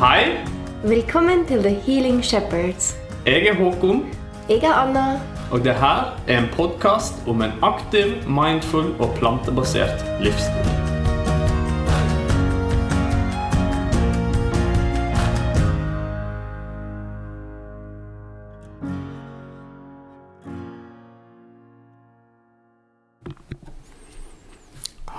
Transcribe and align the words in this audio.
Hei, 0.00 0.36
Velkommen 0.84 1.46
til 1.48 1.62
The 1.62 1.70
Healing 1.86 2.24
Shepherds. 2.24 2.96
jeg 3.26 3.46
er 3.46 3.54
Håkon, 3.54 4.04
Jeg 4.48 4.62
er 4.62 4.72
Anna. 4.74 5.20
og 5.52 5.64
det 5.64 5.74
her 5.74 6.18
er 6.28 6.38
en 6.38 6.48
podkast 6.52 7.14
om 7.28 7.42
en 7.42 7.52
aktiv, 7.62 8.28
mindful 8.28 8.94
og 9.00 9.14
plantebasert 9.18 10.04
livsstil. 10.20 10.72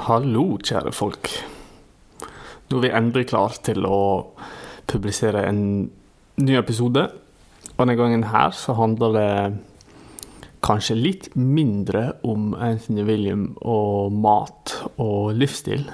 Hallo, 0.07 0.43
kjære 0.63 0.91
folk. 0.95 1.29
Nå 2.69 2.77
er 2.79 2.83
vi 2.83 2.91
endelig 2.95 3.27
klar 3.31 3.55
til 3.65 3.85
å 3.87 3.99
publisere 4.87 5.45
en 5.47 5.61
ny 6.41 6.57
episode. 6.57 7.07
Og 7.75 7.81
denne 7.83 7.97
gangen 7.99 8.27
her 8.31 8.53
så 8.55 8.75
handler 8.77 9.15
det 9.17 9.31
kanskje 10.65 10.97
litt 10.97 11.29
mindre 11.37 12.17
om 12.27 12.51
Anthony 12.55 13.05
William 13.07 13.47
og 13.61 14.13
mat 14.15 14.73
og 14.97 15.35
livsstil. 15.37 15.85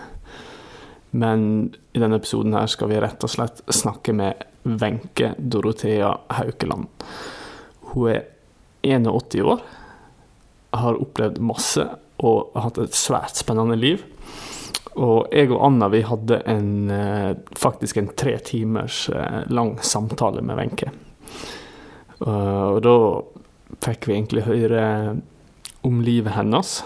Men 1.14 1.70
i 1.94 2.02
denne 2.02 2.18
episoden 2.18 2.56
her 2.58 2.70
skal 2.72 2.90
vi 2.90 3.02
rett 3.04 3.24
og 3.26 3.32
slett 3.32 3.62
snakke 3.70 4.16
med 4.18 4.48
Wenche 4.64 5.34
Dorothea 5.38 6.14
Haukeland. 6.40 6.88
Hun 7.92 8.10
er 8.16 8.24
81 8.84 9.44
år, 9.46 9.62
har 10.74 10.98
opplevd 11.00 11.38
masse 11.44 11.84
og 12.24 12.56
hatt 12.58 12.80
et 12.82 12.98
svært 12.98 13.38
spennende 13.38 13.78
liv. 13.78 14.02
Og 14.94 15.32
jeg 15.34 15.50
og 15.50 15.62
Anna 15.66 15.88
vi 15.90 16.04
hadde 16.06 16.42
en, 16.50 16.90
eh, 16.92 17.34
faktisk 17.58 17.98
en 17.98 18.12
tre 18.16 18.38
timers 18.38 19.10
eh, 19.10 19.42
lang 19.50 19.80
samtale 19.82 20.42
med 20.42 20.58
Wenche. 20.58 20.92
Eh, 22.26 22.64
Og 22.74 22.82
da 22.82 22.98
fikk 23.82 24.08
vi 24.08 24.14
egentlig 24.14 24.44
høre 24.46 25.18
om 25.84 26.02
livet 26.02 26.34
hennes. 26.34 26.84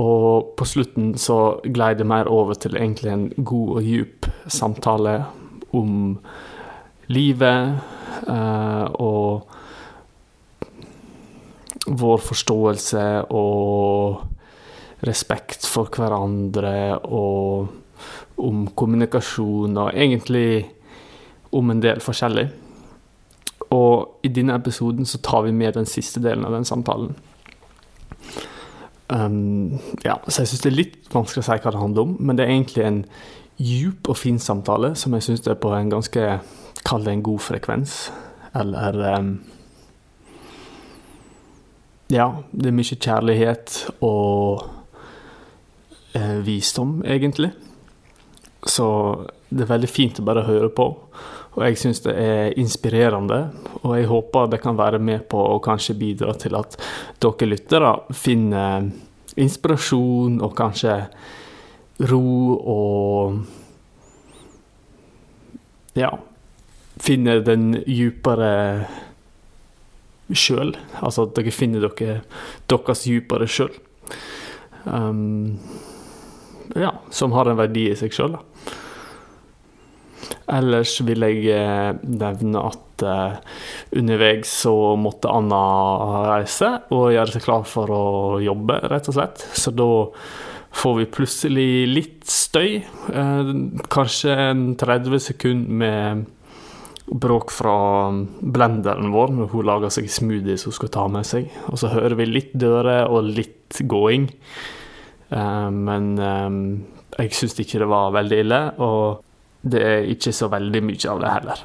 Og 0.00 0.56
på 0.56 0.64
slutten 0.64 1.14
så 1.20 1.60
glei 1.62 1.92
det 1.94 2.06
mer 2.06 2.26
over 2.32 2.54
til 2.54 2.76
egentlig 2.76 3.12
en 3.12 3.28
god 3.44 3.76
og 3.76 3.82
djup 3.82 4.26
samtale 4.48 5.24
om 5.72 6.18
livet 7.12 7.78
og 8.98 9.44
vår 11.86 12.18
forståelse 12.24 13.04
og 13.30 14.31
respekt 15.02 15.66
for 15.66 15.90
hverandre 15.92 16.98
og 17.04 17.72
om 18.42 18.66
kommunikasjon 18.74 19.76
og 19.78 19.90
egentlig 19.94 20.64
om 21.52 21.70
en 21.70 21.82
del 21.82 22.00
forskjellig. 22.02 22.46
Og 23.72 24.24
i 24.26 24.30
denne 24.32 24.56
episoden 24.58 25.06
så 25.08 25.20
tar 25.24 25.46
vi 25.46 25.52
med 25.56 25.76
den 25.78 25.88
siste 25.88 26.20
delen 26.22 26.44
av 26.46 26.56
den 26.56 26.66
samtalen. 26.68 27.14
Um, 29.12 29.78
ja, 30.04 30.16
så 30.28 30.42
jeg 30.42 30.52
syns 30.52 30.64
det 30.64 30.70
er 30.70 30.78
litt 30.78 31.08
vanskelig 31.12 31.42
å 31.42 31.46
si 31.46 31.56
hva 31.60 31.72
det 31.74 31.80
handler 31.82 32.06
om, 32.06 32.12
men 32.20 32.38
det 32.38 32.46
er 32.46 32.54
egentlig 32.54 32.84
en 32.86 33.00
djup 33.60 34.08
og 34.08 34.16
fin 34.16 34.38
samtale 34.40 34.94
som 34.96 35.12
jeg 35.12 35.26
syns 35.26 35.44
er 35.46 35.60
på 35.60 35.74
en 35.76 35.92
ganske 35.92 36.34
Kall 36.82 37.04
det 37.06 37.12
en 37.12 37.20
god 37.22 37.38
frekvens. 37.38 37.92
Eller 38.58 38.96
um, 39.20 39.36
Ja, 42.10 42.42
det 42.50 42.72
er 42.72 42.74
mye 42.74 42.96
kjærlighet 42.96 43.76
og 44.02 44.64
visdom, 46.46 47.00
egentlig. 47.04 47.52
Så 48.62 48.86
det 49.50 49.64
er 49.64 49.72
veldig 49.74 49.90
fint 49.90 50.20
å 50.20 50.26
bare 50.26 50.46
høre 50.46 50.70
på. 50.74 50.88
Og 51.52 51.64
jeg 51.66 51.76
syns 51.82 52.00
det 52.06 52.14
er 52.16 52.54
inspirerende, 52.60 53.40
og 53.82 53.96
jeg 53.98 54.08
håper 54.08 54.52
det 54.54 54.62
kan 54.62 54.78
være 54.78 55.00
med 55.02 55.26
på 55.28 55.40
å 55.50 55.60
kanskje 55.62 55.98
bidra 56.00 56.32
til 56.40 56.56
at 56.56 56.78
dere 57.20 57.48
lyttere 57.50 57.92
finner 58.16 58.88
inspirasjon 59.36 60.40
og 60.44 60.54
kanskje 60.56 60.96
ro 62.08 62.28
og 62.76 63.42
Ja, 65.92 66.08
finner 66.96 67.42
den 67.44 67.74
djupere 67.84 68.86
sjøl. 70.32 70.70
Altså 71.04 71.26
at 71.26 71.34
dere 71.36 71.52
finner 71.52 71.84
dere, 71.84 72.22
deres 72.72 73.04
djupere 73.04 73.44
sjøl. 73.44 73.74
Um, 74.88 75.58
ja, 76.78 76.94
som 77.10 77.34
har 77.36 77.50
en 77.50 77.60
verdi 77.60 77.88
i 77.90 77.98
seg 77.98 78.14
sjøl. 78.14 78.38
Ellers 80.52 80.96
vil 81.06 81.24
jeg 81.24 81.44
eh, 81.54 81.90
nevne 82.02 82.62
at 82.68 83.04
eh, 83.06 83.36
underveis 83.98 84.50
så 84.64 84.74
måtte 85.00 85.30
Anna 85.32 85.60
reise 86.28 86.74
og 86.94 87.12
gjøre 87.14 87.36
seg 87.36 87.44
klar 87.46 87.66
for 87.68 87.92
å 87.92 88.04
jobbe, 88.42 88.80
rett 88.92 89.10
og 89.10 89.16
slett. 89.16 89.44
Så 89.56 89.72
da 89.74 89.88
får 90.72 90.98
vi 90.98 91.08
plutselig 91.14 91.70
litt 91.90 92.28
støy. 92.28 92.82
Eh, 92.82 93.52
kanskje 93.92 94.36
en 94.50 94.64
30 94.80 95.26
sekunder 95.30 95.82
med 95.82 96.30
bråk 97.12 97.50
fra 97.52 97.74
blenderen 98.40 99.10
vår 99.12 99.34
når 99.36 99.50
hun 99.52 99.66
lager 99.68 99.92
seg 99.92 100.06
smoothies 100.10 100.64
hun 100.68 100.76
skal 100.76 100.92
ta 100.94 101.08
med 101.12 101.28
seg. 101.28 101.50
Og 101.70 101.80
så 101.80 101.92
hører 101.92 102.16
vi 102.18 102.28
litt 102.30 102.54
dører 102.56 103.10
og 103.10 103.30
litt 103.30 103.82
gåing. 103.88 104.30
Eh, 105.32 105.68
men 105.70 106.08
eh, 106.18 106.56
jeg 107.22 107.36
syns 107.36 107.58
ikke 107.60 107.82
det 107.82 107.90
var 107.92 108.16
veldig 108.16 108.40
ille. 108.44 108.62
og 108.84 109.28
det 109.62 109.82
er 109.86 110.08
ikke 110.10 110.32
så 110.34 110.48
veldig 110.50 110.80
mye 110.82 111.10
av 111.12 111.20
det 111.22 111.28
heller. 111.30 111.60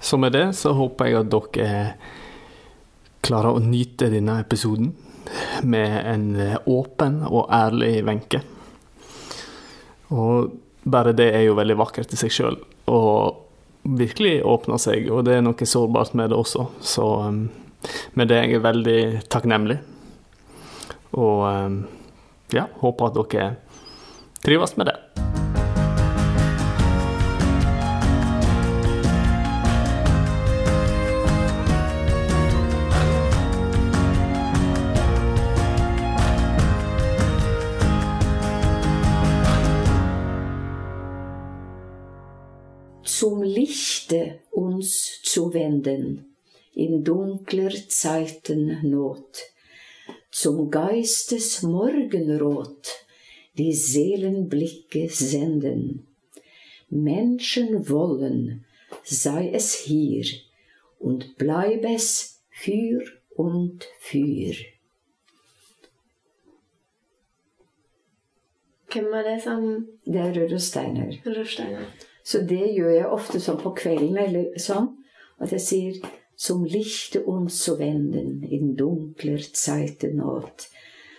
Så 0.00 0.16
med 0.16 0.32
det 0.32 0.46
så 0.56 0.72
håper 0.72 1.10
jeg 1.10 1.18
at 1.18 1.34
dere 1.34 1.82
klarer 3.20 3.58
å 3.58 3.60
nyte 3.60 4.08
denne 4.08 4.38
episoden 4.40 4.94
med 5.68 5.92
en 6.08 6.24
åpen 6.72 7.20
og 7.28 7.52
ærlig 7.52 7.98
Wenche. 8.06 8.40
Og 10.16 10.56
bare 10.88 11.12
det 11.12 11.28
er 11.36 11.44
jo 11.44 11.58
veldig 11.58 11.76
vakkert 11.82 12.16
i 12.16 12.18
seg 12.18 12.32
sjøl, 12.32 12.56
og 12.88 13.44
virkelig 14.00 14.40
åpner 14.48 14.80
seg, 14.80 15.10
og 15.12 15.26
det 15.28 15.36
er 15.36 15.44
noe 15.44 15.68
sårbart 15.68 16.16
med 16.16 16.32
det 16.32 16.40
også. 16.40 16.64
Så 16.80 17.06
med 18.16 18.32
det 18.32 18.40
er 18.40 18.48
jeg 18.54 18.64
veldig 18.64 19.00
takknemlig. 19.28 19.78
Og 21.12 21.42
um, 21.46 21.82
ja, 22.54 22.66
håper 22.82 23.10
at 23.10 23.18
dere 23.18 23.54
trives 24.44 24.76
med 24.76 24.92
det. 24.92 24.98
zum 43.20 43.42
Lichte 43.42 44.40
uns 44.50 45.20
zu 45.22 45.52
wenden 45.52 46.36
in 46.72 47.04
dunkler 47.04 47.70
Zeiten 47.88 48.78
Not, 48.82 49.42
zum 50.30 50.70
Geistes 50.70 51.62
Morgenrot 51.62 52.88
die 53.58 53.72
Seelenblicke 53.72 55.08
senden. 55.08 56.06
Menschen 56.88 57.88
wollen, 57.88 58.64
sei 59.04 59.50
es 59.52 59.74
hier, 59.74 60.24
und 60.98 61.36
bleib 61.36 61.84
es 61.84 62.40
für 62.50 63.02
und 63.34 63.88
für. 63.98 64.54
Hvem 68.90 69.12
er 69.12 69.22
det 69.22 69.42
som 69.42 69.86
Det 70.04 70.20
er 70.20 70.34
Rød 70.34 70.52
og 70.52 70.60
Steiner. 70.60 71.12
Rørsteiner? 71.26 71.84
Så 72.24 72.40
det 72.40 72.74
gjør 72.74 72.90
jeg 72.90 73.06
ofte 73.06 73.40
sånn 73.40 73.60
på 73.62 73.70
kvelden, 73.78 74.18
eller 74.18 74.58
sånn, 74.58 74.90
at 75.38 75.52
jeg 75.54 75.60
sier 75.60 76.00
Som 76.40 76.64
lichte 76.64 77.20
uns 77.28 77.58
zu 77.64 77.76
wenden 77.78 78.42
in 78.42 78.74
dunkler 78.76 79.42
Zeitenort. 79.52 80.68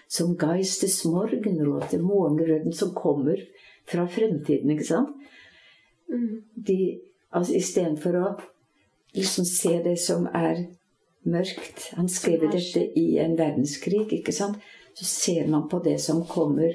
Som 0.07 0.33
geistes 0.37 1.03
morgenrot, 1.05 1.93
morgenrøden 2.01 2.73
som 2.73 2.95
kommer 2.97 3.37
fra 3.85 4.07
fremtiden, 4.07 4.73
ikke 4.73 4.87
sant? 4.87 5.13
Mm. 6.09 6.41
De, 6.55 6.77
altså 7.29 7.53
Istedenfor 7.59 8.17
å 8.17 8.31
liksom 9.15 9.45
se 9.47 9.77
det 9.85 9.95
som 10.01 10.25
er 10.33 10.65
mørkt 11.21 11.91
Han 11.95 12.09
skrev 12.09 12.47
dette 12.49 12.81
i 12.97 13.19
en 13.21 13.37
verdenskrig, 13.37 14.07
ikke 14.17 14.33
sant? 14.35 14.57
Så 14.97 15.05
ser 15.05 15.47
man 15.47 15.69
på 15.69 15.79
det 15.85 15.99
som 16.01 16.25
kommer 16.27 16.73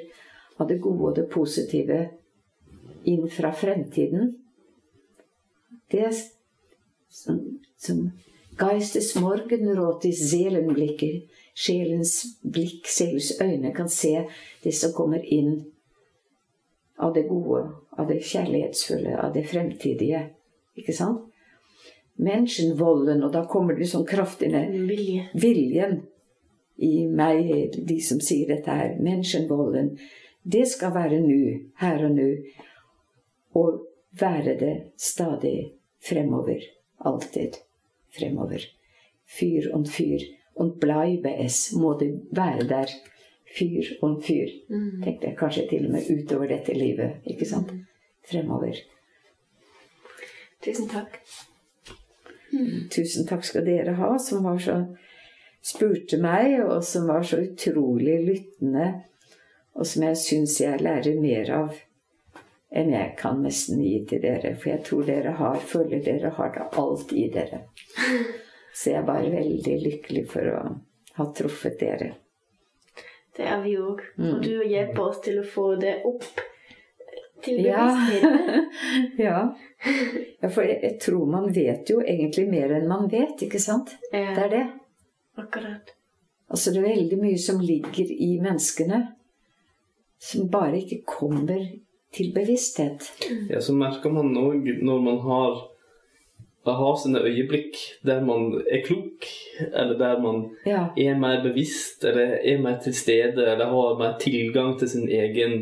av 0.56 0.70
det 0.70 0.78
gode 0.80 1.10
og 1.10 1.16
det 1.18 1.26
positive 1.32 1.98
inn 3.06 3.26
fra 3.30 3.50
fremtiden. 3.52 4.32
Det 5.90 6.06
er 6.08 6.14
som, 7.12 7.42
som 7.78 8.06
Geistes 8.56 9.14
morgenråd 9.20 10.04
i 10.04 10.12
selenblikket, 10.16 11.26
sjelens 11.54 12.38
blikk, 12.40 12.86
sjelens 12.88 13.34
øyne 13.40 13.72
kan 13.76 13.88
se 13.92 14.22
det 14.62 14.72
som 14.72 14.94
kommer 14.96 15.20
inn 15.20 15.58
av 16.96 17.12
det 17.14 17.26
gode, 17.28 17.66
av 17.98 18.08
det 18.08 18.22
kjærlighetsfulle, 18.24 19.12
av 19.20 19.34
det 19.34 19.44
fremtidige. 19.50 20.22
Ikke 20.76 20.94
sant? 20.96 21.26
Menschenvolden, 22.16 23.20
og 23.26 23.34
da 23.34 23.44
kommer 23.44 23.76
det 23.76 23.90
sånn 23.90 24.08
kraftig 24.08 24.48
ned 24.54 24.72
Vilje. 24.88 25.26
viljen 25.36 25.98
i 26.80 27.04
meg, 27.12 27.76
de 27.76 27.98
som 28.00 28.22
sier 28.24 28.48
dette 28.48 28.72
her, 28.72 28.96
menschenvolden, 29.04 29.98
det 30.48 30.64
skal 30.72 30.94
være 30.96 31.20
nå, 31.20 31.42
her 31.82 32.08
og 32.08 32.16
nå, 32.16 32.30
og 33.60 33.84
være 34.16 34.56
det 34.60 34.74
stadig 34.96 35.56
fremover, 36.00 36.64
alltid 37.04 37.60
fremover. 38.16 38.64
Fyr 39.26 39.70
und 39.74 39.88
fyr, 39.90 40.22
und 40.56 40.80
bleibe 40.80 41.32
es, 41.44 41.72
må 41.72 41.94
det 42.00 42.12
være 42.30 42.66
der, 42.68 42.92
fyr 43.44 43.96
und 44.00 44.24
fyr. 44.24 44.52
Mm. 44.68 45.02
Tenkte 45.04 45.28
jeg 45.28 45.38
kanskje 45.38 45.66
til 45.70 45.88
og 45.88 45.96
med 45.96 46.10
utover 46.10 46.48
dette 46.50 46.74
livet, 46.74 47.20
ikke 47.28 47.48
sant? 47.48 47.74
Fremover. 48.26 48.78
Tusen 50.64 50.88
takk. 50.90 51.20
Tusen 52.90 53.26
takk 53.28 53.44
skal 53.44 53.66
dere 53.66 53.96
ha, 53.98 54.14
som 54.22 54.46
var 54.46 54.58
så 54.62 54.78
spurte 55.66 56.18
meg, 56.22 56.60
og 56.64 56.84
som 56.86 57.08
var 57.10 57.26
så 57.26 57.40
utrolig 57.42 58.20
lyttende, 58.24 58.86
og 59.76 59.86
som 59.86 60.06
jeg 60.06 60.20
syns 60.22 60.60
jeg 60.62 60.82
lærer 60.82 61.20
mer 61.20 61.50
av 61.52 61.74
enn 62.70 62.90
jeg 62.92 63.14
kan 63.18 63.42
nesten 63.44 63.80
gi 63.82 64.00
til 64.08 64.22
dere. 64.24 64.54
For 64.58 64.72
jeg 64.72 64.82
tror 64.86 65.06
dere 65.06 65.36
har, 65.38 65.56
føler 65.62 66.02
dere 66.04 66.32
har 66.38 66.52
det 66.56 66.66
alt 66.82 67.12
i 67.12 67.28
dere. 67.32 67.62
Så 68.76 68.90
jeg 68.90 69.00
er 69.00 69.06
bare 69.08 69.30
veldig 69.32 69.76
lykkelig 69.86 70.26
for 70.28 70.50
å 70.52 70.58
ha 71.16 71.26
truffet 71.32 71.78
dere. 71.80 72.10
Det 73.36 73.44
er 73.48 73.62
vi 73.64 73.76
òg. 73.80 74.02
Mm. 74.18 74.28
Og 74.34 74.42
du 74.44 74.52
hjelper 74.64 75.02
oss 75.06 75.22
til 75.24 75.38
å 75.40 75.46
få 75.48 75.70
det 75.80 75.94
opp 76.08 76.24
til 77.44 77.60
Ja. 77.64 77.86
bevisstheten. 77.86 78.70
ja. 79.26 79.40
ja, 80.42 80.48
for 80.48 80.64
jeg, 80.64 80.78
jeg 80.82 80.98
tror 81.04 81.26
man 81.30 81.48
vet 81.56 81.88
jo 81.92 82.00
egentlig 82.00 82.46
mer 82.50 82.72
enn 82.78 82.88
man 82.88 83.08
vet, 83.12 83.42
ikke 83.44 83.60
sant? 83.60 83.92
Det 84.12 84.22
er 84.24 84.48
det. 84.52 84.64
akkurat. 85.40 85.92
Altså 86.48 86.72
det 86.72 86.80
er 86.80 86.88
veldig 86.94 87.18
mye 87.20 87.38
som 87.42 87.60
ligger 87.60 88.12
i 88.12 88.36
menneskene, 88.40 89.00
som 90.18 90.48
bare 90.52 90.78
ikke 90.80 91.02
kommer 91.08 91.60
til 92.16 92.32
bevissthet. 92.34 93.06
Ja, 93.50 93.60
så 93.60 93.74
merker 93.76 94.12
man 94.12 94.32
òg 94.40 94.66
når 94.82 95.02
man 95.10 95.18
har 95.28 95.64
har 96.66 96.96
sine 96.98 97.20
øyeblikk 97.22 97.76
der 98.02 98.24
man 98.26 98.48
er 98.66 98.80
klok, 98.82 99.26
eller 99.72 99.94
der 100.00 100.16
man 100.22 100.40
Ja, 100.66 100.88
er 100.98 101.14
mer 101.18 101.42
bevisst, 101.44 102.02
eller 102.04 102.38
er 102.42 102.58
mer 102.58 102.80
til 102.82 102.94
stede, 102.94 103.44
eller 103.52 103.66
har 103.70 103.98
mer 104.00 104.16
tilgang 104.18 104.72
til 104.78 104.88
sin 104.90 105.04
egen 105.08 105.52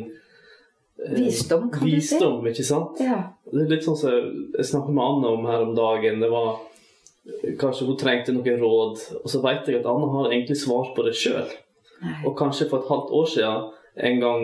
eh, 1.04 1.12
Visdom, 1.18 1.66
kan 1.70 1.82
du 1.84 1.90
si. 1.90 1.94
visdom, 2.14 2.46
ikke 2.48 2.64
sant? 2.64 2.96
ja, 3.04 3.18
Det 3.52 3.66
er 3.66 3.74
litt 3.74 3.84
sånn 3.84 3.98
som 4.00 4.16
jeg 4.56 4.64
snakket 4.70 4.94
med 4.96 5.04
Anna 5.04 5.34
om 5.36 5.44
her 5.50 5.66
om 5.66 5.74
dagen. 5.76 6.20
Det 6.24 6.30
var 6.32 6.56
Kanskje 7.60 7.86
hun 7.88 7.96
trengte 8.00 8.32
noen 8.36 8.58
råd, 8.60 8.98
og 9.24 9.30
så 9.32 9.38
vet 9.44 9.68
jeg 9.68 9.78
at 9.82 9.86
Anna 9.88 10.08
har 10.12 10.26
egentlig 10.32 10.56
svar 10.60 10.90
på 10.96 11.04
det 11.06 11.14
sjøl. 11.16 11.46
Og 12.24 12.34
kanskje 12.36 12.66
for 12.68 12.80
et 12.82 12.88
halvt 12.90 13.12
år 13.16 13.28
siden, 13.32 13.68
en 14.08 14.18
gang 14.20 14.42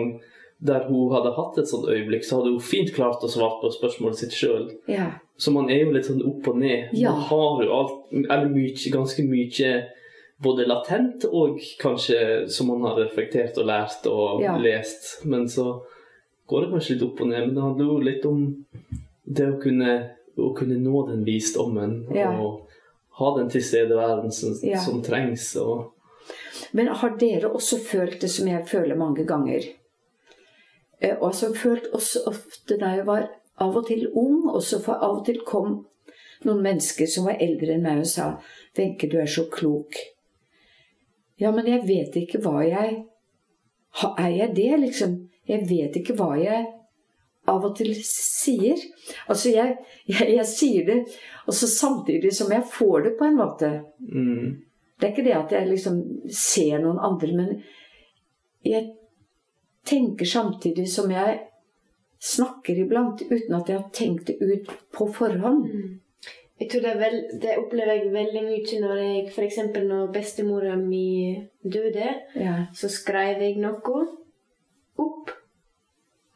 der 0.63 0.83
hun 0.87 1.11
hadde 1.13 1.31
hatt 1.35 1.57
et 1.57 1.67
sånt 1.67 1.87
øyeblikk, 1.89 2.23
så 2.23 2.37
hadde 2.37 2.51
hun 2.53 2.59
fint 2.61 2.91
klart 2.93 3.23
å 3.25 3.29
svare 3.31 3.57
på 3.61 3.71
spørsmålet 3.73 4.19
sitt 4.19 4.35
sjøl. 4.37 4.67
ja, 4.87 5.07
Så 5.37 5.51
man 5.51 5.69
er 5.73 5.79
jo 5.85 5.91
litt 5.91 6.05
sånn 6.05 6.21
opp 6.27 6.47
og 6.51 6.57
ned. 6.61 6.89
Ja. 6.93 7.11
Man 7.11 7.21
har 7.31 7.63
jo 7.65 7.71
alt, 7.73 7.95
eller 8.13 8.49
mye, 8.53 8.91
ganske 8.93 9.23
mye 9.25 9.71
både 10.41 10.67
latent 10.67 11.25
og 11.31 11.57
kanskje 11.81 12.47
som 12.49 12.67
man 12.67 12.81
har 12.85 12.99
reflektert 13.01 13.57
og 13.57 13.65
lært 13.65 14.05
og 14.05 14.41
Ja. 14.41 14.55
lest. 14.57 15.25
Men 15.25 15.47
så 15.47 15.81
går 16.47 16.61
det 16.65 16.71
kanskje 16.73 16.93
litt 16.93 17.03
opp 17.09 17.21
og 17.21 17.27
ned. 17.27 17.45
Men 17.47 17.55
det 17.55 17.63
handler 17.63 17.85
jo 17.85 17.99
litt 17.99 18.25
om 18.25 18.65
det 19.27 19.47
å 19.47 19.61
kunne, 19.61 20.09
å 20.37 20.55
kunne 20.55 20.77
nå 20.77 21.07
den 21.09 21.25
visdommen 21.25 22.05
og 22.37 22.67
ha 23.17 23.37
den 23.37 23.49
tilstedeværelsen 23.49 24.59
Ja. 24.63 24.77
som 24.77 25.01
trengs. 25.01 25.55
Og, 25.57 25.91
Men 26.73 26.87
har 26.87 27.17
dere 27.17 27.49
også 27.49 27.79
følt 27.79 28.19
det 28.21 28.29
som 28.29 28.47
jeg 28.47 28.67
føler 28.67 28.95
mange 28.95 29.25
ganger? 29.25 29.61
Eh, 31.01 31.17
Og 31.21 31.35
som 31.35 31.53
følte 31.55 31.93
også 31.93 32.23
ofte 32.27 32.77
da 32.77 32.95
jeg 32.95 33.05
var 33.05 33.29
av 33.61 33.77
og 33.77 33.87
til 33.87 34.07
ung, 34.15 34.49
også 34.49 34.81
for 34.83 34.93
av 34.93 35.19
og 35.19 35.25
til 35.25 35.41
kom 35.45 35.85
noen 36.45 36.63
mennesker 36.63 37.05
som 37.09 37.25
var 37.25 37.41
eldre 37.41 37.75
enn 37.75 37.83
meg 37.85 37.99
og 37.99 38.07
sa 38.07 38.37
'Wenche, 38.77 39.09
du 39.11 39.17
er 39.17 39.25
så 39.25 39.45
klok'. 39.49 39.97
Ja, 41.39 41.51
men 41.51 41.67
jeg 41.67 41.87
vet 41.87 42.15
ikke 42.15 42.39
hva 42.41 42.61
jeg 42.67 43.05
Er 44.17 44.29
jeg 44.29 44.55
det, 44.55 44.79
liksom? 44.79 45.29
Jeg 45.47 45.69
vet 45.69 45.95
ikke 45.95 46.13
hva 46.15 46.35
jeg 46.39 46.65
av 47.47 47.65
og 47.65 47.75
til 47.75 47.95
sier. 48.05 48.77
Altså, 49.27 49.49
jeg, 49.49 49.77
jeg, 50.07 50.27
jeg 50.35 50.45
sier 50.45 50.85
det, 50.85 50.97
og 51.47 51.53
så 51.53 51.67
samtidig 51.67 52.33
som 52.33 52.51
jeg 52.51 52.63
får 52.71 52.99
det 53.03 53.13
på 53.19 53.25
en 53.25 53.37
måte. 53.37 53.81
mm, 53.99 54.61
Det 54.99 55.07
er 55.07 55.11
ikke 55.11 55.23
det 55.23 55.37
at 55.37 55.51
jeg 55.51 55.67
liksom 55.67 56.01
ser 56.29 56.77
noen 56.79 56.99
andre, 57.01 57.33
men 57.35 57.63
jeg 58.63 58.93
tenker 59.85 60.25
samtidig 60.25 60.87
som 60.91 61.09
jeg 61.11 61.39
snakker 62.21 62.77
iblant, 62.83 63.21
uten 63.31 63.55
at 63.57 63.69
jeg 63.69 63.79
har 63.79 63.89
tenkt 63.93 64.27
det 64.27 64.37
ut 64.41 64.69
på 64.93 65.07
forhånd. 65.13 65.65
Mm. 65.65 65.99
Jeg 66.61 66.69
tror 66.69 66.81
det, 66.85 66.89
er 66.91 66.99
vel, 67.01 67.15
det 67.41 67.53
opplever 67.57 67.95
jeg 67.97 68.11
veldig 68.13 68.41
mye 68.45 68.81
når 68.83 68.99
jeg 69.01 69.21
f.eks. 69.33 69.57
når 69.81 70.11
bestemora 70.13 70.75
mi 70.77 71.47
døde, 71.63 72.11
Ja. 72.35 72.65
så 72.73 72.89
skrev 72.89 73.41
jeg 73.41 73.57
noe 73.57 74.03
opp 75.01 75.31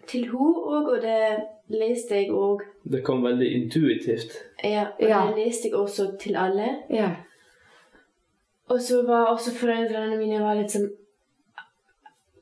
til 0.08 0.26
henne 0.32 0.64
òg, 0.66 0.90
og 0.96 1.02
det 1.02 1.44
leste 1.70 2.16
jeg 2.16 2.32
òg. 2.34 2.62
det 2.92 3.04
kom 3.04 3.22
veldig 3.24 3.52
intuitivt. 3.54 4.34
Ja, 4.64 4.88
og 5.00 5.08
Ja. 5.10 5.28
det 5.30 5.46
leste 5.46 5.70
jeg 5.70 5.74
også 5.78 6.18
til 6.20 6.36
alle. 6.36 6.82
ja. 6.90 7.16
Og 8.70 8.80
så 8.82 9.04
var 9.06 9.26
også 9.30 9.52
foreldrene 9.54 10.18
mine 10.18 10.40
var 10.42 10.56
litt 10.56 10.72
sånn 10.74 10.90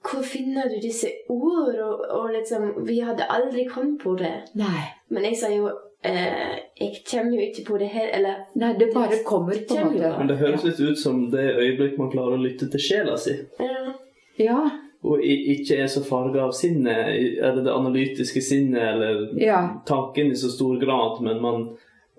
Hvor 0.03 0.23
finner 0.27 0.67
du 0.69 0.75
disse 0.83 1.07
ord? 1.29 1.75
Og, 1.79 2.01
og 2.11 2.29
liksom 2.33 2.85
Vi 2.87 2.99
hadde 2.99 3.23
aldri 3.31 3.65
kommet 3.71 4.01
på 4.03 4.15
det. 4.19 4.33
Nei. 4.59 4.83
Men 5.09 5.23
jeg 5.29 5.37
sa 5.39 5.49
jo 5.53 5.69
eh, 6.03 6.57
Jeg 6.81 7.03
kommer 7.07 7.37
jo 7.37 7.45
ikke 7.47 7.65
på 7.69 7.77
det 7.79 7.87
her, 7.93 8.09
eller 8.17 8.41
Nei, 8.59 8.73
det 8.79 8.89
bare 8.93 9.21
kommer 9.25 9.55
på 9.69 9.77
en 9.79 9.93
måte. 9.93 10.13
Men 10.19 10.27
det 10.31 10.39
høres 10.41 10.65
litt 10.67 10.79
ut 10.83 10.99
som 10.99 11.29
det 11.31 11.45
øyeblikk 11.55 11.97
man 12.01 12.11
klarer 12.11 12.35
å 12.37 12.43
lytte 12.43 12.67
til 12.73 12.83
sjela 12.83 13.15
si. 13.17 13.37
Ja. 13.59 13.93
Ja. 14.41 14.59
Og 15.03 15.19
ikke 15.23 15.81
er 15.83 15.89
så 15.91 15.99
farga 16.07 16.45
av 16.45 16.53
sinnet, 16.55 17.09
eller 17.43 17.63
det 17.65 17.73
analytiske 17.73 18.41
sinnet, 18.41 18.81
eller 18.93 19.25
Ja. 19.41 19.57
tanken 19.85 20.31
i 20.31 20.35
så 20.39 20.47
stor 20.51 20.77
grad, 20.79 21.19
men 21.21 21.41
man 21.43 21.65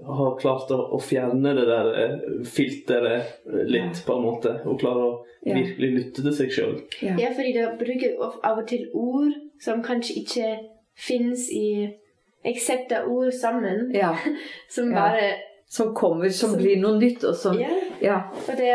har 0.02 0.38
klart 0.40 0.70
å, 0.74 0.78
å 0.96 0.98
fjerne 1.00 1.52
det 1.54 1.64
der 1.68 1.88
eh, 2.02 2.14
filteret 2.44 3.46
eh, 3.46 3.64
litt, 3.70 4.00
på 4.06 4.16
en 4.16 4.24
måte, 4.26 4.56
og 4.66 4.80
klarer 4.80 5.04
å 5.10 5.24
Ja. 5.44 5.54
virkelig 5.58 5.90
lytte 5.92 6.22
til 6.24 6.32
seg 6.32 6.52
sjøl. 6.56 6.70
Ja. 7.04 7.14
Ja, 7.20 7.28
fordi 7.36 7.50
da 7.52 7.66
bruker 7.76 8.14
av 8.48 8.58
og 8.62 8.66
til 8.70 8.86
ord 8.96 9.34
som 9.60 9.82
kanskje 9.84 10.14
ikke 10.22 10.52
finnes 10.96 11.50
i 11.52 11.92
Jeg 12.44 12.60
setter 12.60 13.04
ord 13.08 13.32
sammen 13.32 13.90
ja. 13.94 14.14
som 14.74 14.90
Ja. 14.90 14.94
bare 15.02 15.34
Som 15.68 15.94
kommer, 15.94 16.28
som 16.30 16.50
Som- 16.50 16.58
blir 16.62 16.76
noe 16.80 16.98
nytt, 16.98 17.24
og 17.24 17.34
som 17.36 17.58
Ja. 17.60 17.68
Ja. 18.00 18.18
Og 18.48 18.56
det, 18.56 18.72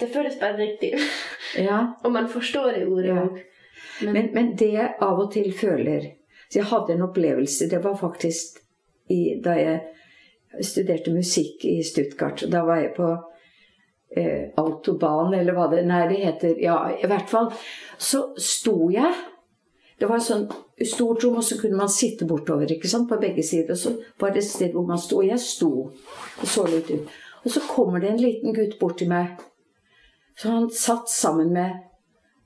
det 0.00 0.08
føles 0.10 0.36
bare 0.40 0.56
riktig. 0.56 0.94
ja. 1.68 1.94
Og 2.04 2.12
man 2.12 2.26
forstår 2.28 2.72
det 2.74 2.86
ordet 2.88 3.14
Ja. 3.14 3.22
òg. 3.22 3.38
Men, 4.02 4.12
Men, 4.12 4.30
men 4.34 4.56
det 4.56 4.72
jeg 4.72 4.94
av 5.00 5.18
og 5.20 5.32
til 5.32 5.52
føler 5.52 6.00
Så 6.50 6.58
jeg 6.58 6.64
hadde 6.64 6.92
en 6.94 7.02
opplevelse 7.02 7.68
Det 7.70 7.78
var 7.84 7.94
faktisk 7.96 8.58
i, 9.10 9.38
da 9.42 9.54
jeg 9.54 9.80
studerte 10.64 11.12
musikk 11.12 11.64
i 11.64 11.82
Stuttgart. 11.84 12.44
Da 12.50 12.64
var 12.64 12.82
jeg 12.82 12.94
på 12.96 13.08
eh, 14.16 14.48
autobahn, 14.56 15.34
eller 15.34 15.56
hva 15.56 15.68
det 15.72 15.84
Nei, 15.86 16.04
det 16.10 16.22
heter 16.24 16.62
Ja, 16.62 16.78
i 16.92 17.06
hvert 17.06 17.28
fall. 17.30 17.52
Så 17.98 18.32
sto 18.36 18.90
jeg 18.92 19.12
Det 19.98 20.06
var 20.06 20.20
et 20.20 20.28
sånt 20.28 20.52
stort 20.86 21.24
rom, 21.24 21.40
og 21.40 21.44
så 21.44 21.56
kunne 21.58 21.76
man 21.76 21.90
sitte 21.90 22.26
bortover 22.26 22.70
ikke 22.70 22.88
sant, 22.88 23.08
på 23.10 23.18
begge 23.18 23.42
sider. 23.42 23.74
Og 23.74 23.78
så 23.78 23.96
var 24.20 24.30
det 24.30 24.44
et 24.44 24.50
sted 24.50 24.70
hvor 24.72 24.86
man 24.86 25.00
sto. 25.02 25.18
Og 25.18 25.26
jeg 25.26 25.42
sto 25.42 25.70
og 25.88 26.46
så 26.46 26.66
litt 26.70 26.92
ut. 26.92 27.16
Og 27.42 27.50
så 27.50 27.62
kommer 27.66 27.98
det 28.00 28.12
en 28.12 28.22
liten 28.22 28.54
gutt 28.54 28.78
bort 28.78 29.00
til 29.02 29.10
meg. 29.10 29.40
Så 30.38 30.52
han 30.54 30.70
satt 30.70 31.10
sammen 31.10 31.50
med 31.50 31.80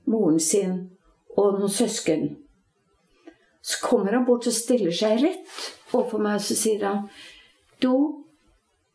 moren 0.09 0.39
sin 0.41 0.79
og 1.37 1.59
noen 1.59 1.69
søsken. 1.69 2.25
Så 3.61 3.79
kommer 3.85 4.17
han 4.17 4.25
bort 4.25 4.47
og 4.49 4.55
stiller 4.55 4.93
seg 4.95 5.21
rett 5.21 5.93
overfor 5.93 6.21
meg, 6.23 6.39
og 6.39 6.45
så 6.47 6.57
sier 6.57 6.83
han 6.87 7.05
Du, 7.83 8.25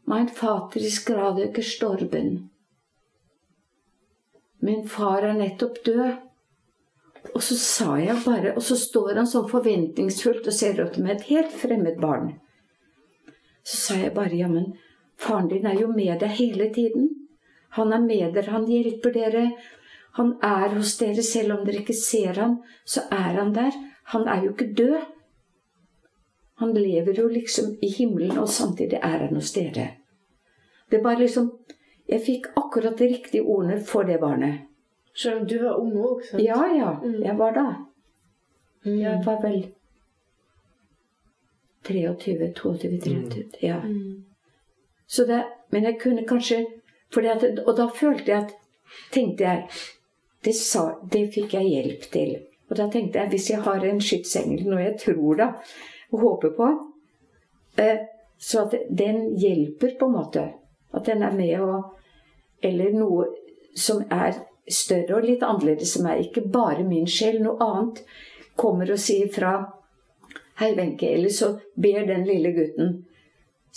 mein 0.05 0.29
Vater 0.29 0.81
ist 0.81 1.05
gerade 1.05 1.51
gestorben. 1.53 2.51
Min 4.61 4.89
far 4.89 5.23
er 5.23 5.35
nettopp 5.35 5.85
død. 5.85 6.17
Og 7.35 7.43
så 7.43 7.57
sa 7.61 7.97
jeg 8.01 8.17
bare 8.25 8.55
Og 8.57 8.63
så 8.65 8.77
står 8.79 9.19
han 9.19 9.27
sånn 9.29 9.49
forventningsfullt 9.51 10.47
og 10.49 10.57
ser 10.57 10.81
opp 10.85 10.97
som 10.97 11.11
et 11.13 11.27
helt 11.29 11.53
fremmed 11.53 12.01
barn. 12.01 12.31
Så 13.63 13.77
sa 13.77 13.99
jeg 14.01 14.15
bare, 14.17 14.33
ja, 14.39 14.49
men 14.49 14.73
faren 15.21 15.51
din 15.53 15.69
er 15.69 15.83
jo 15.83 15.91
med 15.93 16.23
deg 16.23 16.33
hele 16.41 16.71
tiden. 16.73 17.11
Han 17.77 17.93
er 17.93 18.01
med 18.01 18.33
dere, 18.39 18.55
han 18.55 18.65
hjelper 18.71 19.13
dere. 19.13 19.45
Han 20.17 20.33
er 20.43 20.73
hos 20.79 20.97
dere 20.99 21.23
selv 21.23 21.59
om 21.59 21.67
dere 21.67 21.83
ikke 21.85 21.95
ser 21.95 22.41
ham, 22.41 22.57
så 22.89 23.05
er 23.13 23.37
han 23.37 23.53
der. 23.55 23.77
Han 24.15 24.25
er 24.29 24.47
jo 24.47 24.57
ikke 24.57 24.73
død. 24.81 25.18
Han 26.59 26.75
lever 26.75 27.15
jo 27.15 27.29
liksom 27.29 27.77
i 27.83 27.91
himmelen, 27.93 28.39
og 28.39 28.49
samtidig 28.49 28.99
er 29.03 29.19
han 29.25 29.35
hos 29.35 29.53
dere. 29.55 29.89
Det 30.91 31.03
var 31.05 31.19
liksom 31.21 31.53
Jeg 32.09 32.23
fikk 32.25 32.47
akkurat 32.57 32.99
de 32.99 33.05
riktige 33.05 33.43
ordene 33.43 33.83
for 33.85 34.03
det 34.03 34.21
barnet. 34.21 34.61
Selv 35.15 35.41
om 35.41 35.47
du 35.47 35.59
var 35.61 35.77
ung 35.77 35.93
òg, 35.93 36.23
sant? 36.25 36.43
Ja, 36.43 36.63
ja. 36.73 36.95
Mm. 37.03 37.19
Jeg 37.23 37.39
var 37.39 37.53
da. 37.53 37.65
Mm. 38.85 39.01
Jeg 39.01 39.19
var 39.27 39.43
vel 39.43 39.59
23, 41.85 42.53
22, 42.55 43.01
23. 43.01 43.45
Ja. 43.61 43.77
Mm. 43.85 44.25
Så 45.07 45.25
det, 45.25 45.45
men 45.71 45.85
jeg 45.85 46.01
kunne 46.01 46.25
kanskje 46.29 46.67
fordi 47.13 47.29
at, 47.29 47.45
Og 47.67 47.77
da 47.77 47.89
følte 47.95 48.31
jeg 48.33 48.45
at 48.45 48.55
Tenkte 49.13 49.45
jeg 49.45 49.69
det, 50.45 50.55
sa, 50.55 50.95
det 51.13 51.27
fikk 51.35 51.55
jeg 51.55 51.69
hjelp 51.69 52.05
til. 52.13 52.37
Og 52.71 52.77
da 52.79 52.87
tenkte 52.93 53.19
jeg 53.19 53.29
hvis 53.33 53.51
jeg 53.51 53.61
har 53.67 53.85
en 53.85 54.01
skytsengel, 54.01 54.63
noe 54.71 54.85
jeg 54.85 54.95
tror 55.03 55.35
da, 55.41 55.49
og 56.13 56.21
håper 56.21 56.55
på 56.57 56.69
eh, 57.77 58.07
Så 58.39 58.63
at 58.67 58.75
den 58.91 59.37
hjelper 59.37 59.97
på 59.99 60.07
en 60.07 60.13
måte. 60.15 60.45
At 60.95 61.07
den 61.07 61.23
er 61.23 61.35
med 61.35 61.61
og 61.61 61.95
Eller 62.63 62.95
noe 62.95 63.27
som 63.75 64.03
er 64.11 64.35
større 64.69 65.21
og 65.21 65.25
litt 65.25 65.43
annerledes, 65.43 65.93
som 65.95 66.07
er 66.07 66.23
ikke 66.23 66.43
bare 66.53 66.83
min 66.85 67.07
sjel. 67.07 67.39
Noe 67.43 67.59
annet 67.63 68.01
kommer 68.59 68.91
og 68.91 68.99
sier 68.99 69.29
fra 69.31 69.53
Hei, 70.59 70.73
Wenche. 70.75 71.13
Eller 71.15 71.31
så 71.31 71.53
ber 71.75 72.07
den 72.07 72.27
lille 72.27 72.51
gutten 72.57 72.97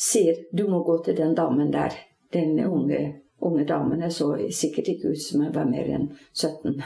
sier 0.01 0.35
du 0.51 0.67
må 0.69 0.83
gå 0.83 0.97
til 1.05 1.17
den 1.17 1.35
damen 1.35 1.71
der. 1.73 1.93
Den 2.33 2.59
unge, 2.65 3.01
unge 3.39 3.65
damen. 3.67 4.01
Jeg 4.01 4.13
så 4.15 4.31
sikkert 4.50 4.88
ikke 4.93 5.13
ut 5.13 5.21
som 5.21 5.43
jeg 5.45 5.53
var 5.55 5.69
mer 5.69 5.89
enn 5.91 6.07
17. 6.33 6.81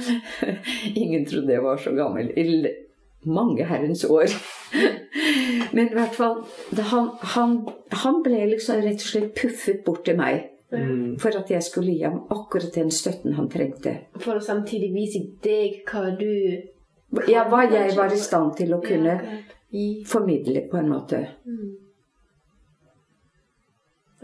Ingen 1.02 1.26
trodde 1.28 1.52
jeg 1.52 1.64
var 1.64 1.82
så 1.82 1.92
gammel. 1.96 2.30
I 2.38 2.46
mange 3.28 3.66
herrens 3.66 4.04
år. 4.04 4.32
Men 5.72 5.88
i 5.88 5.94
hvert 5.96 6.16
fall 6.16 6.42
han, 6.90 7.10
han, 7.34 7.58
han 8.04 8.22
ble 8.24 8.46
liksom 8.52 8.82
rett 8.84 9.00
og 9.02 9.10
slett 9.12 9.34
puffet 9.38 9.84
bort 9.86 10.04
til 10.08 10.18
meg. 10.20 10.48
Mm. 10.72 11.18
For 11.20 11.36
at 11.36 11.50
jeg 11.52 11.64
skulle 11.66 11.92
gi 11.92 12.04
ham 12.06 12.22
akkurat 12.32 12.74
den 12.74 12.90
støtten 12.90 13.36
han 13.36 13.50
trengte. 13.52 13.96
For 14.16 14.38
å 14.38 14.44
samtidig 14.44 14.92
vise 14.94 15.20
deg 15.44 15.82
hva 15.88 16.08
du 16.16 16.30
Ja, 17.28 17.44
hva 17.44 17.66
jeg 17.68 17.92
var 17.96 18.12
i 18.12 18.20
stand 18.20 18.54
til 18.56 18.72
å 18.72 18.80
kunne 18.80 19.18
Ja, 19.20 19.82
formidle, 20.08 20.64
på 20.70 20.80
en 20.80 20.88
måte. 20.88 21.26
Mm. 21.44 21.74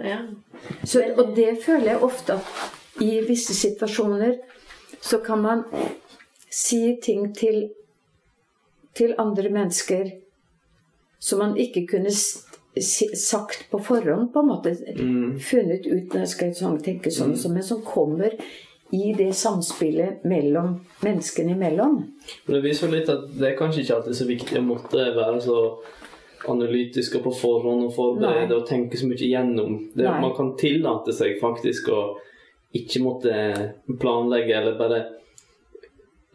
Ja. 0.04 0.18
Så, 0.84 1.02
og 1.16 1.34
det 1.36 1.58
føler 1.64 1.92
jeg 1.92 2.02
ofte 2.06 2.38
at 2.38 3.02
i 3.02 3.18
visse 3.26 3.54
situasjoner 3.54 4.38
så 5.00 5.20
kan 5.24 5.42
man 5.42 5.64
si 6.50 6.96
ting 7.02 7.34
til, 7.34 7.68
til 8.94 9.14
andre 9.18 9.50
mennesker 9.52 10.10
som 11.18 11.42
man 11.42 11.56
ikke 11.58 11.84
kunne 11.90 12.12
sagt 12.12 13.66
på 13.70 13.80
forhånd, 13.82 14.32
på 14.32 14.42
en 14.42 14.48
måte. 14.48 14.74
Mm. 14.98 15.38
Funnet 15.42 15.86
ut 15.86 16.14
når 16.14 16.24
jeg 16.24 16.32
skal 16.34 16.56
sånn, 16.56 16.80
tenke 16.84 17.10
sånn, 17.10 17.34
og 17.34 17.42
sånn, 17.42 17.56
men 17.58 17.66
som 17.66 17.82
kommer 17.84 18.36
i 18.94 19.12
det 19.12 19.32
samspillet 19.36 20.24
mellom 20.28 20.78
menneskene 21.04 21.52
imellom. 21.52 21.98
Men 22.46 22.56
det 22.56 22.62
viser 22.64 22.86
jo 22.86 22.94
litt 22.94 23.10
at 23.12 23.26
det 23.36 23.50
er 23.50 23.58
kanskje 23.58 23.82
ikke 23.82 23.98
alltid 23.98 24.16
så 24.16 24.28
viktig 24.28 24.60
å 24.60 24.64
måtte 24.64 25.08
være 25.16 25.42
så 25.44 25.58
analytisk 26.48 27.18
og 27.18 27.26
på 27.26 27.34
forhånd 27.40 27.88
og 27.88 27.92
forberede 27.96 28.56
og 28.56 28.64
tenke 28.68 28.96
så 28.96 29.08
mye 29.10 29.20
igjennom. 29.20 29.76
Det, 29.92 30.06
at 30.06 30.22
man 30.22 30.32
kan 30.36 30.54
tillate 30.60 31.12
seg 31.12 31.36
faktisk 31.42 31.90
å 31.92 32.02
ikke 32.78 33.02
måtte 33.04 33.34
planlegge 34.00 34.56
eller 34.56 34.78
bare 34.78 35.02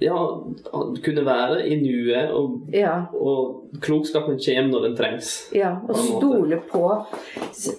ja, 0.01 0.17
kunne 1.05 1.25
være 1.25 1.67
i 1.69 1.75
nuet, 1.81 2.31
og, 2.33 2.61
Ja, 2.73 3.05
og 3.13 3.69
klokskapen 3.81 4.39
kommer 4.41 4.71
når 4.71 4.87
den 4.87 4.95
trengs. 4.97 5.31
ja 5.55 5.75
og 5.87 5.95
På 5.95 6.01
stole 6.01 6.61
på 6.71 6.83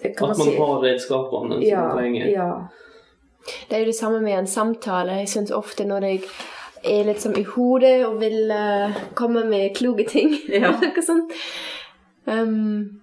Kan 0.02 0.10
At 0.12 0.20
man 0.20 0.28
man 0.28 0.46
si 0.46 0.56
har 0.56 0.82
redskapene 0.82 1.60
som 1.60 1.78
man 1.78 1.96
trenger. 1.98 2.26
ja, 2.30 2.50
Det 3.68 3.76
er 3.76 3.78
jo 3.84 3.90
det 3.92 3.94
samme 3.98 4.20
med 4.20 4.38
en 4.38 4.46
samtale. 4.46 5.12
Jeg 5.20 5.28
syns 5.28 5.50
ofte 5.50 5.84
når 5.84 6.00
jeg 6.08 6.20
er 6.84 7.04
litt 7.04 7.20
sånn 7.20 7.36
i 7.40 7.42
hodet 7.44 8.06
og 8.06 8.20
vil 8.20 8.50
uh, 8.52 8.92
komme 9.14 9.44
med 9.48 9.74
kloke 9.76 10.04
ting 10.08 10.34
Ja. 10.48 10.70
Noe 10.80 11.02
sånt. 11.04 11.32
Um, 12.26 13.00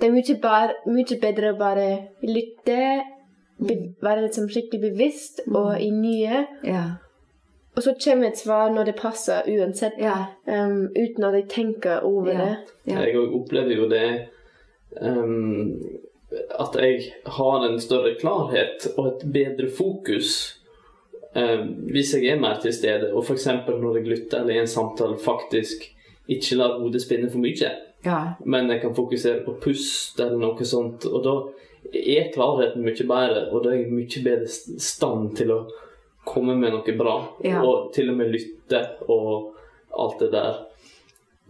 det 0.00 0.08
er 0.08 0.12
mye, 0.14 0.36
bare, 0.42 0.74
mye 0.86 1.18
bedre 1.20 1.52
å 1.52 1.58
bare 1.58 1.88
lytte, 2.22 2.78
be, 3.58 3.74
være 4.02 4.22
litt 4.24 4.34
sånn 4.38 4.48
skikkelig 4.48 4.80
bevisst 4.92 5.42
og 5.50 5.74
i 5.80 5.90
nye. 5.90 6.46
ja, 6.64 6.84
Og 7.80 7.84
så 7.86 7.94
kommer 8.04 8.28
et 8.28 8.36
svar 8.36 8.68
når 8.74 8.90
det 8.90 8.96
passer 8.98 9.46
uansett, 9.48 9.94
ja, 9.96 10.26
um, 10.44 10.90
uten 10.92 11.24
at 11.24 11.36
jeg 11.38 11.46
tenker 11.48 12.02
over 12.04 12.28
Ja. 12.28 12.38
det. 12.44 12.56
ja. 12.92 12.98
Jeg 13.06 13.16
opplever 13.16 13.72
jo 13.72 13.86
det 13.88 14.26
um, 15.00 15.80
At 16.60 16.76
jeg 16.76 17.06
har 17.24 17.64
en 17.64 17.80
større 17.80 18.12
klarhet 18.20 18.84
og 18.98 19.06
et 19.06 19.24
bedre 19.32 19.70
fokus 19.72 20.60
um, 21.34 21.72
hvis 21.88 22.12
jeg 22.14 22.28
er 22.34 22.38
mer 22.42 22.60
til 22.60 22.72
stede, 22.74 23.14
og 23.14 23.24
f.eks. 23.24 23.46
når 23.46 23.96
jeg 23.96 24.06
lytter 24.12 24.42
eller 24.42 24.54
i 24.54 24.60
en 24.60 24.66
samtale 24.68 25.16
faktisk 25.18 25.88
ikke 26.28 26.60
lar 26.60 26.76
hodet 26.78 27.00
spinne 27.02 27.30
for 27.30 27.40
mye, 27.40 27.70
ja. 28.04 28.20
men 28.44 28.68
jeg 28.70 28.80
kan 28.84 28.94
fokusere 28.94 29.40
på 29.46 29.56
pust 29.62 30.20
eller 30.20 30.36
noe 30.38 30.64
sånt. 30.68 31.08
Og 31.08 31.24
da 31.24 31.38
er 31.96 32.28
klarheten 32.34 32.84
mye 32.84 33.06
bedre, 33.08 33.48
og 33.50 33.64
da 33.64 33.72
er 33.72 33.80
jeg 33.86 33.94
mye 33.94 34.22
bedre 34.28 34.52
stand 34.78 35.32
til 35.40 35.56
å 35.56 35.64
komme 36.26 36.56
med 36.58 36.74
noe 36.74 36.96
bra. 36.98 37.14
Ja. 37.44 37.62
Og 37.64 37.90
til 37.94 38.12
og 38.12 38.18
med 38.20 38.32
lytte 38.34 38.82
og 39.08 39.56
alt 39.90 40.20
det 40.22 40.30
der. 40.34 40.60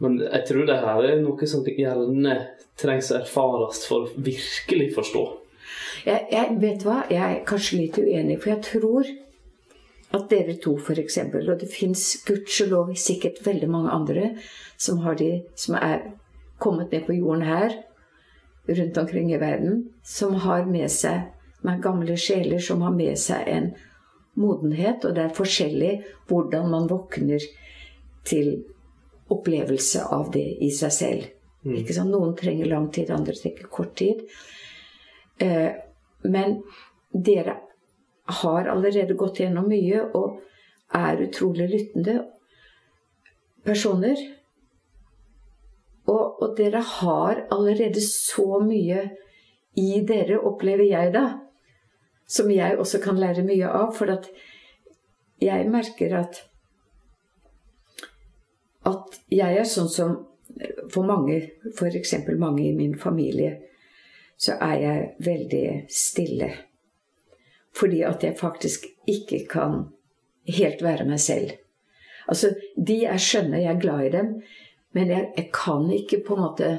Men 0.00 0.16
jeg 0.22 0.46
tror 0.48 0.68
det 0.68 0.78
her 0.80 1.06
er 1.10 1.20
noe 1.20 1.48
som 1.48 1.66
gjerne 1.66 2.36
trengs 2.80 3.10
å 3.12 3.18
erfares 3.20 3.82
for 3.88 4.06
å 4.06 4.22
virkelig 4.28 4.94
forstå. 4.96 5.24
Jeg, 6.06 6.24
jeg 6.32 6.54
vet 6.62 6.86
hva, 6.86 7.02
jeg 7.12 7.20
er 7.20 7.42
kanskje 7.48 7.82
litt 7.82 7.98
uenig, 8.00 8.38
for 8.40 8.54
jeg 8.54 8.64
tror 8.64 9.10
at 10.16 10.24
dere 10.32 10.56
to 10.62 10.72
f.eks., 10.80 11.18
og 11.28 11.52
det 11.60 11.68
fins 11.70 12.04
gudskjelov 12.26 12.94
sikkert 12.98 13.42
veldig 13.44 13.68
mange 13.70 13.92
andre 13.94 14.30
som, 14.80 15.02
har 15.04 15.18
de, 15.20 15.42
som 15.54 15.76
er 15.78 16.08
kommet 16.62 16.90
ned 16.90 17.04
på 17.06 17.18
jorden 17.18 17.44
her, 17.46 17.76
rundt 18.70 18.98
omkring 19.02 19.30
i 19.34 19.40
verden, 19.40 19.84
som 20.06 20.34
har 20.46 20.64
med 20.68 20.88
seg 20.92 21.28
med 21.66 21.82
gamle 21.84 22.16
sjeler 22.16 22.60
som 22.64 22.82
har 22.84 22.94
med 22.96 23.18
seg 23.20 23.48
en 23.48 23.70
modenhet, 24.38 25.04
og 25.04 25.14
det 25.16 25.24
er 25.24 25.36
forskjellig 25.36 25.92
hvordan 26.30 26.70
man 26.70 26.88
våkner 26.90 27.42
til 28.26 28.52
opplevelse 29.30 30.04
av 30.12 30.30
det 30.34 30.46
i 30.62 30.70
seg 30.74 30.94
selv. 30.94 31.28
Sant? 31.92 32.10
Noen 32.10 32.34
trenger 32.38 32.70
lang 32.70 32.88
tid, 32.92 33.10
andre 33.14 33.34
trenger 33.36 33.68
kort 33.72 33.94
tid. 34.00 34.22
Eh, 35.40 35.70
men 36.22 36.60
dere 37.10 37.56
har 38.40 38.68
allerede 38.70 39.16
gått 39.18 39.40
gjennom 39.42 39.68
mye 39.70 40.02
og 40.14 40.40
er 40.96 41.22
utrolig 41.26 41.68
lyttende 41.70 42.16
personer. 43.66 44.18
Og, 46.10 46.42
og 46.42 46.56
dere 46.58 46.82
har 46.82 47.44
allerede 47.54 48.02
så 48.02 48.60
mye 48.64 49.06
i 49.78 50.00
dere, 50.06 50.40
opplever 50.42 50.88
jeg 50.88 51.12
da, 51.14 51.24
som 52.30 52.50
jeg 52.54 52.78
også 52.78 53.00
kan 53.02 53.18
lære 53.18 53.42
mye 53.46 53.68
av. 53.68 53.90
For 53.96 54.14
jeg 55.42 55.70
merker 55.70 56.16
at 56.22 56.44
at 58.88 59.18
jeg 59.28 59.58
er 59.60 59.66
sånn 59.68 59.90
som 59.92 60.14
for 60.90 61.06
mange, 61.06 61.36
f.eks. 61.76 62.14
mange 62.38 62.64
i 62.64 62.74
min 62.74 62.94
familie, 62.98 63.58
så 64.40 64.56
er 64.60 64.76
jeg 64.80 65.08
veldig 65.26 65.64
stille. 65.92 66.48
Fordi 67.76 68.00
at 68.02 68.24
jeg 68.24 68.38
faktisk 68.38 68.86
ikke 69.06 69.44
kan 69.50 69.84
helt 70.48 70.82
være 70.82 71.06
meg 71.06 71.20
selv. 71.22 71.52
Altså, 72.28 72.54
de 72.76 73.04
er 73.04 73.20
skjønne, 73.20 73.60
jeg 73.62 73.74
er 73.74 73.82
glad 73.82 74.06
i 74.06 74.14
dem, 74.16 74.32
men 74.96 75.12
jeg, 75.12 75.28
jeg 75.36 75.50
kan 75.54 75.90
ikke 75.94 76.22
på 76.26 76.36
en 76.36 76.46
måte 76.46 76.70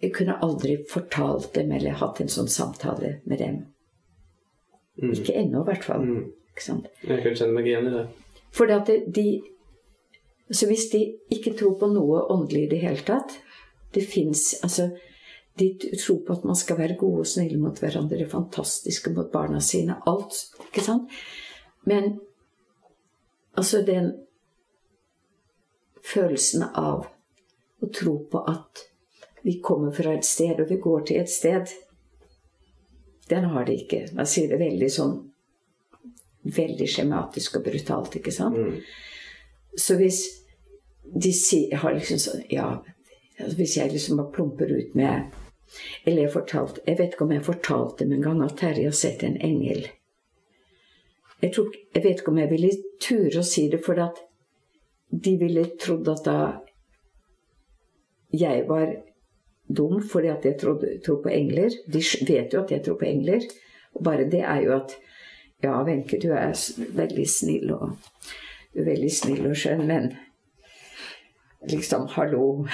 Jeg 0.00 0.14
kunne 0.16 0.38
aldri 0.40 0.78
fortalt 0.88 1.50
dem 1.54 1.74
eller 1.76 1.98
hatt 2.00 2.22
en 2.22 2.30
sånn 2.32 2.46
samtale 2.48 3.18
med 3.28 3.38
dem. 3.38 3.56
Mm. 5.00 5.12
Ikke 5.16 5.36
ennå, 5.40 5.62
i 5.62 5.70
hvert 5.70 5.84
fall. 5.86 6.04
Mm. 6.06 6.32
Ikke 6.52 6.64
sant? 6.64 6.88
Jeg 7.06 7.22
kan 7.24 7.36
kjenne 7.38 7.56
meg 7.56 7.68
igjen 7.70 7.88
i 7.88 7.94
det. 7.94 8.06
Fordi 8.56 8.76
at 8.76 8.90
de, 9.14 9.26
Så 10.50 10.66
hvis 10.66 10.88
de 10.90 11.04
ikke 11.30 11.54
tror 11.54 11.76
på 11.78 11.88
noe 11.92 12.24
åndelig 12.34 12.64
i 12.64 12.70
det 12.72 12.80
hele 12.82 13.04
tatt 13.06 13.36
Det 13.94 14.02
fins 14.02 14.56
Altså, 14.66 14.88
de 15.60 15.68
tror 15.94 16.24
på 16.26 16.34
at 16.34 16.44
man 16.44 16.58
skal 16.58 16.78
være 16.78 16.96
gode 16.98 17.22
og 17.22 17.26
snille 17.26 17.58
mot 17.58 17.78
hverandre, 17.78 18.26
fantastiske 18.26 19.12
mot 19.14 19.30
barna 19.32 19.60
sine. 19.60 19.96
Alt. 20.06 20.36
Ikke 20.68 20.82
sant? 20.84 21.10
Men 21.84 22.20
altså 23.56 23.82
den 23.86 24.12
følelsen 26.06 26.64
av 26.64 27.06
å 27.80 27.88
tro 27.92 28.14
på 28.30 28.42
at 28.48 28.86
vi 29.42 29.58
kommer 29.64 29.92
fra 29.92 30.14
et 30.14 30.24
sted, 30.24 30.60
og 30.60 30.68
vi 30.70 30.80
går 30.80 31.06
til 31.08 31.20
et 31.20 31.30
sted, 31.32 31.72
den 33.30 33.44
har 33.52 33.66
de 33.66 33.76
ikke. 33.78 34.04
Man 34.16 34.28
sier 34.28 34.50
det 34.50 34.60
veldig 34.62 34.90
sånn 34.92 35.18
Veldig 36.40 36.86
skjematisk 36.88 37.58
og 37.58 37.66
brutalt, 37.66 38.14
ikke 38.16 38.32
sant? 38.32 38.56
Mm. 38.56 38.78
Så 39.76 39.98
hvis 40.00 40.22
de 41.04 41.32
sier, 41.36 41.76
har 41.82 41.94
liksom 41.96 42.20
sånn 42.22 42.46
Ja, 42.52 42.80
Hvis 43.58 43.76
jeg 43.76 43.92
liksom 43.92 44.20
bare 44.20 44.32
plumper 44.34 44.72
ut 44.72 44.96
med 44.98 45.34
Eller 46.04 46.24
jeg 46.24 46.34
fortalte 46.34 46.84
Jeg 46.86 46.98
vet 46.98 47.14
ikke 47.14 47.26
om 47.26 47.34
jeg 47.36 47.46
fortalte 47.46 48.04
dem 48.04 48.16
en 48.16 48.24
gang 48.24 48.40
at 48.46 48.56
Terje 48.60 48.88
har 48.88 48.96
sett 48.96 49.22
en 49.26 49.36
engel. 49.36 49.84
Jeg, 51.40 51.52
tror, 51.54 51.70
jeg 51.94 52.04
vet 52.04 52.20
ikke 52.20 52.32
om 52.32 52.40
jeg 52.40 52.50
ville 52.50 52.72
ture 53.00 53.40
å 53.40 53.46
si 53.46 53.68
det, 53.72 53.78
for 53.84 54.00
at 54.02 54.18
de 55.10 55.36
ville 55.40 55.62
trodd 55.80 56.08
at 56.12 56.26
da 56.26 56.40
jeg 58.36 58.66
var 58.68 58.92
dum 59.76 60.00
fordi 60.02 60.32
at 60.32 60.44
jeg 60.44 60.58
tror, 60.60 60.82
tror 61.04 61.22
på 61.22 61.34
engler. 61.34 61.70
De 61.86 62.02
vet 62.28 62.54
jo 62.54 62.64
at 62.64 62.74
jeg 62.74 62.84
tror 62.86 62.98
på 63.00 63.08
engler. 63.08 63.46
Og 63.94 64.04
bare 64.04 64.30
det 64.30 64.42
er 64.42 64.66
jo 64.66 64.76
at 64.80 64.98
Ja, 65.60 65.82
Wenche, 65.84 66.16
du 66.16 66.30
er 66.32 66.54
veldig 66.96 67.26
snill 67.28 67.68
og 67.74 67.90
du 68.72 68.78
er 68.80 68.86
veldig 68.86 69.10
snill 69.12 69.44
og 69.50 69.58
skjønn, 69.60 69.82
men 69.84 70.06
liksom, 71.68 72.06
hallo 72.14 72.62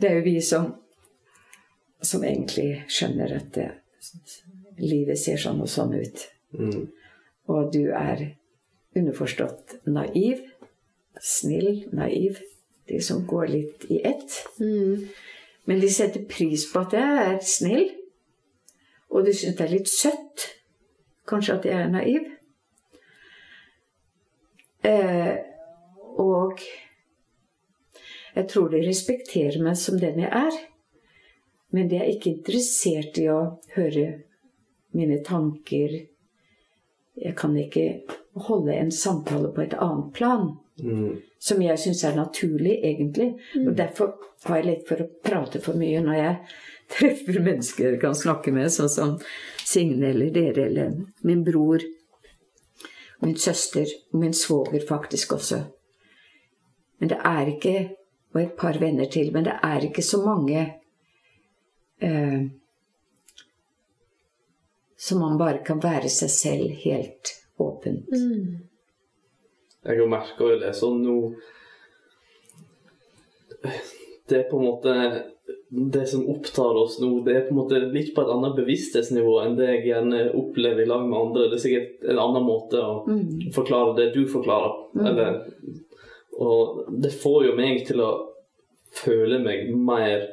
Det 0.00 0.08
er 0.08 0.14
jo 0.14 0.22
vi 0.24 0.40
som 0.40 0.70
som 2.00 2.24
egentlig 2.24 2.84
skjønner 2.88 3.34
at 3.36 3.50
det, 3.56 3.68
livet 4.80 5.18
ser 5.20 5.40
sånn 5.40 5.60
og 5.60 5.68
sånn 5.68 5.92
ut. 5.98 6.22
Mm. 6.56 6.86
Og 7.52 7.68
du 7.74 7.90
er 7.92 8.22
underforstått 8.96 9.76
naiv. 9.90 10.40
Snill, 11.20 11.84
naiv. 11.92 12.40
De 12.90 13.00
som 13.04 13.22
går 13.26 13.46
litt 13.52 13.86
i 13.88 14.00
ett. 14.04 14.34
Mm. 14.58 15.08
Men 15.70 15.80
de 15.80 15.90
setter 15.92 16.26
pris 16.26 16.66
på 16.72 16.82
at 16.82 16.96
jeg 16.98 17.24
er 17.24 17.38
snill. 17.46 17.86
Og 19.10 19.26
de 19.26 19.34
syns 19.34 19.58
det 19.58 19.66
er 19.66 19.74
litt 19.76 19.90
søtt. 19.90 20.46
Kanskje 21.30 21.58
at 21.58 21.68
jeg 21.68 21.78
er 21.78 21.90
naiv. 21.92 22.28
Eh, 24.86 25.34
og 26.18 26.62
jeg 28.34 28.48
tror 28.50 28.70
de 28.72 28.82
respekterer 28.86 29.60
meg 29.62 29.78
som 29.78 29.98
den 30.00 30.22
jeg 30.24 30.30
er. 30.30 30.58
Men 31.70 31.90
de 31.90 32.00
er 32.00 32.10
ikke 32.10 32.32
interessert 32.32 33.18
i 33.22 33.28
å 33.30 33.40
høre 33.76 34.06
mine 34.96 35.20
tanker. 35.26 36.00
Jeg 37.20 37.36
kan 37.38 37.54
ikke 37.58 38.02
holde 38.48 38.74
en 38.74 38.90
samtale 38.94 39.52
på 39.54 39.66
et 39.66 39.76
annet 39.78 40.10
plan. 40.16 40.54
Mm. 40.82 41.20
Som 41.38 41.62
jeg 41.62 41.78
syns 41.80 42.02
er 42.04 42.18
naturlig, 42.18 42.78
egentlig. 42.84 43.30
Og 43.66 43.72
derfor 43.76 44.14
har 44.44 44.60
jeg 44.60 44.66
lett 44.66 44.84
for 44.88 45.02
å 45.02 45.08
prate 45.24 45.60
for 45.64 45.78
mye 45.80 46.02
når 46.04 46.18
jeg 46.18 46.36
treffer 46.96 47.40
mennesker 47.44 47.92
jeg 47.92 48.02
kan 48.02 48.16
snakke 48.18 48.52
med, 48.54 48.70
sånn 48.72 48.90
som 48.90 49.16
Signe 49.70 50.08
eller 50.10 50.32
dere 50.34 50.66
eller 50.66 50.96
min 51.26 51.44
bror. 51.46 51.84
Min 53.20 53.36
søster 53.36 53.86
og 54.10 54.20
min 54.22 54.34
svoger 54.34 54.82
faktisk 54.88 55.36
også. 55.36 55.60
Men 57.00 57.12
det 57.12 57.18
er 57.24 57.56
ikke 57.56 57.78
Og 58.30 58.38
et 58.38 58.52
par 58.54 58.76
venner 58.78 59.08
til. 59.10 59.32
Men 59.34 59.42
det 59.42 59.56
er 59.66 59.82
ikke 59.82 60.04
så 60.06 60.20
mange 60.22 60.60
eh, 61.98 62.42
som 64.94 65.18
man 65.18 65.38
bare 65.38 65.64
kan 65.66 65.80
være 65.82 66.06
seg 66.08 66.30
selv 66.30 66.76
helt 66.84 67.32
åpent. 67.58 68.06
Mm. 68.14 68.69
Jeg 69.86 69.96
har 69.98 70.08
merka 70.12 70.44
jo 70.44 70.58
det 70.60 70.74
sånn 70.76 70.98
nå 71.04 71.14
Det 74.28 74.38
er 74.38 74.48
på 74.50 74.58
en 74.60 74.66
måte 74.66 74.94
Det 75.92 76.02
som 76.10 76.26
opptar 76.30 76.76
oss 76.82 76.98
nå, 77.02 77.08
det 77.24 77.34
er 77.36 77.44
på 77.46 77.54
en 77.54 77.60
måte 77.60 77.78
litt 77.94 78.10
på 78.14 78.22
et 78.24 78.30
annet 78.34 78.56
bevissthetsnivå 78.58 79.36
enn 79.44 79.54
det 79.58 79.68
jeg 79.68 79.84
gjerne 79.92 80.24
opplever 80.38 80.82
i 80.82 80.88
lag 80.90 81.04
med 81.06 81.18
andre. 81.18 81.44
Det 81.50 81.58
er 81.58 81.62
sikkert 81.62 82.08
en 82.10 82.18
annen 82.24 82.42
måte 82.46 82.80
å 82.82 83.04
Mm. 83.06 83.52
forklare 83.54 83.94
det 83.96 84.08
du 84.14 84.24
forklarer. 84.26 84.72
Mm. 84.96 85.06
Eller, 85.06 85.38
og 86.38 86.84
det 87.02 87.12
får 87.22 87.44
jo 87.46 87.54
meg 87.56 87.86
til 87.86 88.00
å 88.02 88.10
føle 88.92 89.38
meg 89.42 89.70
mer 89.76 90.26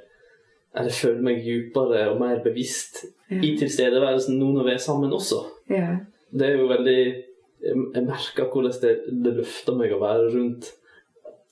Eller 0.78 0.92
føle 0.94 1.22
meg 1.26 1.40
dypere 1.46 2.04
og 2.12 2.20
mer 2.20 2.42
bevisst 2.44 3.06
Ja. 3.32 3.38
i 3.42 3.56
tilstedeværelsen 3.58 4.38
nå 4.38 4.52
når 4.54 4.64
vi 4.66 4.72
er 4.74 4.78
sammen 4.84 5.12
også. 5.12 5.40
Ja. 5.70 5.98
Det 6.34 6.46
er 6.50 6.58
jo 6.58 6.68
veldig 6.68 7.24
Jeg, 7.64 7.76
jeg 7.96 8.04
merker 8.06 8.50
hvordan 8.54 8.76
det, 8.82 8.92
det 9.24 9.34
løfter 9.40 9.76
meg 9.80 9.94
å 9.96 10.02
være 10.04 10.30
rundt 10.36 10.72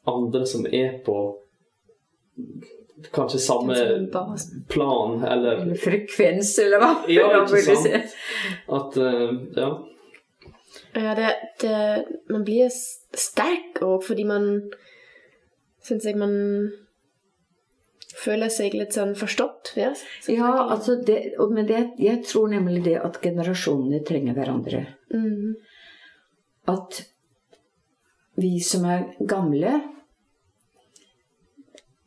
andre 0.08 0.46
som 0.46 0.66
er 0.70 1.00
på 1.06 1.16
kanskje 3.16 3.40
samme 3.42 3.76
plan, 4.70 5.18
eller 5.24 5.62
Eller 5.66 5.76
frekvens, 5.82 6.54
eller 6.64 6.80
hva? 6.84 6.92
Ja, 7.12 7.28
man 7.34 7.50
ikke 7.50 7.76
sant? 7.76 8.14
si. 8.14 8.54
At 8.80 8.98
eh, 8.98 9.36
Ja. 9.58 9.70
Ja, 10.96 11.12
det, 11.16 11.30
det, 11.60 11.76
man 12.32 12.44
blir 12.48 12.70
sterk 12.72 13.82
òg 13.84 14.04
fordi 14.08 14.24
man 14.28 14.46
Syns 15.86 16.06
jeg 16.08 16.18
man 16.18 16.32
føler 18.16 18.50
seg 18.50 18.74
litt 18.74 18.96
sånn 18.96 19.12
forstått. 19.20 19.74
Ja, 19.78 19.92
Ja, 20.32 20.52
altså 20.74 20.96
det, 21.06 21.36
og- 21.38 21.52
men 21.54 21.68
det, 21.70 21.82
jeg 22.02 22.24
tror 22.26 22.48
nemlig 22.50 22.84
det 22.88 22.96
at 22.98 23.20
generasjonene 23.22 24.00
trenger 24.08 24.34
hverandre. 24.34 24.86
mm. 25.14 25.56
At 26.72 27.04
vi 28.36 28.60
som 28.60 28.86
er 28.90 29.12
gamle 29.28 29.82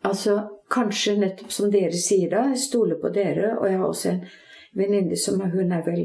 Altså 0.05 0.35
kanskje 0.71 1.17
nettopp 1.19 1.53
som 1.53 1.71
dere 1.73 1.97
sier 1.99 2.31
da, 2.33 2.45
jeg 2.53 2.61
stoler 2.63 3.01
på 3.01 3.11
dere, 3.13 3.57
og 3.59 3.67
jeg 3.67 3.79
har 3.81 3.89
også 3.89 4.11
en 4.13 4.21
venninne 4.79 5.17
som 5.19 5.41
hun 5.43 5.73
er 5.75 5.83
vel 5.85 6.05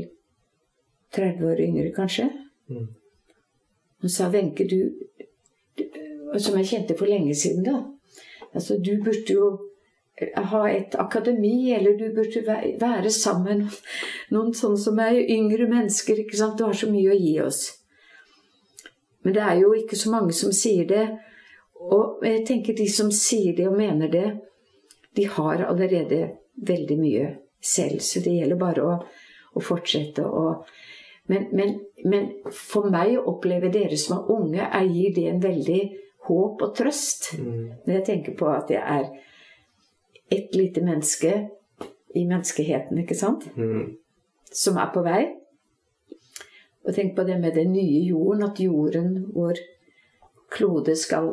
30 1.13 1.46
år 1.52 1.62
yngre, 1.62 1.92
kanskje. 1.96 2.26
Mm. 2.72 2.88
Hun 4.02 4.10
sa 4.10 4.30
Wenche, 4.34 4.66
du, 4.68 4.80
du 5.78 5.84
Som 6.39 6.58
jeg 6.58 6.66
kjente 6.66 6.98
for 6.98 7.06
lenge 7.06 7.36
siden, 7.38 7.63
da. 7.63 7.84
Altså, 8.54 8.80
du 8.82 8.98
burde 9.04 9.34
jo 9.34 9.52
ha 10.36 10.63
et 10.70 10.96
akademi, 11.00 11.72
eller 11.74 11.98
du 11.98 12.08
burde 12.16 12.42
være 12.82 13.12
sammen 13.12 13.68
med 13.68 13.78
noen 14.34 14.54
sånne 14.54 14.82
som 14.82 15.00
er 15.00 15.20
yngre 15.22 15.68
mennesker. 15.70 16.20
ikke 16.20 16.38
sant? 16.38 16.58
Du 16.58 16.66
har 16.66 16.74
så 16.74 16.89
mye 16.89 17.13
å 17.13 17.20
gi 17.20 17.36
oss. 17.42 17.62
Men 19.23 19.36
det 19.36 19.43
er 19.43 19.59
jo 19.62 19.73
ikke 19.77 19.99
så 19.99 20.12
mange 20.12 20.36
som 20.36 20.53
sier 20.55 20.88
det. 20.89 21.03
Og 21.83 22.23
jeg 22.23 22.45
tenker 22.47 22.75
de 22.77 22.88
som 22.91 23.12
sier 23.12 23.55
det 23.57 23.67
og 23.69 23.77
mener 23.77 24.12
det, 24.12 24.27
de 25.15 25.27
har 25.29 25.65
allerede 25.67 26.21
veldig 26.55 26.97
mye 26.99 27.27
selv. 27.63 28.01
Så 28.03 28.23
det 28.23 28.38
gjelder 28.38 28.59
bare 28.59 28.88
å, 28.88 28.97
å 29.53 29.63
fortsette 29.63 30.25
å 30.25 30.47
men, 31.31 31.45
men, 31.55 31.77
men 32.03 32.25
for 32.51 32.89
meg 32.91 33.13
å 33.15 33.27
oppleve 33.31 33.69
dere 33.71 33.95
som 33.95 34.17
er 34.17 34.31
unge, 34.33 34.63
er, 34.65 34.89
gir 34.91 35.13
det 35.15 35.29
en 35.29 35.43
veldig 35.43 35.81
håp 36.27 36.65
og 36.65 36.73
trøst. 36.75 37.29
Når 37.39 37.93
jeg 37.93 38.05
tenker 38.09 38.36
på 38.39 38.49
at 38.51 38.73
jeg 38.73 38.83
er 38.83 39.07
et 40.33 40.57
lite 40.57 40.83
menneske 40.83 41.31
i 42.13 42.25
menneskeheten, 42.27 42.99
ikke 43.05 43.17
sant? 43.17 43.47
Mm. 43.55 43.93
Som 44.51 44.77
er 44.81 44.91
på 44.93 45.03
vei. 45.05 45.21
Og 46.84 46.96
tenk 46.96 47.15
på 47.15 47.24
det 47.24 47.39
med 47.39 47.56
den 47.56 47.72
nye 47.72 48.02
jorden, 48.08 48.43
at 48.43 48.60
jorden, 48.60 49.32
vår 49.34 49.60
klode, 50.52 50.96
skal 50.96 51.30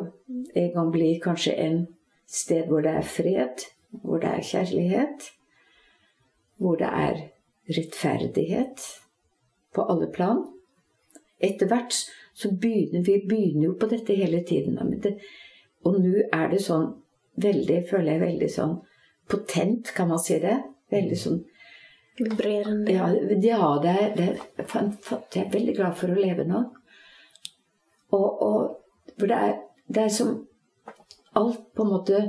en 0.55 0.71
gang 0.73 0.91
bli 0.91 1.19
kanskje 1.23 1.55
en 1.59 1.83
sted 2.27 2.69
hvor 2.69 2.83
det 2.85 2.95
er 2.95 3.07
fred, 3.07 3.65
hvor 3.91 4.21
det 4.23 4.31
er 4.31 4.47
kjærlighet, 4.47 5.27
hvor 6.57 6.79
det 6.79 6.87
er 6.87 7.21
rettferdighet 7.67 8.87
på 9.75 9.85
alle 9.91 10.07
plan. 10.13 10.45
Etter 11.39 11.67
hvert 11.67 11.95
så 12.33 12.51
begynner 12.61 13.03
vi 13.03 13.19
begynner 13.27 13.65
jo 13.65 13.77
på 13.79 13.89
dette 13.91 14.15
hele 14.15 14.43
tiden. 14.47 14.77
og 15.83 15.99
nå 15.99 16.23
er 16.33 16.49
det 16.49 16.61
sånn 16.61 16.93
veldig, 17.35 17.83
føler 17.89 18.11
jeg 18.11 18.21
veldig 18.21 18.49
sånn 18.49 18.75
potent, 19.29 19.91
kan 19.95 20.07
man 20.07 20.19
si 20.19 20.39
det? 20.39 20.61
Veldig 20.91 21.17
sånn 21.17 21.43
Vibrerende. 22.21 22.93
ja, 22.93 23.09
ja 23.41 23.71
det, 23.83 23.95
er, 24.03 24.13
det, 24.15 24.27
er 24.61 24.93
jeg 25.33 25.43
er 25.45 25.51
veldig 25.53 25.75
glad 25.79 25.97
for 25.97 26.13
å 26.13 26.19
leve 26.21 26.45
nå. 26.47 26.61
Og, 28.11 28.29
og 28.45 29.17
for 29.17 29.31
det 29.31 29.39
er, 29.47 29.57
det 29.87 30.05
er 30.05 30.13
som 30.13 30.35
alt 31.39 31.73
på 31.75 31.87
en 31.87 31.93
måte 31.95 32.21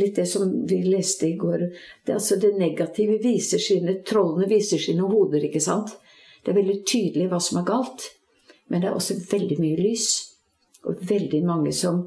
Litt 0.00 0.16
det 0.16 0.24
som 0.24 0.46
vi 0.64 0.78
leste 0.86 1.26
i 1.28 1.34
går. 1.36 1.66
Det, 2.06 2.14
altså 2.14 2.38
det 2.40 2.54
negative 2.56 3.18
viser 3.20 3.60
sine 3.60 3.98
Trollene 4.08 4.46
viser 4.48 4.80
sine 4.80 5.04
hoder, 5.04 5.44
ikke 5.44 5.60
sant? 5.60 5.92
Det 6.40 6.48
er 6.48 6.56
veldig 6.62 6.76
tydelig 6.88 7.26
hva 7.28 7.40
som 7.44 7.58
er 7.60 7.66
galt. 7.68 8.06
Men 8.72 8.80
det 8.80 8.88
er 8.88 8.96
også 8.96 9.18
veldig 9.28 9.58
mye 9.60 9.76
lys. 9.76 10.06
Og 10.88 11.02
veldig 11.10 11.42
mange 11.44 11.74
som 11.76 12.06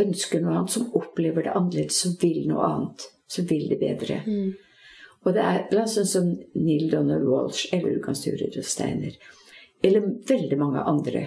ønsker 0.00 0.40
noe 0.40 0.54
annet, 0.54 0.72
som 0.72 0.88
opplever 0.96 1.44
det 1.44 1.52
annerledes, 1.52 2.00
som 2.00 2.16
vil 2.22 2.46
noe 2.48 2.64
annet. 2.64 3.04
Som 3.28 3.44
vil 3.50 3.68
det 3.74 3.80
bedre. 3.82 4.22
Mm. 4.24 4.56
Og 5.26 5.34
det 5.34 5.42
er 5.42 5.64
la 5.74 5.84
oss 5.84 5.96
sånn 5.98 6.08
som 6.08 6.28
Neil 6.54 6.88
Donald 6.92 7.26
Walsh, 7.28 7.72
eller 7.74 7.96
du 7.96 8.02
kan 8.02 8.14
og 8.14 8.64
Steiner, 8.64 9.16
eller 9.82 10.12
veldig 10.28 10.58
mange 10.58 10.84
andre. 10.86 11.24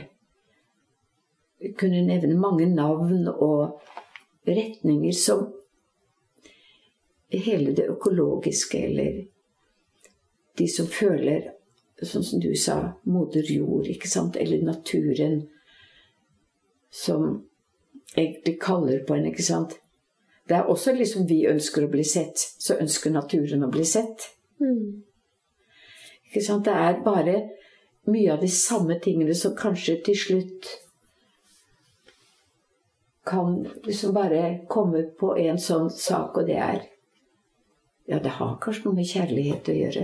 Jeg 1.61 1.75
kunne 1.77 2.01
nevne 2.07 2.39
mange 2.39 2.65
navn 2.65 3.27
og 3.27 3.81
retninger 4.47 5.13
som 5.13 5.51
hele 7.31 7.75
det 7.77 7.87
økologiske, 7.91 8.79
eller 8.87 9.21
de 10.57 10.67
som 10.67 10.87
føler, 10.87 11.51
sånn 12.01 12.25
som 12.25 12.41
du 12.41 12.49
sa, 12.57 12.95
moder 13.05 13.45
jord, 13.45 13.87
ikke 13.87 14.09
sant, 14.09 14.39
eller 14.41 14.63
naturen 14.65 15.43
som 16.91 17.43
egentlig 18.15 18.57
kaller 18.61 19.05
på 19.07 19.15
en, 19.15 19.29
ikke 19.29 19.45
sant. 19.45 19.77
Det 20.51 20.57
er 20.57 20.67
også 20.67 20.91
liksom 20.91 21.29
vi 21.29 21.45
ønsker 21.47 21.85
å 21.85 21.89
bli 21.93 22.03
sett, 22.03 22.41
så 22.59 22.75
ønsker 22.83 23.13
naturen 23.13 23.63
å 23.63 23.69
bli 23.71 23.85
sett. 23.87 24.25
Mm. 24.59 24.99
Ikke 26.27 26.43
sant? 26.43 26.65
Det 26.67 26.73
er 26.75 26.97
bare 27.05 27.35
mye 28.11 28.33
av 28.33 28.43
de 28.43 28.49
samme 28.51 28.97
tingene 28.99 29.31
som 29.37 29.53
kanskje 29.55 30.01
til 30.03 30.17
slutt 30.19 30.67
kan 33.31 33.61
liksom 33.85 34.11
bare 34.17 34.41
komme 34.67 35.05
på 35.23 35.37
en 35.39 35.59
sånn 35.61 35.87
sak, 35.93 36.41
og 36.41 36.51
det 36.51 36.59
er 36.59 36.81
Ja, 38.11 38.19
det 38.19 38.33
har 38.41 38.57
kanskje 38.59 38.89
noe 38.89 38.97
med 38.97 39.07
kjærlighet 39.07 39.69
å 39.71 39.77
gjøre. 39.77 40.01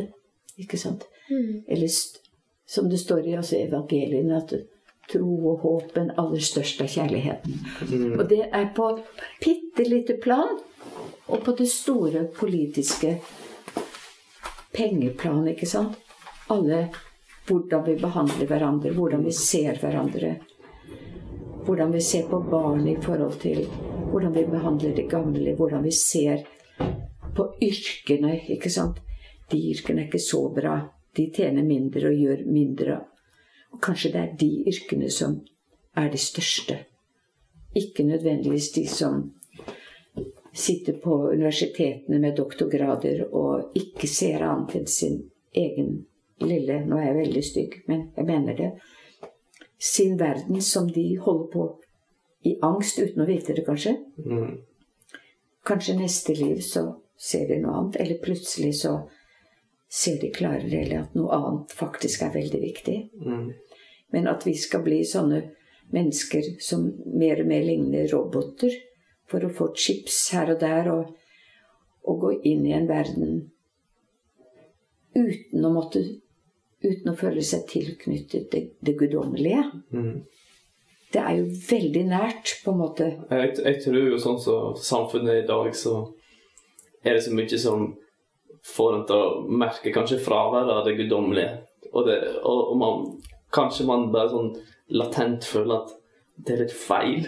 Ikke 0.63 0.77
sant? 0.79 1.09
Mm. 1.27 1.65
Eller 1.67 1.89
som 1.91 2.87
det 2.87 3.01
står 3.01 3.27
i 3.27 3.33
altså, 3.35 3.57
evangeliene, 3.59 4.37
at 4.37 4.53
tro 5.11 5.33
og 5.51 5.63
håp 5.63 5.93
den 5.95 6.11
aller 6.17 6.43
største 6.43 6.87
kjærligheten. 6.87 7.59
Og 8.17 8.23
det 8.29 8.43
er 8.51 8.69
på 8.75 8.89
bitte 9.43 9.85
lite 9.87 10.17
plan, 10.23 10.57
og 11.27 11.43
på 11.43 11.53
det 11.59 11.67
store 11.71 12.25
politiske 12.35 13.17
pengeplan, 14.75 15.47
ikke 15.51 15.67
sant? 15.69 15.97
Alle 16.51 16.87
hvordan 17.47 17.83
vi 17.85 17.95
behandler 17.99 18.47
hverandre, 18.47 18.91
hvordan 18.95 19.23
vi 19.25 19.31
ser 19.31 19.79
hverandre. 19.81 20.35
Hvordan 21.67 21.91
vi 21.91 22.01
ser 22.01 22.27
på 22.29 22.39
barn 22.51 22.87
i 22.87 22.95
forhold 23.01 23.39
til 23.41 23.65
hvordan 24.11 24.33
vi 24.35 24.45
behandler 24.47 24.95
de 24.95 25.03
gamle, 25.07 25.55
hvordan 25.55 25.83
vi 25.83 25.91
ser 25.91 26.43
på 27.35 27.49
yrkene, 27.63 28.39
ikke 28.49 28.71
sant. 28.71 28.99
De 29.51 29.59
yrkene 29.71 30.03
er 30.03 30.07
ikke 30.07 30.23
så 30.23 30.47
bra. 30.53 30.79
De 31.15 31.29
tjener 31.33 31.63
mindre 31.63 32.09
og 32.09 32.19
gjør 32.19 32.43
mindre. 32.51 32.99
Og 33.73 33.81
kanskje 33.83 34.11
det 34.13 34.21
er 34.21 34.35
de 34.39 34.51
yrkene 34.71 35.09
som 35.11 35.39
er 35.97 36.11
de 36.11 36.19
største. 36.21 36.77
Ikke 37.75 38.03
nødvendigvis 38.03 38.71
de 38.75 38.87
som 38.87 39.33
sitter 40.57 40.93
på 40.93 41.15
universitetene 41.29 42.19
med 42.19 42.37
doktorgrader 42.37 43.27
og 43.31 43.75
ikke 43.77 44.07
ser 44.09 44.45
annet 44.45 44.79
enn 44.79 44.87
sin 44.89 45.19
egen 45.53 46.05
lille 46.41 46.79
Nå 46.85 46.97
er 46.97 47.09
jeg 47.09 47.17
veldig 47.17 47.43
stygg, 47.45 47.75
men 47.89 48.07
jeg 48.15 48.25
mener 48.25 48.57
det. 48.57 48.71
Sin 49.77 50.19
verden 50.19 50.61
som 50.61 50.89
de 50.89 51.17
holder 51.21 51.51
på 51.53 51.67
i 52.45 52.55
angst 52.61 52.99
uten 53.01 53.23
å 53.23 53.27
vite 53.29 53.55
det, 53.57 53.65
kanskje. 53.65 53.95
Mm. 54.25 54.59
Kanskje 55.65 55.97
neste 55.97 56.33
liv 56.37 56.61
så 56.65 56.85
ser 57.17 57.47
de 57.49 57.57
noe 57.61 57.73
annet, 57.79 57.97
eller 58.01 58.21
plutselig 58.21 58.75
så 58.81 58.93
ser 59.89 60.19
de 60.21 60.31
klarere 60.35 60.81
eller 60.81 61.05
at 61.05 61.15
noe 61.15 61.31
annet 61.35 61.73
faktisk 61.75 62.25
er 62.25 62.33
veldig 62.35 62.61
viktig. 62.61 62.97
Mm. 63.23 63.51
Men 64.15 64.27
at 64.31 64.45
vi 64.47 64.55
skal 64.59 64.83
bli 64.85 65.01
sånne 65.07 65.41
mennesker 65.95 66.57
som 66.63 66.89
mer 67.15 67.41
og 67.43 67.49
mer 67.49 67.63
ligner 67.63 68.07
roboter 68.11 68.73
for 69.31 69.43
å 69.43 69.51
få 69.53 69.71
chips 69.75 70.19
her 70.35 70.51
og 70.55 70.61
der 70.63 70.91
og, 70.91 71.13
og 72.07 72.19
gå 72.23 72.33
inn 72.51 72.65
i 72.67 72.75
en 72.75 72.87
verden 72.89 73.39
uten 75.17 75.65
å 75.65 75.73
måtte 75.73 76.05
Uten 76.77 77.09
å 77.09 77.17
føle 77.17 77.41
seg 77.41 77.63
tilknyttet 77.71 78.51
det, 78.53 78.59
det 78.85 78.93
guddommelige. 78.99 79.63
Mm. 79.89 80.19
Det 81.09 81.21
er 81.23 81.39
jo 81.39 81.47
veldig 81.71 82.03
nært, 82.05 82.51
på 82.61 82.69
en 82.69 82.77
måte. 82.77 83.07
Jeg, 83.31 83.55
jeg 83.63 83.79
tror 83.81 83.97
jo 84.11 84.19
sånn 84.21 84.37
som 84.43 84.75
samfunnet 84.77 85.31
er 85.33 85.39
i 85.41 85.47
dag, 85.49 85.71
så 85.73 85.95
er 87.01 87.17
det 87.17 87.23
så 87.25 87.33
mye 87.33 87.59
som 87.63 87.87
får 88.65 88.95
en 88.95 89.05
til 89.09 89.15
å 89.15 89.57
merke 89.61 89.93
kanskje 89.95 90.21
fraværet 90.23 90.71
av 90.73 90.85
det 90.87 90.95
guddommelige. 90.97 91.51
Og, 91.93 92.05
det, 92.07 92.17
og, 92.43 92.61
og 92.71 92.77
man, 92.81 93.03
kanskje 93.53 93.85
man 93.87 94.09
bare 94.13 94.31
sånn 94.33 94.53
latent 94.97 95.45
føler 95.47 95.81
at 95.81 95.93
det 96.45 96.55
er 96.55 96.63
litt 96.65 96.75
feil. 96.75 97.27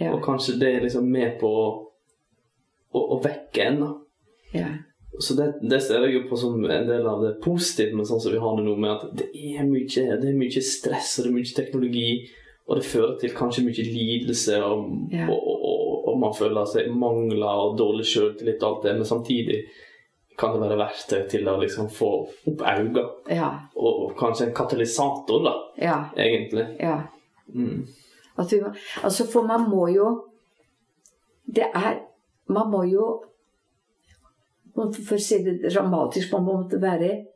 Ja. 0.00 0.12
Og 0.14 0.22
kanskje 0.24 0.58
det 0.60 0.70
er 0.76 0.86
liksom 0.86 1.06
med 1.12 1.36
på 1.40 1.48
å, 1.48 1.66
å, 2.92 3.04
å 3.16 3.20
vekke 3.24 3.68
en. 3.68 3.84
ja. 4.56 4.70
Så 5.20 5.34
det, 5.36 5.50
det 5.68 5.82
ser 5.84 6.06
jeg 6.06 6.14
jo 6.14 6.20
på 6.30 6.38
som 6.40 6.54
en 6.64 6.86
del 6.88 7.04
av 7.06 7.20
det 7.20 7.34
positive 7.44 7.92
med 7.92 8.06
sånn 8.08 8.20
som 8.24 8.32
vi 8.32 8.38
har 8.40 8.54
det 8.56 8.62
nå, 8.64 8.72
med 8.80 8.94
at 8.94 9.10
det 9.20 9.26
er 9.36 9.66
mye, 9.68 9.84
det 9.92 10.30
er 10.30 10.38
mye 10.38 10.62
stress 10.64 11.18
og 11.20 11.26
det 11.26 11.28
er 11.28 11.34
mye 11.36 11.56
teknologi, 11.58 12.06
og 12.64 12.78
det 12.78 12.86
fører 12.88 13.18
til 13.20 13.34
kanskje 13.36 13.66
mye 13.66 13.84
lidelse, 13.90 14.56
og, 14.64 14.86
Ja. 15.12 15.26
og, 15.28 15.50
og, 15.52 15.92
og 16.08 16.16
man 16.22 16.32
føler 16.32 16.64
seg 16.64 16.88
mangler 16.96 17.44
og 17.44 17.76
dårlig 17.78 18.08
sjøltillit 18.08 18.64
og 18.64 18.68
alt 18.70 18.86
det, 18.88 18.94
men 19.02 19.10
samtidig 19.12 19.58
kan 20.38 20.52
det 20.54 20.60
være 20.68 20.78
verktøy 20.78 21.28
til 21.30 21.48
å 21.48 21.56
liksom 21.60 21.88
få 21.90 22.08
opp 22.48 22.60
øynene, 22.62 23.04
Ja. 23.30 23.50
og, 23.76 24.14
kanskje 24.16 24.46
en 24.48 24.54
katalysator, 24.54 25.44
da, 25.44 25.54
Ja. 25.78 26.04
egentlig. 26.16 26.66
ja. 26.80 27.02
Mm. 27.54 27.86
Må, 28.38 28.74
altså 29.04 29.26
for 29.30 29.42
man 29.42 29.68
må 29.70 29.88
jo 29.94 30.24
Det 31.54 31.66
er 31.74 31.98
Man 32.48 32.70
må 32.70 32.82
jo 32.90 33.24
For 34.74 35.16
å 35.16 35.20
si 35.20 35.42
det 35.44 35.58
dramatisk, 35.72 36.32
man 36.32 36.44
må 36.44 36.54
måtte 36.62 36.80
være 36.80 37.26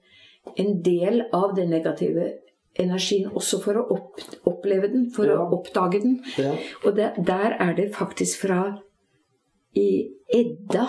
en 0.56 0.82
del 0.82 1.22
av 1.35 1.54
den 1.56 1.68
negative 1.70 2.32
energien 2.78 3.28
også 3.35 3.61
for 3.62 3.74
å 3.74 3.90
opp, 3.90 4.20
oppleve 4.46 4.88
den, 4.92 5.11
for 5.11 5.26
Ja. 5.26 5.37
å 5.37 5.50
oppdage 5.52 6.00
den. 6.02 6.22
Ja. 6.38 6.54
Og 6.85 6.94
det, 6.96 7.12
der 7.26 7.56
er 7.61 7.74
det 7.74 7.92
faktisk 7.94 8.46
fra 8.46 8.78
I 9.74 10.09
Edda 10.32 10.87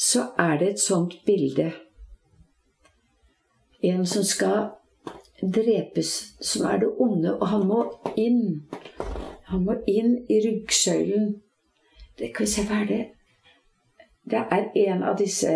så 0.00 0.30
er 0.38 0.58
det 0.58 0.68
et 0.70 0.80
sånt 0.80 1.14
bilde. 1.26 1.72
En 3.82 4.06
som 4.06 4.24
skal 4.24 4.70
drepes, 5.42 6.36
som 6.40 6.66
er 6.66 6.78
det 6.80 6.88
onde, 6.98 7.34
og 7.36 7.48
han 7.48 7.66
må 7.68 7.82
inn. 8.16 8.64
Han 9.52 9.64
må 9.64 9.76
inn 9.88 10.16
i 10.28 10.40
ryggsøylen. 10.46 11.34
Det 12.18 12.32
kan 12.34 12.46
vi 12.46 12.50
se, 12.50 12.64
hva 12.68 12.80
er 12.80 12.88
det? 12.88 13.04
Det 14.30 14.40
er 14.40 14.68
en 14.86 15.02
av 15.02 15.18
disse 15.20 15.52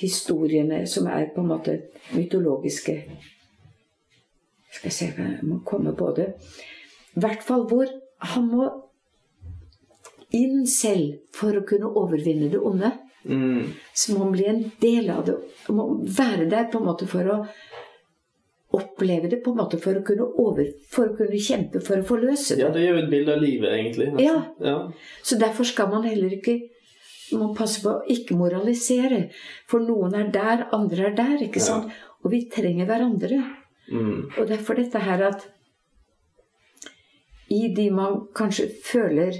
historiene 0.00 0.86
som 0.88 1.08
er 1.08 1.28
på 1.34 1.44
en 1.44 1.52
måte 1.52 1.80
mytologiske. 2.14 2.96
Skal 4.72 4.88
jeg 4.88 4.96
se 4.96 5.10
hva 5.16 5.32
jeg 5.34 5.48
må 5.48 5.60
komme 5.68 5.92
på 5.96 6.14
det. 6.16 6.30
I 7.16 7.20
hvert 7.20 7.44
fall 7.44 7.66
hvor 7.68 7.92
han 8.32 8.46
må 8.48 8.68
inn 10.36 10.66
selv 10.70 11.18
for 11.36 11.56
å 11.58 11.64
kunne 11.66 11.90
overvinne 12.00 12.50
det 12.52 12.60
onde. 12.60 12.92
Mm. 13.24 13.72
Så 13.94 14.14
må 14.14 14.24
man 14.24 14.32
bli 14.32 14.46
en 14.48 14.62
del 14.80 15.10
av 15.12 15.26
det. 15.26 15.36
Må 15.68 15.88
være 16.06 16.46
der 16.50 16.70
på 16.72 16.80
en 16.80 16.88
måte 16.88 17.08
for 17.10 17.26
å 17.28 17.38
oppleve 18.78 19.28
det, 19.28 19.40
på 19.42 19.50
en 19.50 19.58
måte 19.58 19.80
for 19.82 19.98
å 19.98 20.02
kunne, 20.06 20.28
over, 20.38 20.68
for 20.92 21.10
å 21.10 21.16
kunne 21.18 21.40
kjempe 21.42 21.80
for 21.82 21.98
å 21.98 22.06
forløse 22.06 22.54
det. 22.54 22.62
ja, 22.62 22.68
det 22.70 22.84
er 22.84 22.92
jo 22.94 23.00
et 23.02 23.10
bilde 23.10 23.34
av 23.34 23.42
livet, 23.42 23.72
egentlig. 23.74 24.06
Ja. 24.22 24.36
ja. 24.62 24.76
Så 25.26 25.38
derfor 25.40 25.66
skal 25.66 25.90
man 25.90 26.06
heller 26.06 26.36
ikke 26.38 26.60
man 27.38 27.54
passer 27.54 27.82
på 27.84 27.90
å 27.92 28.06
ikke 28.10 28.34
moralisere. 28.38 29.24
For 29.70 29.82
noen 29.82 30.14
er 30.18 30.30
der, 30.34 30.64
andre 30.74 31.10
er 31.10 31.16
der. 31.18 31.36
ikke 31.46 31.60
Ja. 31.62 31.66
sant? 31.66 31.92
Og 32.24 32.32
vi 32.32 32.44
trenger 32.50 32.86
hverandre. 32.86 33.38
Mm. 33.90 34.30
Og 34.38 34.46
derfor 34.48 34.78
dette 34.78 34.98
her 35.02 35.22
at 35.28 35.48
i 37.50 37.68
de 37.74 37.88
man 37.90 38.28
kanskje 38.34 38.68
føler 38.86 39.34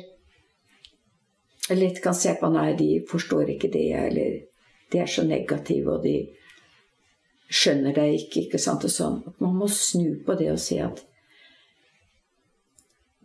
lett 1.76 2.02
kan 2.02 2.14
se 2.14 2.34
på 2.40 2.48
Nei, 2.52 2.72
de 2.78 3.00
forstår 3.08 3.50
ikke 3.54 3.70
det, 3.72 3.86
eller 3.92 4.40
de 4.92 4.98
er 4.98 5.06
så 5.10 5.22
negative, 5.26 5.96
og 5.98 6.02
de 6.02 6.16
skjønner 7.50 7.94
deg 7.94 8.14
ikke, 8.18 8.46
ikke 8.46 8.58
sant, 8.62 8.84
og 8.86 8.90
sånn. 8.94 9.20
Man 9.42 9.56
må 9.58 9.68
snu 9.70 10.20
på 10.26 10.36
det 10.38 10.50
og 10.52 10.60
si 10.62 10.78
at 10.82 11.04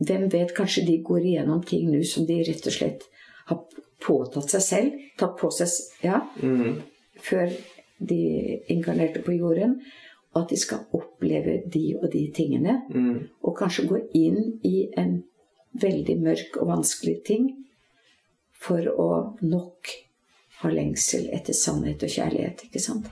Hvem 0.06 0.26
vet, 0.28 0.52
kanskje 0.52 0.82
de 0.86 0.98
går 1.08 1.24
igjennom 1.24 1.62
ting 1.64 1.86
nå 1.88 2.02
som 2.04 2.26
de 2.28 2.42
rett 2.44 2.66
og 2.68 2.74
slett 2.76 3.06
har 3.48 3.62
påtatt 4.04 4.52
seg 4.52 4.64
selv, 4.66 4.98
tatt 5.18 5.38
på 5.40 5.48
seg 5.56 5.70
ja, 6.04 6.20
Mm. 6.42 6.82
før 7.16 7.54
de 8.04 8.60
inkarnerte 8.68 9.24
på 9.24 9.38
jorden, 9.38 9.82
og 10.34 10.42
at 10.42 10.50
de 10.50 10.58
skal 10.60 10.84
oppleve 10.92 11.62
de 11.72 11.96
og 11.96 12.12
de 12.12 12.26
tingene 12.36 12.82
Mm. 12.90 13.30
og 13.42 13.58
kanskje 13.58 13.88
gå 13.88 14.02
inn 14.14 14.60
i 14.64 14.90
en 14.98 15.24
veldig 15.80 16.18
mørk 16.20 16.58
og 16.62 16.68
vanskelig 16.68 17.24
ting 17.24 17.65
for 18.66 18.88
å 18.90 19.10
nok 19.46 19.92
ha 20.62 20.72
lengsel 20.72 21.28
etter 21.36 21.54
sannhet 21.58 22.04
og 22.06 22.12
kjærlighet, 22.12 22.66
ikke 22.68 22.82
sant? 22.82 23.10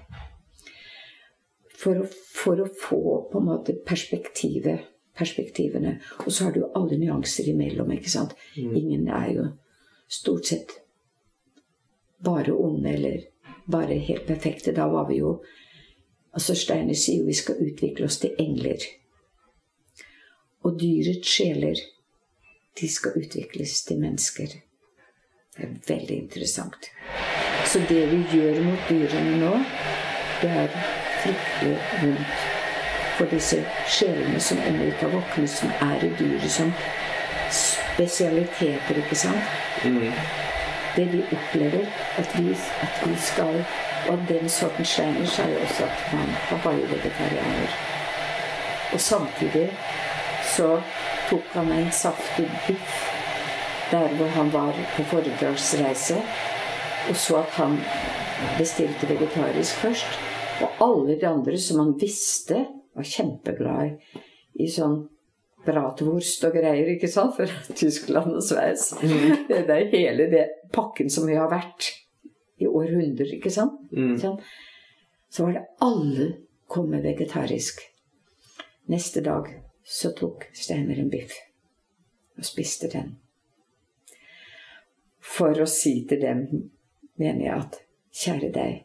For 1.83 1.99
å, 1.99 2.05
for 2.07 2.63
å 2.63 2.69
få 2.79 3.01
på 3.31 3.41
en 3.41 3.49
måte 3.49 3.75
perspektivet, 3.85 4.87
perspektivene. 5.17 5.97
Og 6.23 6.31
så 6.31 6.47
har 6.47 6.55
du 6.55 6.63
jo 6.63 6.71
alle 6.79 6.97
nyanser 6.97 7.51
imellom, 7.51 7.91
ikke 7.93 8.13
sant? 8.13 8.33
Ingen 8.57 9.09
er 9.11 9.29
jo 9.33 9.49
stort 10.07 10.49
sett 10.49 10.79
bare 12.23 12.55
onde 12.55 12.89
eller 12.89 13.27
bare 13.65 13.99
helt 14.07 14.25
perfekte. 14.27 14.71
Da 14.71 14.87
var 14.87 15.09
vi 15.09 15.21
jo 15.21 15.41
Altså 16.33 16.55
Steiner 16.57 16.97
sier 16.97 17.19
jo 17.19 17.27
vi 17.27 17.35
skal 17.37 17.59
utvikle 17.61 18.07
oss 18.07 18.15
til 18.17 18.31
engler. 18.41 18.81
Og 20.65 20.79
dyrets 20.81 21.29
sjeler, 21.29 21.77
de 22.79 22.87
skal 22.89 23.19
utvikles 23.19 23.83
til 23.85 23.99
mennesker. 24.01 24.55
Det 25.57 25.63
er 25.63 25.73
veldig 25.87 26.15
interessant. 26.17 26.89
Så 27.65 27.79
det 27.89 28.07
vi 28.09 28.21
gjør 28.31 28.61
mot 28.65 28.87
dyrene 28.89 29.35
nå, 29.37 29.51
det 30.41 30.49
er 30.49 30.77
fryktelig 31.21 31.77
vondt. 32.01 32.49
for 33.13 33.29
disse 33.29 33.59
sjelene 33.85 34.39
som 34.41 34.57
ennå 34.65 34.87
ikke 34.89 35.05
har 35.05 35.11
våknet, 35.13 35.49
som 35.49 35.69
er 35.85 36.01
i 36.01 36.09
dyret 36.17 36.49
som 36.51 36.71
spesialiteter, 37.53 38.97
ikke 39.03 39.15
sant? 39.15 39.51
Det 40.95 41.05
de 41.11 41.21
opplever 41.35 41.85
at 42.17 42.33
vi, 42.39 42.57
at 42.81 43.03
vi 43.05 43.15
skal 43.17 43.65
Og 44.09 44.19
den 44.27 44.49
sorten 44.49 44.85
Steiner 44.85 45.25
sa 45.25 45.45
jo 45.47 45.59
også 45.63 45.85
at 45.85 46.13
man 46.13 46.33
var 46.63 46.73
jo 46.73 46.89
vegetarianer. 46.89 47.77
Og 48.93 49.01
samtidig 49.01 49.69
så 50.55 50.81
tok 51.29 51.53
han 51.53 51.71
en 51.71 51.91
saftig 51.91 52.49
biff 52.67 53.12
der 53.93 54.17
hvor 54.17 54.31
han 54.33 54.51
var 54.53 54.73
på 54.95 55.05
foredragsreise, 55.11 56.17
og 57.09 57.15
så 57.15 57.39
at 57.43 57.57
han 57.59 57.77
bestilte 58.57 59.09
vegetarisk 59.09 59.81
først. 59.85 60.19
Og 60.63 60.85
alle 60.85 61.17
de 61.19 61.27
andre 61.27 61.57
som 61.57 61.81
han 61.83 61.95
visste 62.01 62.65
var 62.95 63.07
kjempeglad 63.07 63.97
i 64.61 64.69
sånn 64.69 65.03
bratwurst 65.63 66.43
og 66.47 66.57
greier, 66.57 66.89
ikke 66.95 67.09
sant, 67.11 67.37
fra 67.37 67.47
Tyskland 67.79 68.35
og 68.35 68.43
Sveits. 68.45 68.91
Mm. 69.01 69.47
Det 69.47 69.63
er 69.63 69.91
hele 69.93 70.29
det 70.31 70.45
pakken 70.73 71.11
som 71.13 71.27
vi 71.29 71.37
har 71.39 71.51
vært 71.51 71.91
i 72.61 72.69
århundrer, 72.69 73.37
ikke 73.37 73.51
sant. 73.53 73.79
Mm. 73.91 74.17
Så 75.29 75.45
var 75.45 75.57
det 75.57 75.65
alle 75.83 76.29
kom 76.69 76.89
med 76.91 77.05
vegetarisk. 77.05 77.81
Neste 78.91 79.23
dag 79.23 79.49
så 79.83 80.11
tok 80.15 80.49
Steinar 80.55 80.99
en 80.99 81.11
biff 81.11 81.37
og 82.37 82.45
spiste 82.47 82.89
den. 82.91 83.17
For 85.23 85.63
å 85.63 85.67
si 85.69 86.01
til 86.09 86.21
dem, 86.21 86.45
mener 87.19 87.45
jeg 87.45 87.55
at 87.55 87.79
kjære 88.23 88.51
deg, 88.55 88.79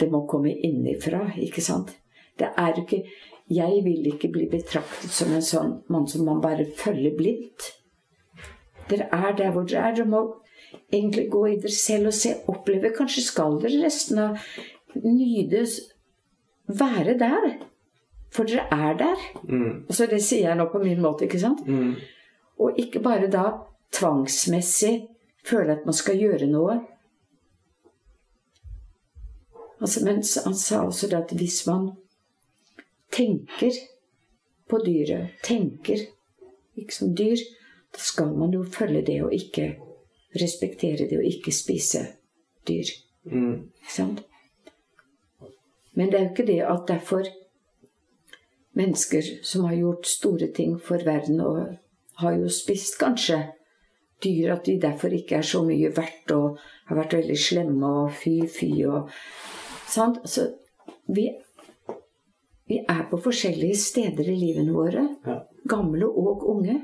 det 0.00 0.10
må 0.10 0.24
komme 0.30 0.54
innifra, 0.54 1.26
ikke 1.38 1.62
sant? 1.64 1.94
Det 2.38 2.50
er 2.58 2.74
jo 2.74 2.82
ikke 2.82 3.04
Jeg 3.44 3.82
vil 3.84 4.06
ikke 4.08 4.30
bli 4.32 4.46
betraktet 4.48 5.12
som 5.12 5.34
en 5.36 5.42
sånn 5.44 5.72
mann 5.92 6.06
som 6.08 6.24
man 6.24 6.38
bare 6.40 6.64
følger 6.64 7.12
blindt. 7.18 7.66
Dere 8.88 9.04
er 9.12 9.34
der 9.36 9.50
hvor 9.52 9.66
dere 9.68 9.90
er. 9.90 9.98
Dere 9.98 10.08
må 10.08 10.22
egentlig 10.88 11.26
gå 11.28 11.42
i 11.50 11.58
dere 11.60 11.72
selv 11.76 12.08
og 12.08 12.16
se, 12.16 12.32
oppleve. 12.48 12.94
Kanskje 12.96 13.26
skal 13.26 13.58
dere 13.60 13.82
resten 13.84 14.22
av 14.22 14.40
nydes 14.96 15.76
være 16.72 17.18
der. 17.20 17.50
For 18.32 18.48
dere 18.48 18.64
er 18.72 18.96
der. 18.98 19.28
Mm. 19.44 19.84
Og 19.88 19.94
så 19.94 20.08
det 20.08 20.22
sier 20.24 20.48
jeg 20.48 20.58
nå 20.58 20.70
på 20.72 20.80
min 20.80 21.04
måte, 21.04 21.28
ikke 21.28 21.42
sant? 21.44 21.66
Mm. 21.68 21.98
Og 22.64 22.80
ikke 22.80 23.04
bare 23.04 23.28
da 23.28 23.50
tvangsmessig 23.92 24.96
føle 25.44 25.72
at 25.72 25.84
man 25.84 25.96
skal 25.96 26.18
gjøre 26.18 26.48
noe. 26.50 26.78
Altså, 29.80 30.04
men 30.04 30.22
han 30.44 30.56
sa 30.56 30.84
også 30.84 31.10
det 31.10 31.18
at 31.18 31.36
hvis 31.36 31.66
man 31.66 31.90
tenker 33.12 33.76
på 34.68 34.80
dyret, 34.86 35.36
tenker 35.44 36.06
ikke 36.76 36.94
som 36.94 37.14
dyr, 37.16 37.38
da 37.94 38.00
skal 38.02 38.32
man 38.34 38.54
jo 38.54 38.64
følge 38.64 39.04
det 39.06 39.18
og 39.22 39.34
ikke 39.34 39.74
respektere 40.40 41.08
det 41.08 41.18
og 41.18 41.24
ikke 41.24 41.52
spise 41.52 42.06
dyr. 42.68 42.90
Mm. 43.24 43.70
Ikke 43.82 43.92
sant? 43.92 44.24
Men 45.94 46.10
det 46.10 46.18
er 46.18 46.24
jo 46.24 46.30
ikke 46.30 46.46
det 46.46 46.60
at 46.62 46.88
derfor 46.88 47.28
mennesker 48.74 49.22
som 49.42 49.64
har 49.64 49.76
gjort 49.76 50.06
store 50.06 50.50
ting 50.56 50.80
for 50.80 51.04
verden, 51.04 51.40
og 51.40 51.76
har 52.18 52.32
jo 52.32 52.48
spist 52.48 52.98
kanskje 52.98 53.44
dyr, 54.24 54.52
at 54.56 54.64
de 54.66 54.78
derfor 54.82 55.12
ikke 55.14 55.36
er 55.38 55.46
så 55.46 55.62
mye 55.66 55.90
verdt 55.96 56.32
og 56.36 56.58
har 56.88 56.96
vært 57.02 57.14
veldig 57.18 57.36
slemme 57.38 57.90
og 58.04 58.12
fy, 58.12 58.34
fy 58.48 58.70
og 58.88 59.10
sant? 59.86 60.18
Så 60.28 60.48
vi, 61.08 61.28
vi 62.68 62.80
er 62.88 63.04
på 63.10 63.20
forskjellige 63.24 63.76
steder 63.76 64.28
i 64.32 64.36
livene 64.40 64.72
våre, 64.74 65.06
Ja. 65.26 65.38
gamle 65.68 66.08
og 66.08 66.44
unge. 66.56 66.80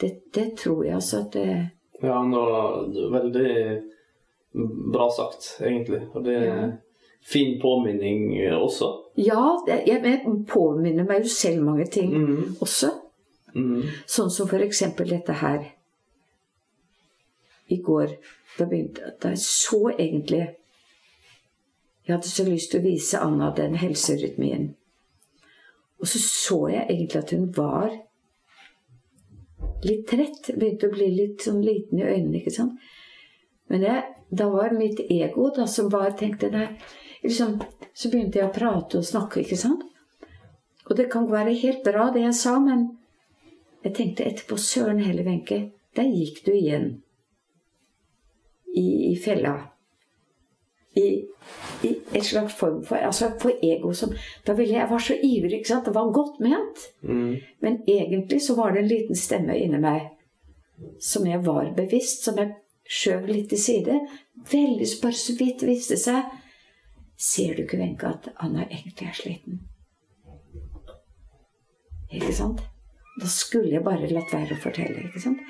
Det, 0.00 0.12
det 0.34 0.56
tror 0.58 0.84
jeg 0.84 0.94
altså 0.94 1.18
at 1.26 1.32
det 1.32 1.48
Ja, 2.02 2.22
det 2.24 2.38
var 2.40 2.86
veldig 3.12 3.82
bra 4.92 5.10
sagt, 5.12 5.58
egentlig. 5.60 6.00
Og 6.14 6.24
det 6.24 6.38
Ja. 6.42 6.70
fin 7.22 7.60
påminning 7.60 8.30
også. 8.56 8.88
Ja, 9.18 9.58
jeg, 9.68 9.82
jeg 9.86 10.20
påminner 10.48 11.04
meg 11.04 11.22
jo 11.22 11.28
selv 11.28 11.62
mange 11.62 11.84
ting 11.86 12.14
Mm. 12.14 12.56
også. 12.60 12.90
Mm. 13.54 13.82
Sånn 14.06 14.30
som 14.30 14.50
eksempel 14.62 15.10
dette 15.10 15.36
her. 15.40 15.64
I 17.70 17.78
går 17.86 18.16
da 18.58 18.66
begynte 18.66 19.12
jeg 19.22 19.38
så 19.38 19.90
egentlig 19.92 20.42
Jeg 22.06 22.16
hadde 22.16 22.30
så 22.30 22.44
lyst 22.46 22.72
til 22.72 22.80
å 22.80 22.84
vise 22.88 23.18
Anna 23.22 23.50
den 23.54 23.76
helserytmien. 23.78 24.70
Og 26.00 26.08
så 26.08 26.18
så 26.18 26.56
jeg 26.72 26.86
egentlig 26.88 27.20
at 27.20 27.34
hun 27.36 27.44
var 27.54 27.92
litt 29.84 30.08
trett. 30.10 30.48
Begynte 30.56 30.88
å 30.88 30.94
bli 30.94 31.10
litt 31.14 31.44
sånn 31.44 31.60
liten 31.62 32.00
i 32.00 32.06
øynene, 32.08 32.40
ikke 32.40 32.54
sant. 32.56 32.80
Men 33.70 33.84
jeg, 33.86 34.02
da 34.32 34.48
var 34.50 34.74
mitt 34.74 35.04
ego 35.06 35.50
da 35.54 35.68
som 35.70 35.90
var 35.92 36.16
tenkte 36.18 36.50
nei, 36.50 36.66
liksom, 37.22 37.60
Så 37.92 38.08
begynte 38.08 38.38
jeg 38.38 38.48
å 38.48 38.54
prate 38.54 38.98
og 38.98 39.06
snakke, 39.06 39.44
ikke 39.44 39.60
sant. 39.60 39.84
Og 40.88 40.96
det 40.96 41.10
kan 41.12 41.28
være 41.30 41.52
helt 41.62 41.84
bra, 41.84 42.08
det 42.10 42.22
jeg 42.22 42.36
sa, 42.38 42.56
men 42.58 42.88
jeg 43.84 43.94
tenkte 43.94 44.24
etterpå 44.28 44.56
Søren 44.56 45.00
heller, 45.00 45.24
Wenche, 45.24 45.70
der 45.96 46.08
gikk 46.12 46.44
du 46.46 46.52
igjen. 46.52 47.02
I, 48.74 49.12
i 49.12 49.16
fella. 49.18 49.56
I, 50.94 51.24
I 51.82 51.90
et 52.14 52.24
slags 52.24 52.54
form 52.54 52.84
for 52.84 52.96
Altså 52.98 53.28
for 53.38 53.52
ego 53.62 53.92
som 53.94 54.10
Da 54.46 54.52
ville 54.58 54.72
jeg 54.72 54.80
Jeg 54.80 54.90
var 54.90 54.98
så 54.98 55.14
ivrig, 55.14 55.52
ikke 55.52 55.68
sant. 55.68 55.86
Det 55.86 55.94
var 55.94 56.12
godt 56.12 56.40
ment. 56.40 56.86
Mm. 57.02 57.36
Men 57.60 57.78
egentlig 57.88 58.42
så 58.42 58.54
var 58.56 58.72
det 58.72 58.82
en 58.82 58.88
liten 58.88 59.16
stemme 59.16 59.58
inni 59.58 59.78
meg 59.78 60.08
som 60.98 61.26
jeg 61.26 61.44
var 61.44 61.74
bevisst, 61.76 62.24
som 62.24 62.38
jeg 62.40 62.54
skjøv 62.88 63.26
litt 63.28 63.50
til 63.52 63.60
side. 63.60 63.98
Veldig 64.52 64.86
bare 65.02 65.12
så 65.12 65.34
vidt 65.36 65.64
viste 65.68 65.98
seg. 66.00 66.30
Ser 67.20 67.52
du 67.54 67.66
ikke, 67.66 67.76
Wenche, 67.76 68.08
at 68.08 68.30
Anna 68.40 68.64
egentlig 68.64 69.08
er 69.10 69.18
sliten? 69.18 69.60
Ikke 72.10 72.32
sant? 72.32 72.62
Da 73.20 73.28
skulle 73.30 73.74
jeg 73.74 73.84
bare 73.84 74.08
latt 74.10 74.32
være 74.32 74.56
å 74.56 74.62
fortelle. 74.62 75.06
ikke 75.08 75.22
sant? 75.22 75.44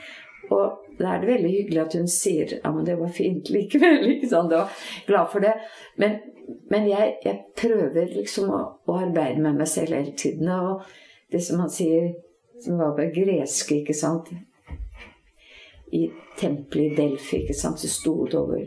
Og 0.50 0.96
da 0.98 1.12
er 1.12 1.22
det 1.22 1.30
veldig 1.30 1.50
hyggelig 1.52 1.80
at 1.85 1.94
hun 1.94 2.09
sier 2.11 2.56
ja, 2.56 2.72
men 2.74 2.87
det 2.87 2.96
var 2.98 3.12
fint 3.14 3.50
likevel. 3.54 4.09
ikke 4.16 4.30
sant? 4.33 4.52
Var 4.52 4.83
glad 5.06 5.30
for 5.33 5.44
det. 5.44 5.54
Men, 6.02 6.18
men 6.72 6.88
jeg, 6.90 7.14
jeg 7.24 7.44
prøver 7.59 8.11
liksom 8.16 8.50
å, 8.50 8.64
å 8.87 8.98
arbeide 8.98 9.42
med 9.42 9.61
meg 9.62 9.70
selv 9.70 9.96
hele 9.98 10.16
tiden. 10.18 10.50
Og 10.50 10.83
det 11.30 11.42
som 11.46 11.62
han 11.62 11.72
sier, 11.72 12.12
som 12.61 12.80
var 12.80 12.96
på 12.98 13.06
gresk, 13.14 13.72
ikke 13.72 13.96
sant 13.96 14.28
I 15.96 16.04
tempelet 16.38 16.92
i 16.92 16.96
Delfi, 16.98 17.44
ikke 17.44 17.56
sant, 17.56 17.80
så 17.80 17.88
sto 17.90 18.14
det 18.26 18.38
over 18.38 18.66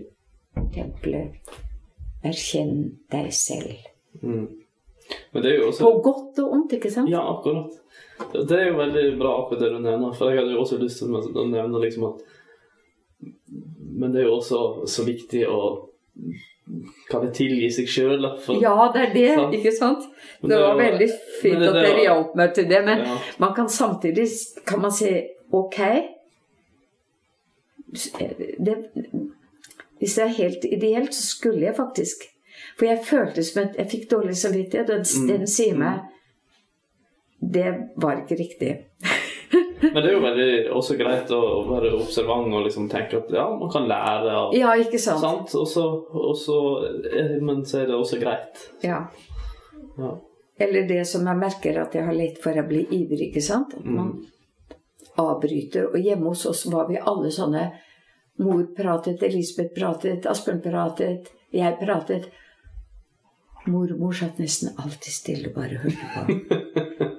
tempelet 0.74 1.54
Erkjenn 2.24 3.02
deg 3.12 3.34
selv. 3.36 3.84
Mm. 4.24 4.48
Men 5.34 5.44
det 5.44 5.56
jo 5.60 5.68
også 5.70 5.84
På 5.84 6.02
godt 6.06 6.40
og 6.44 6.52
ondt, 6.58 6.74
ikke 6.78 6.92
sant? 6.92 7.10
Ja, 7.10 7.22
akkurat. 7.34 7.72
Det 8.34 8.52
er 8.60 8.68
jo 8.70 8.78
veldig 8.78 9.06
bra 9.20 9.32
akkurat 9.42 9.60
det 9.66 9.72
du 9.74 9.80
nevner, 9.80 10.14
for 10.16 10.30
jeg 10.30 10.40
hadde 10.40 10.54
jo 10.54 10.62
også 10.62 10.78
lyst 10.82 11.02
til 11.02 11.14
å 11.16 11.48
nevne 11.50 11.82
liksom 11.82 12.06
at 12.12 12.22
Men 13.96 14.12
det 14.14 14.22
er 14.22 14.28
jo 14.30 14.38
også 14.38 14.88
så 14.90 15.04
viktig 15.06 15.46
å 15.50 15.60
kan 17.12 17.26
jeg 17.26 17.34
tilgi 17.36 17.68
seg 17.76 17.88
sjøl, 17.92 18.24
Ja, 18.62 18.92
det 18.94 19.02
er 19.02 19.14
det, 19.14 19.36
Sant. 19.36 19.54
ikke 19.58 19.72
sant? 19.76 20.06
Det 20.42 20.50
det 20.50 20.60
var 20.62 20.78
veldig 20.80 21.10
fint 21.42 21.60
det, 21.60 21.68
det- 21.68 21.68
at 21.68 21.86
dere 21.90 22.04
hjalp 22.06 22.36
meg 22.40 22.54
til 22.56 22.70
det, 22.70 22.86
men 22.86 23.00
Ja. 23.00 23.18
man 23.40 23.54
kan 23.54 23.68
samtidig 23.68 24.28
kan 24.66 24.80
man 24.82 24.92
si 24.92 25.10
ok 25.52 25.80
det, 28.60 28.76
Hvis 30.00 30.16
det 30.16 30.24
er 30.24 30.28
helt 30.28 30.66
ideelt, 30.66 31.14
så 31.16 31.22
skulle 31.38 31.62
jeg 31.62 31.76
faktisk 31.78 32.24
For 32.78 32.86
jeg 32.90 33.04
følte 33.06 33.44
som 33.46 33.64
at 33.64 33.76
jeg 33.78 33.90
fikk 33.92 34.10
dårlig 34.12 34.36
samvittighet, 34.40 34.90
og 34.90 35.06
Mm. 35.06 35.28
den 35.28 35.48
sier 35.48 35.76
meg 35.78 36.02
Det 37.44 37.74
var 37.98 38.22
ikke 38.22 38.38
riktig. 38.40 38.86
Men 39.84 39.98
det 40.02 40.06
er 40.10 40.14
jo 40.14 40.22
veldig 40.24 40.72
også 40.72 40.96
greit 40.98 41.30
å 41.36 41.40
være 41.68 41.90
observant 42.00 42.54
og 42.56 42.64
liksom 42.64 42.86
tenke 42.90 43.18
at 43.20 43.32
ja, 43.36 43.44
man 43.60 43.70
kan 43.70 43.84
lære 43.90 44.32
Og, 44.48 44.54
Ja, 44.56 44.72
ikke 44.80 44.98
sant? 45.00 45.20
Sant? 45.20 45.56
Og 45.60 45.68
så, 45.68 45.84
og 46.14 46.38
så, 46.40 46.56
eh, 47.12 47.36
men 47.44 47.66
så 47.68 47.82
er 47.82 47.88
det 47.92 47.96
også 47.98 48.20
greit. 48.22 48.64
Ja. 48.82 49.02
Ja. 49.98 50.14
Eller 50.58 50.88
det 50.88 51.06
som 51.08 51.28
jeg 51.28 51.38
merker 51.38 51.82
at 51.82 51.94
jeg 51.94 52.06
har 52.06 52.16
lett 52.16 52.40
for 52.42 52.56
å 52.56 52.64
bli 52.68 52.86
ivrig, 52.96 53.28
ikke 53.34 53.42
sant? 53.44 53.74
At 53.76 53.86
man 53.86 54.14
avbryter. 55.20 55.90
Og 55.92 56.00
hjemme 56.00 56.32
hos 56.32 56.46
oss 56.46 56.66
var 56.72 56.88
vi 56.88 56.98
alle 56.98 57.30
sånne 57.32 57.72
Mor 58.40 58.64
pratet, 58.76 59.22
Elisabeth 59.22 59.76
pratet, 59.76 60.26
Asbjørn 60.26 60.62
pratet, 60.64 61.28
jeg 61.54 61.76
pratet. 61.78 62.32
Mormor 63.66 64.14
satt 64.14 64.40
nesten 64.42 64.74
alltid 64.78 65.14
stille 65.14 65.52
og 65.52 65.56
bare 65.56 65.80
hørte 65.84 66.10
på. 66.14 67.10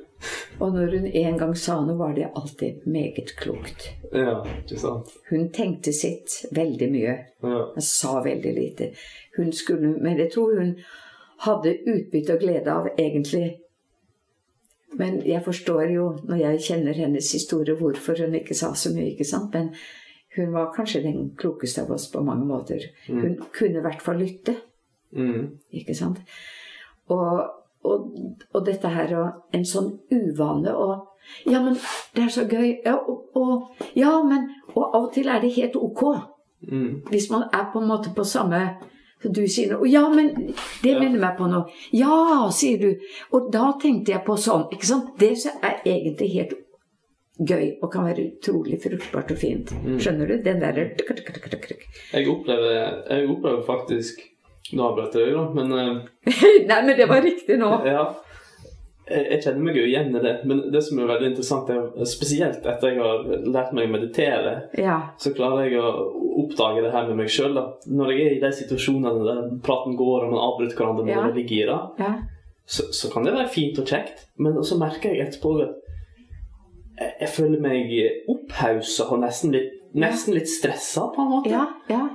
Og 0.62 0.74
når 0.74 0.92
hun 0.94 1.06
en 1.06 1.38
gang 1.38 1.54
sa 1.58 1.80
noe, 1.82 1.96
var 1.98 2.14
det 2.16 2.28
alltid 2.38 2.84
meget 2.88 3.34
klokt. 3.36 3.88
ja, 4.12 4.36
ikke 4.60 4.78
sant? 4.80 5.10
Hun 5.30 5.48
tenkte 5.52 5.92
sitt 5.92 6.44
veldig 6.54 6.88
mye. 6.92 7.16
Ja. 7.42 7.64
Hun 7.74 7.84
sa 7.84 8.20
veldig 8.24 8.52
lite. 8.54 8.92
Hun 9.36 9.52
skulle, 9.52 9.96
men 10.00 10.20
jeg 10.22 10.30
tror 10.32 10.54
hun 10.60 10.76
hadde 11.44 11.74
utbytte 11.90 12.36
og 12.36 12.44
glede 12.46 12.72
av, 12.72 12.88
egentlig. 12.98 13.56
Men 14.94 15.18
jeg 15.26 15.42
forstår 15.44 15.90
jo, 15.90 16.06
når 16.28 16.40
jeg 16.44 16.62
kjenner 16.68 17.02
hennes 17.02 17.32
historie, 17.34 17.74
hvorfor 17.74 18.22
hun 18.22 18.38
ikke 18.38 18.54
sa 18.54 18.72
så 18.78 18.94
mye. 18.94 19.10
ikke 19.12 19.26
sant? 19.26 19.52
Men 19.52 19.74
hun 20.36 20.54
var 20.54 20.72
kanskje 20.76 21.02
den 21.02 21.32
klokeste 21.38 21.82
av 21.82 21.90
oss 21.98 22.06
på 22.12 22.22
mange 22.22 22.46
måter. 22.46 22.86
Hun 23.08 23.40
kunne 23.52 23.82
i 23.82 23.84
hvert 23.84 24.02
fall 24.02 24.22
lytte. 24.22 24.54
Mm. 25.14 25.58
Ikke 25.70 25.94
sant? 25.94 26.20
Og, 27.08 27.42
og, 27.84 28.06
og 28.52 28.66
dette 28.66 28.88
her 28.88 29.16
og 29.18 29.56
en 29.56 29.66
sånn 29.68 29.92
uvane 30.12 30.76
og 30.76 31.10
Ja, 31.48 31.62
men 31.64 31.78
det 32.12 32.26
er 32.26 32.28
så 32.28 32.42
gøy. 32.44 32.82
Ja, 32.84 32.98
og, 33.08 33.30
og, 33.32 33.84
ja, 33.96 34.10
men 34.28 34.42
av 34.76 34.98
og 34.98 35.06
til 35.14 35.30
er 35.32 35.40
det 35.40 35.54
helt 35.54 35.76
ok. 35.80 36.02
Mm. 36.68 36.98
Hvis 37.08 37.30
man 37.32 37.46
er 37.48 37.70
på 37.72 37.80
en 37.80 37.88
måte 37.88 38.12
på 38.16 38.26
samme 38.28 38.60
så 39.22 39.30
Du 39.32 39.46
sier 39.48 39.70
noe. 39.72 39.88
Ja, 39.88 40.02
men 40.12 40.52
det 40.82 40.98
minner 41.00 41.20
meg 41.20 41.38
på 41.38 41.46
noe.' 41.48 41.64
'Ja', 41.92 42.50
sier 42.52 42.78
du. 42.78 42.90
Og 43.32 43.48
da 43.52 43.72
tenkte 43.80 44.12
jeg 44.12 44.24
på 44.26 44.36
sånn. 44.36 44.66
ikke 44.72 44.86
sant? 44.86 45.18
Det 45.18 45.30
er 45.62 45.80
egentlig 45.86 46.28
helt 46.34 46.52
gøy 47.40 47.78
og 47.82 47.92
kan 47.92 48.04
være 48.04 48.26
utrolig 48.28 48.78
fruktbart 48.82 49.32
og 49.34 49.38
fint. 49.38 49.72
Skjønner 49.98 50.28
du? 50.28 50.36
Den 50.44 50.60
derre 50.60 50.90
Jeg 52.12 52.26
jeg 53.10 53.28
opplever 53.30 53.64
faktisk 53.66 54.20
Nå 54.72 54.84
avbrøt 54.88 55.14
jeg 55.18 55.26
deg, 55.28 55.34
da, 55.36 55.46
men 55.52 55.72
eh, 55.78 56.60
Nei, 56.70 56.78
men 56.86 56.96
det 56.96 57.08
var 57.10 57.20
riktig 57.24 57.58
nå. 57.60 57.68
Ja. 57.84 58.04
Jeg, 59.04 59.26
jeg 59.34 59.40
kjenner 59.44 59.66
meg 59.66 59.76
jo 59.76 59.82
igjen 59.84 60.14
i 60.16 60.20
det. 60.24 60.30
Men 60.48 60.62
det 60.72 60.80
som 60.86 60.98
er 61.02 61.10
veldig 61.10 61.28
interessant, 61.34 61.68
er 61.74 62.08
spesielt 62.08 62.64
etter 62.64 62.94
jeg 62.94 63.02
har 63.04 63.26
lært 63.52 63.74
meg 63.76 63.90
å 63.90 63.92
meditere, 63.92 64.54
Ja. 64.80 64.94
så 65.20 65.34
klarer 65.36 65.66
jeg 65.68 65.76
å 65.82 65.90
oppdage 66.44 66.80
det 66.86 66.92
her 66.94 67.10
med 67.10 67.20
meg 67.20 67.28
sjøl. 67.30 67.58
Når 67.84 68.12
jeg 68.14 68.24
er 68.24 68.36
i 68.38 68.40
de 68.46 68.52
situasjonene 68.56 69.26
der 69.28 69.42
praten 69.66 69.98
går 70.00 70.24
og 70.24 70.32
man 70.32 70.40
avbryter 70.46 70.80
hverandre 70.80 71.04
når 71.04 71.12
Ja. 71.12 71.26
man 71.28 71.46
gira, 71.52 71.76
ja. 72.00 72.14
så, 72.64 72.88
så 72.96 73.12
kan 73.12 73.28
det 73.28 73.34
være 73.36 73.52
fint 73.52 73.78
og 73.78 73.92
kjekt. 73.92 74.24
Men 74.40 74.56
så 74.64 74.80
merker 74.80 75.12
jeg 75.12 75.26
etterpå 75.28 75.52
at 75.60 75.74
jeg, 77.04 77.12
jeg 77.20 77.28
føler 77.36 77.60
meg 77.60 77.92
opphausa 78.32 79.10
og 79.12 79.20
nesten 79.20 79.52
litt, 79.52 79.72
nesten 79.94 80.34
litt 80.38 80.48
stressa, 80.50 81.10
på 81.14 81.20
en 81.22 81.30
måte. 81.36 81.52
Ja, 81.52 81.66
ja, 81.92 82.06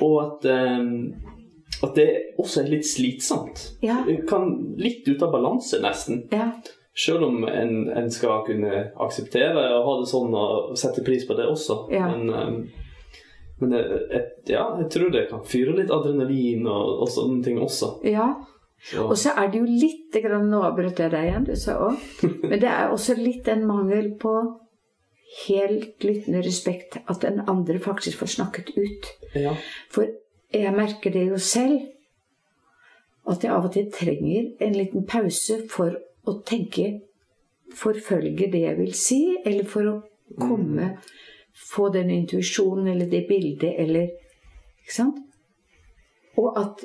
Og 0.00 0.16
at, 0.24 0.48
eh, 0.48 0.80
at 1.82 1.94
det 1.96 2.08
også 2.38 2.62
er 2.64 2.68
litt 2.74 2.86
slitsomt. 2.88 3.62
Ja. 3.84 4.02
Kan 4.28 4.74
litt 4.80 5.08
ut 5.08 5.22
av 5.22 5.32
balanse, 5.32 5.80
nesten. 5.82 6.26
ja. 6.34 6.52
Selv 7.00 7.22
om 7.22 7.44
en, 7.46 7.86
en 7.96 8.08
skal 8.12 8.42
kunne 8.44 8.90
akseptere 9.00 9.62
og 9.78 9.84
ha 9.86 9.92
det 10.00 10.08
sånn 10.10 10.34
og 10.36 10.72
sette 10.76 11.04
pris 11.06 11.22
på 11.24 11.36
det 11.38 11.46
også. 11.48 11.76
Ja. 11.94 12.08
Men, 12.10 12.32
eh, 12.34 13.20
men 13.62 13.72
det, 13.72 13.80
et, 14.18 14.32
ja, 14.50 14.64
jeg 14.82 14.88
tror 14.92 15.12
det 15.14 15.22
kan 15.30 15.44
fyre 15.46 15.76
litt 15.78 15.92
adrenalin 15.94 16.66
og, 16.66 17.04
og 17.06 17.12
sånne 17.14 17.44
ting 17.46 17.60
også. 17.62 17.94
ja. 18.04 18.26
Så, 18.80 19.02
Og 19.06 19.16
så 19.20 19.34
er 19.36 19.50
det 19.52 19.58
jo 19.60 19.66
litt 19.68 20.14
grann, 20.24 20.46
Nå 20.48 20.62
avbrøt 20.64 20.98
jeg 21.04 21.12
deg 21.12 21.26
igjen, 21.28 21.44
du 21.44 21.52
sa 21.60 21.74
òg. 21.84 22.00
Men 22.48 22.58
det 22.62 22.68
er 22.72 22.88
også 22.94 23.12
litt 23.18 23.48
en 23.52 23.66
mangel 23.68 24.10
på 24.20 24.34
helt 25.46 26.04
lyttende 26.04 26.40
respekt. 26.42 26.96
At 27.06 27.20
den 27.22 27.42
andre 27.46 27.78
faktisk 27.78 28.18
får 28.22 28.34
snakket 28.38 28.72
ut. 28.76 29.10
ja. 29.36 29.52
For 29.92 30.08
jeg 30.52 30.74
merker 30.74 31.12
det 31.14 31.28
jo 31.28 31.38
selv. 31.38 31.80
At 33.30 33.44
jeg 33.44 33.52
av 33.52 33.68
og 33.68 33.72
til 33.74 33.90
trenger 33.92 34.50
en 34.64 34.74
liten 34.74 35.06
pause 35.06 35.60
for 35.70 35.98
å 36.26 36.40
tenke 36.46 37.00
Forfølge 37.70 38.48
det 38.50 38.64
jeg 38.64 38.78
vil 38.80 38.94
si, 38.98 39.18
eller 39.46 39.66
for 39.68 39.86
å 39.86 39.92
komme 40.40 40.96
Få 41.54 41.88
den 41.94 42.10
intuisjonen 42.10 42.88
eller 42.90 43.06
det 43.06 43.26
bildet 43.28 43.76
eller 43.78 44.08
Ikke 44.80 44.96
sant? 44.96 45.20
Og 46.40 46.58
at 46.58 46.82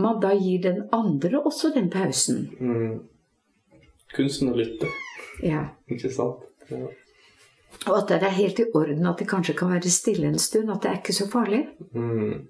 man 0.00 0.18
da 0.22 0.32
gir 0.34 0.62
den 0.64 0.80
andre 0.92 1.38
også 1.38 1.70
den 1.74 1.86
pausen. 1.90 2.48
Mm. 2.58 2.96
Kunsten 4.14 4.50
å 4.50 4.56
lytte, 4.58 4.88
Ja. 5.42 5.68
ikke 5.92 6.10
sant? 6.10 6.42
Ja. 6.70 6.88
Og 7.84 7.98
at 7.98 8.08
det 8.08 8.22
er 8.22 8.34
helt 8.34 8.58
i 8.58 8.66
orden 8.74 9.06
at 9.06 9.20
det 9.20 9.28
kanskje 9.28 9.54
kan 9.58 9.70
være 9.70 9.90
stille 9.92 10.26
en 10.26 10.38
stund. 10.38 10.70
At 10.70 10.82
det 10.82 10.90
er 10.90 10.98
ikke 10.98 11.14
så 11.14 11.28
farlig. 11.30 11.66
Mm. 11.92 12.46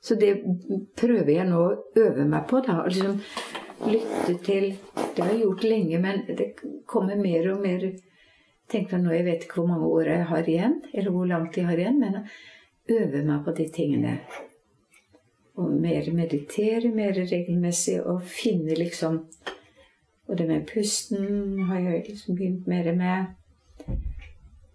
Så 0.00 0.14
det 0.14 0.34
prøver 0.96 1.32
jeg 1.32 1.48
nå 1.48 1.62
å 1.62 1.78
øve 1.98 2.26
meg 2.28 2.46
på. 2.50 2.60
da, 2.66 2.82
liksom 2.86 3.18
Lytte 3.86 4.34
til 4.42 4.72
Det 5.14 5.22
har 5.22 5.30
jeg 5.30 5.44
gjort 5.44 5.64
lenge, 5.64 5.98
men 6.02 6.22
det 6.26 6.48
kommer 6.86 7.16
mer 7.16 7.52
og 7.52 7.60
mer 7.62 7.84
Tenk 8.68 8.90
deg 8.90 9.00
nå, 9.00 9.12
Jeg 9.14 9.24
vet 9.24 9.44
ikke 9.46 9.62
hvor 9.62 9.70
mange 9.70 9.86
år 9.88 10.08
jeg 10.10 10.24
har 10.28 10.48
igjen, 10.52 10.74
eller 10.92 11.14
hvor 11.14 11.24
langt 11.24 11.56
jeg 11.56 11.64
har 11.64 11.78
igjen, 11.80 12.00
men 12.02 12.18
øve 12.92 13.22
meg 13.24 13.44
på 13.46 13.54
de 13.56 13.64
tingene. 13.72 14.18
Og 15.56 15.70
mer 15.72 16.10
meditere 16.12 16.90
mer 16.92 17.16
regelmessig 17.16 17.96
og 18.02 18.26
finne 18.28 18.76
liksom 18.76 19.22
Og 20.28 20.36
det 20.36 20.46
med 20.50 20.66
pusten 20.68 21.62
har 21.70 21.80
jeg 21.80 22.04
liksom 22.10 22.36
begynt 22.36 22.66
mer 22.68 22.92
med. 22.92 23.24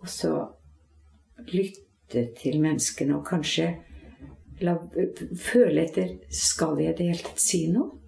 Og 0.01 0.09
så 0.09 0.47
lytte 1.53 2.23
til 2.39 2.57
menneskene 2.61 3.19
og 3.19 3.27
kanskje 3.27 3.75
la, 4.63 4.77
føle 5.39 5.83
etter 5.83 6.15
Skal 6.33 6.79
jeg 6.81 6.93
i 6.93 6.97
det 6.97 7.09
hele 7.11 7.25
tatt 7.27 7.41
si 7.41 7.65
noe? 7.71 7.99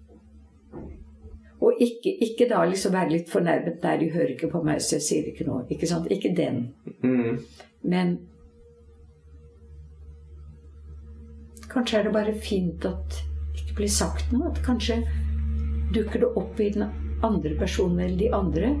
Og 1.66 1.78
ikke, 1.80 2.12
ikke 2.22 2.48
da 2.50 2.60
liksom 2.68 2.92
være 2.92 3.14
litt 3.14 3.30
fornærmet. 3.32 3.78
der 3.82 3.98
de 3.98 4.10
hører 4.12 4.34
ikke 4.34 4.50
på 4.52 4.62
meg, 4.62 4.80
så 4.84 4.98
jeg 4.98 5.06
sier 5.06 5.28
ikke 5.30 5.46
noe. 5.48 5.64
Ikke 5.72 5.88
sant? 5.88 6.10
Ikke 6.12 6.34
den. 6.36 6.74
Mm. 7.02 7.38
Men 7.82 8.18
kanskje 11.72 11.98
er 11.98 12.04
det 12.06 12.12
bare 12.12 12.34
fint 12.34 12.84
at 12.84 13.16
det 13.54 13.64
ikke 13.64 13.78
blir 13.80 13.92
sagt 13.92 14.32
noe. 14.32 14.52
At 14.52 14.60
kanskje 14.66 15.00
dukker 15.96 16.22
det 16.26 16.30
opp 16.36 16.60
i 16.60 16.70
den 16.76 16.86
andre 17.24 17.56
personen 17.58 18.04
eller 18.04 18.20
de 18.20 18.32
andre 18.34 18.76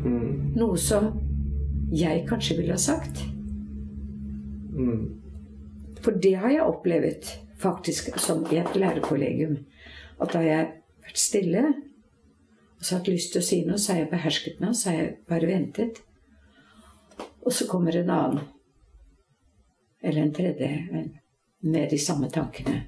Mm. 0.00 0.54
noe 0.56 0.78
som 0.80 1.10
jeg 1.92 2.22
kanskje 2.28 2.56
ville 2.56 2.72
ha 2.72 2.78
sagt. 2.78 3.20
Mm. 4.72 5.19
For 6.00 6.16
det 6.16 6.34
har 6.40 6.52
jeg 6.52 6.66
opplevd 6.66 7.30
faktisk 7.60 8.14
som 8.20 8.46
i 8.48 8.60
et 8.60 8.76
lærerkollegium. 8.76 9.58
At 10.20 10.32
da 10.32 10.40
har 10.40 10.48
jeg 10.48 10.68
vært 11.04 11.20
stille 11.20 11.64
og 12.80 12.86
så 12.86 12.96
hatt 12.96 13.10
lyst 13.12 13.34
til 13.34 13.42
å 13.42 13.44
si 13.44 13.58
noe, 13.68 13.76
så 13.76 13.92
har 13.92 13.98
jeg 14.00 14.08
behersket 14.14 14.60
meg, 14.62 14.72
så 14.72 14.88
har 14.88 14.94
jeg 14.96 15.08
bare 15.28 15.48
ventet. 15.50 15.98
Og 17.44 17.52
så 17.52 17.66
kommer 17.68 17.96
en 17.96 18.12
annen, 18.14 18.46
eller 20.00 20.22
en 20.22 20.32
tredje, 20.32 20.70
med 21.60 21.92
de 21.92 21.98
samme 22.00 22.30
tankene. 22.32 22.78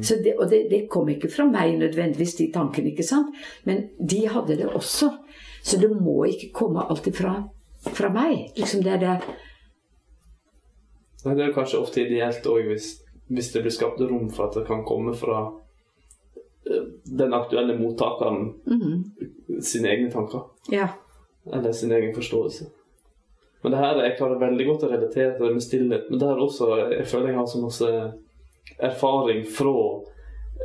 Så 0.00 0.16
det, 0.24 0.32
og 0.40 0.48
det, 0.48 0.62
det 0.72 0.86
kom 0.90 1.10
ikke 1.12 1.28
fra 1.30 1.44
meg 1.48 1.76
nødvendigvis, 1.76 2.38
de 2.40 2.48
tankene, 2.56 2.94
ikke 2.94 3.04
sant? 3.04 3.36
Men 3.68 3.84
de 4.00 4.22
hadde 4.32 4.56
det 4.56 4.72
også. 4.72 5.10
Så 5.60 5.76
det 5.80 5.92
må 5.92 6.22
ikke 6.24 6.54
komme 6.56 6.88
alltid 6.88 7.20
fra, 7.20 7.34
fra 7.84 8.08
meg. 8.16 8.48
Liksom 8.56 8.80
det 8.86 8.96
er 8.96 9.04
det 9.04 9.14
Nei, 11.28 11.34
Det 11.36 11.44
er 11.46 11.52
kanskje 11.56 11.80
ofte 11.82 12.00
ideelt 12.06 12.46
òg 12.48 12.66
hvis, 12.70 12.88
hvis 13.28 13.52
det 13.52 13.62
blir 13.66 13.74
skapt 13.74 14.00
rom 14.00 14.30
for 14.32 14.48
at 14.48 14.54
det 14.56 14.66
kan 14.68 14.80
komme 14.88 15.12
fra 15.16 15.42
eh, 16.70 16.82
den 17.04 17.32
aktuelle 17.36 17.76
mottakeren 17.78 18.54
Mhm. 18.66 19.62
sine 19.62 19.88
egne 19.92 20.10
tanker. 20.12 20.42
Ja. 20.72 20.88
Eller 21.52 21.72
sin 21.72 21.92
egen 21.92 22.14
forståelse. 22.14 22.66
Men 23.62 23.72
det 23.72 23.78
her, 23.80 23.96
jeg 24.04 24.16
klarer 24.18 24.38
veldig 24.38 24.66
godt 24.68 24.82
å 24.86 24.90
relatere 24.92 25.32
til 25.36 25.46
det 25.46 25.52
med 25.54 25.62
stillhet. 25.64 26.10
Men 26.10 26.18
det 26.20 26.28
her 26.28 26.36
også, 26.44 26.68
jeg 26.92 27.06
føler 27.10 27.26
jeg 27.32 27.36
har 27.36 27.46
så 27.46 27.60
masse 27.62 27.88
erfaring 28.78 29.44
fra 29.50 29.72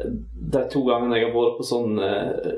eh, 0.04 0.12
de 0.54 0.64
to 0.70 0.84
gangene 0.86 1.18
jeg 1.18 1.26
har 1.32 1.34
vært 1.36 1.58
på 1.58 1.64
sånn 1.66 1.98
eh, 2.00 2.58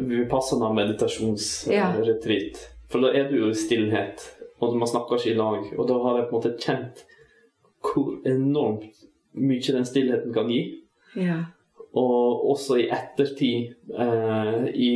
meditasjonsretreat. 0.76 2.56
Ja. 2.56 2.72
For 2.90 3.02
da 3.02 3.12
er 3.14 3.30
du 3.30 3.38
jo 3.40 3.50
i 3.50 3.58
stillhet, 3.58 4.22
og 4.62 4.76
man 4.80 4.88
snakker 4.90 5.18
ikke 5.20 5.32
i 5.34 5.38
lag. 5.40 5.66
Og 5.80 5.88
da 5.90 5.98
har 6.04 6.20
jeg 6.20 6.30
på 6.30 6.36
en 6.36 6.42
måte 6.42 6.58
kjent 6.62 7.04
hvor 7.86 8.18
enormt 8.28 9.06
mye 9.36 9.76
den 9.76 9.88
stillheten 9.88 10.34
kan 10.34 10.50
gi. 10.52 10.62
Ja. 11.20 11.40
Og 11.96 12.50
også 12.52 12.80
i 12.82 12.90
ettertid, 12.92 13.76
eh, 13.96 14.66
i, 14.74 14.94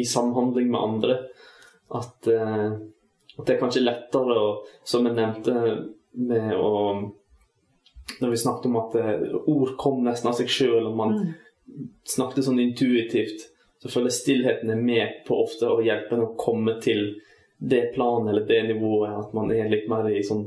i 0.00 0.04
samhandling 0.06 0.70
med 0.70 0.80
andre, 0.80 1.16
at, 1.94 2.28
eh, 2.30 2.70
at 3.38 3.46
det 3.46 3.54
er 3.54 3.60
kanskje 3.60 3.84
lettere 3.84 4.38
å 4.40 4.46
Som 4.84 5.04
jeg 5.06 5.16
nevnte 5.18 5.52
med 6.16 6.54
å 6.56 6.70
Når 8.20 8.30
vi 8.30 8.38
snakket 8.40 8.66
om 8.70 8.78
at 8.80 8.96
eh, 9.00 9.34
ord 9.50 9.74
kom 9.80 10.02
nesten 10.04 10.30
av 10.30 10.38
seg 10.38 10.50
sjøl, 10.50 10.86
og 10.86 10.96
man 10.96 11.18
snakket 12.06 12.46
sånn 12.46 12.60
intuitivt, 12.62 13.46
så 13.80 13.90
føler 13.90 14.12
jeg 14.12 14.20
stillheten 14.20 14.70
er 14.70 14.80
med 14.80 15.22
på 15.26 15.38
ofte 15.42 15.70
å 15.70 15.82
hjelpe 15.82 16.14
en 16.16 16.26
å 16.26 16.34
komme 16.38 16.76
til 16.84 17.14
det 17.58 17.94
planet 17.94 18.30
eller 18.30 18.46
det 18.48 18.60
nivået, 18.68 19.16
at 19.16 19.32
man 19.36 19.50
er 19.52 19.70
litt 19.72 19.88
mer 19.90 20.06
i 20.12 20.22
sånn 20.24 20.46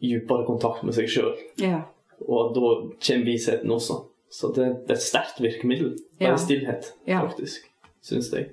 dypere 0.00 0.46
kontakt 0.48 0.84
med 0.86 0.96
seg 0.96 1.10
sjøl. 1.12 1.34
Ja. 1.60 1.82
Og 2.26 2.54
da 2.56 2.72
kommer 3.00 3.26
visheten 3.26 3.70
også. 3.72 4.02
Så 4.30 4.52
det, 4.54 4.66
det 4.86 4.94
er 4.94 4.98
et 5.00 5.02
sterkt 5.02 5.40
virkemiddel. 5.42 5.96
Bare 6.20 6.34
Ja. 6.34 6.36
stillhet, 6.38 6.92
faktisk. 7.06 7.66
Syns 8.02 8.32
jeg. 8.32 8.52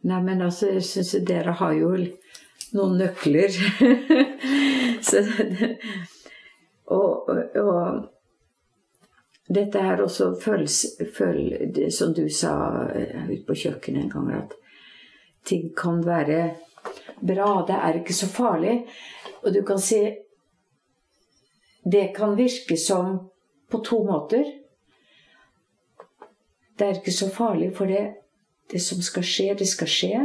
Nei, 0.00 0.22
men 0.22 0.42
altså, 0.42 0.70
jeg 0.74 0.84
syns 0.86 1.14
dere 1.26 1.56
har 1.60 1.74
jo 1.76 1.90
noen 2.76 2.96
nøkler. 3.00 3.50
Så, 5.08 5.22
og, 6.92 7.30
og, 7.56 8.08
dette 9.50 9.82
her 9.82 10.02
også 10.04 10.34
føles, 10.42 10.76
føl, 11.16 11.54
Som 11.90 12.12
du 12.14 12.26
sa 12.28 12.52
eh, 12.94 13.24
ute 13.30 13.46
på 13.48 13.56
kjøkkenet 13.64 14.04
en 14.04 14.12
gang, 14.12 14.28
at 14.44 14.54
ting 15.44 15.70
kan 15.76 16.02
være 16.06 16.54
bra. 17.20 17.64
Det 17.66 17.76
er 17.76 18.00
ikke 18.00 18.16
så 18.16 18.28
farlig. 18.30 18.80
Og 19.42 19.54
du 19.54 19.62
kan 19.66 19.78
si 19.80 20.16
Det 21.80 22.10
kan 22.14 22.36
virke 22.36 22.76
som 22.76 23.30
på 23.70 23.78
to 23.84 24.02
måter. 24.04 24.44
Det 26.78 26.86
er 26.86 26.98
ikke 26.98 27.12
så 27.12 27.28
farlig, 27.30 27.70
for 27.76 27.86
det, 27.86 28.14
det 28.72 28.82
som 28.82 29.00
skal 29.02 29.24
skje, 29.24 29.54
det 29.54 29.68
skal 29.68 29.88
skje. 29.88 30.20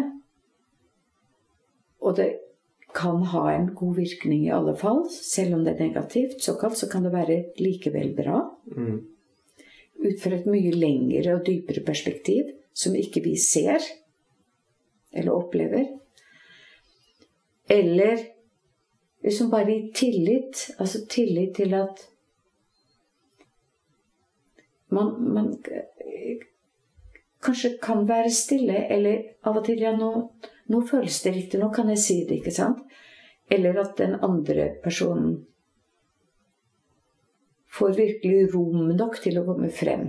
Og 2.01 2.17
det 2.17 2.27
kan 2.95 3.23
ha 3.31 3.43
en 3.53 3.69
god 3.75 3.95
virkning 3.95 4.45
i 4.45 4.53
alle 4.55 4.75
fall. 4.77 5.05
Selv 5.11 5.55
om 5.55 5.63
det 5.63 5.75
er 5.75 5.87
negativt, 5.87 6.43
såkalt, 6.43 6.77
så 6.77 6.89
kan 6.91 7.03
det 7.03 7.13
være 7.13 7.43
likevel 7.59 8.11
bra. 8.15 8.41
Mm. 8.75 8.99
Ut 10.05 10.19
fra 10.21 10.35
et 10.35 10.47
mye 10.47 10.75
lengre 10.75 11.37
og 11.37 11.45
dypere 11.47 11.83
perspektiv, 11.87 12.51
som 12.73 12.95
ikke 12.95 13.23
vi 13.23 13.37
ser 13.39 13.83
eller 15.15 15.35
opplever. 15.35 15.87
Eller 17.67 18.19
liksom 19.23 19.49
bare 19.49 19.71
i 19.73 19.91
tillit. 19.95 20.67
Altså 20.77 21.05
tillit 21.09 21.55
til 21.55 21.73
at 21.73 22.03
man, 24.93 25.15
man 25.33 25.53
kanskje 27.45 27.77
kan 27.81 28.05
være 28.09 28.31
stille, 28.33 28.85
eller 28.89 29.23
av 29.45 29.59
og 29.59 29.65
til 29.67 29.81
ja, 29.83 29.93
nå, 29.97 30.11
nå 30.71 30.81
føles 30.89 31.21
det 31.23 31.35
riktig, 31.35 31.59
nå 31.61 31.71
kan 31.73 31.89
jeg 31.93 32.01
si 32.01 32.21
det, 32.25 32.39
ikke 32.41 32.53
sant? 32.55 32.81
Eller 33.51 33.77
at 33.81 33.97
den 33.99 34.15
andre 34.25 34.71
personen 34.83 35.43
får 37.75 37.97
virkelig 37.97 38.47
rom 38.53 38.87
nok 38.95 39.19
til 39.21 39.39
å 39.39 39.45
komme 39.45 39.69
frem. 39.73 40.07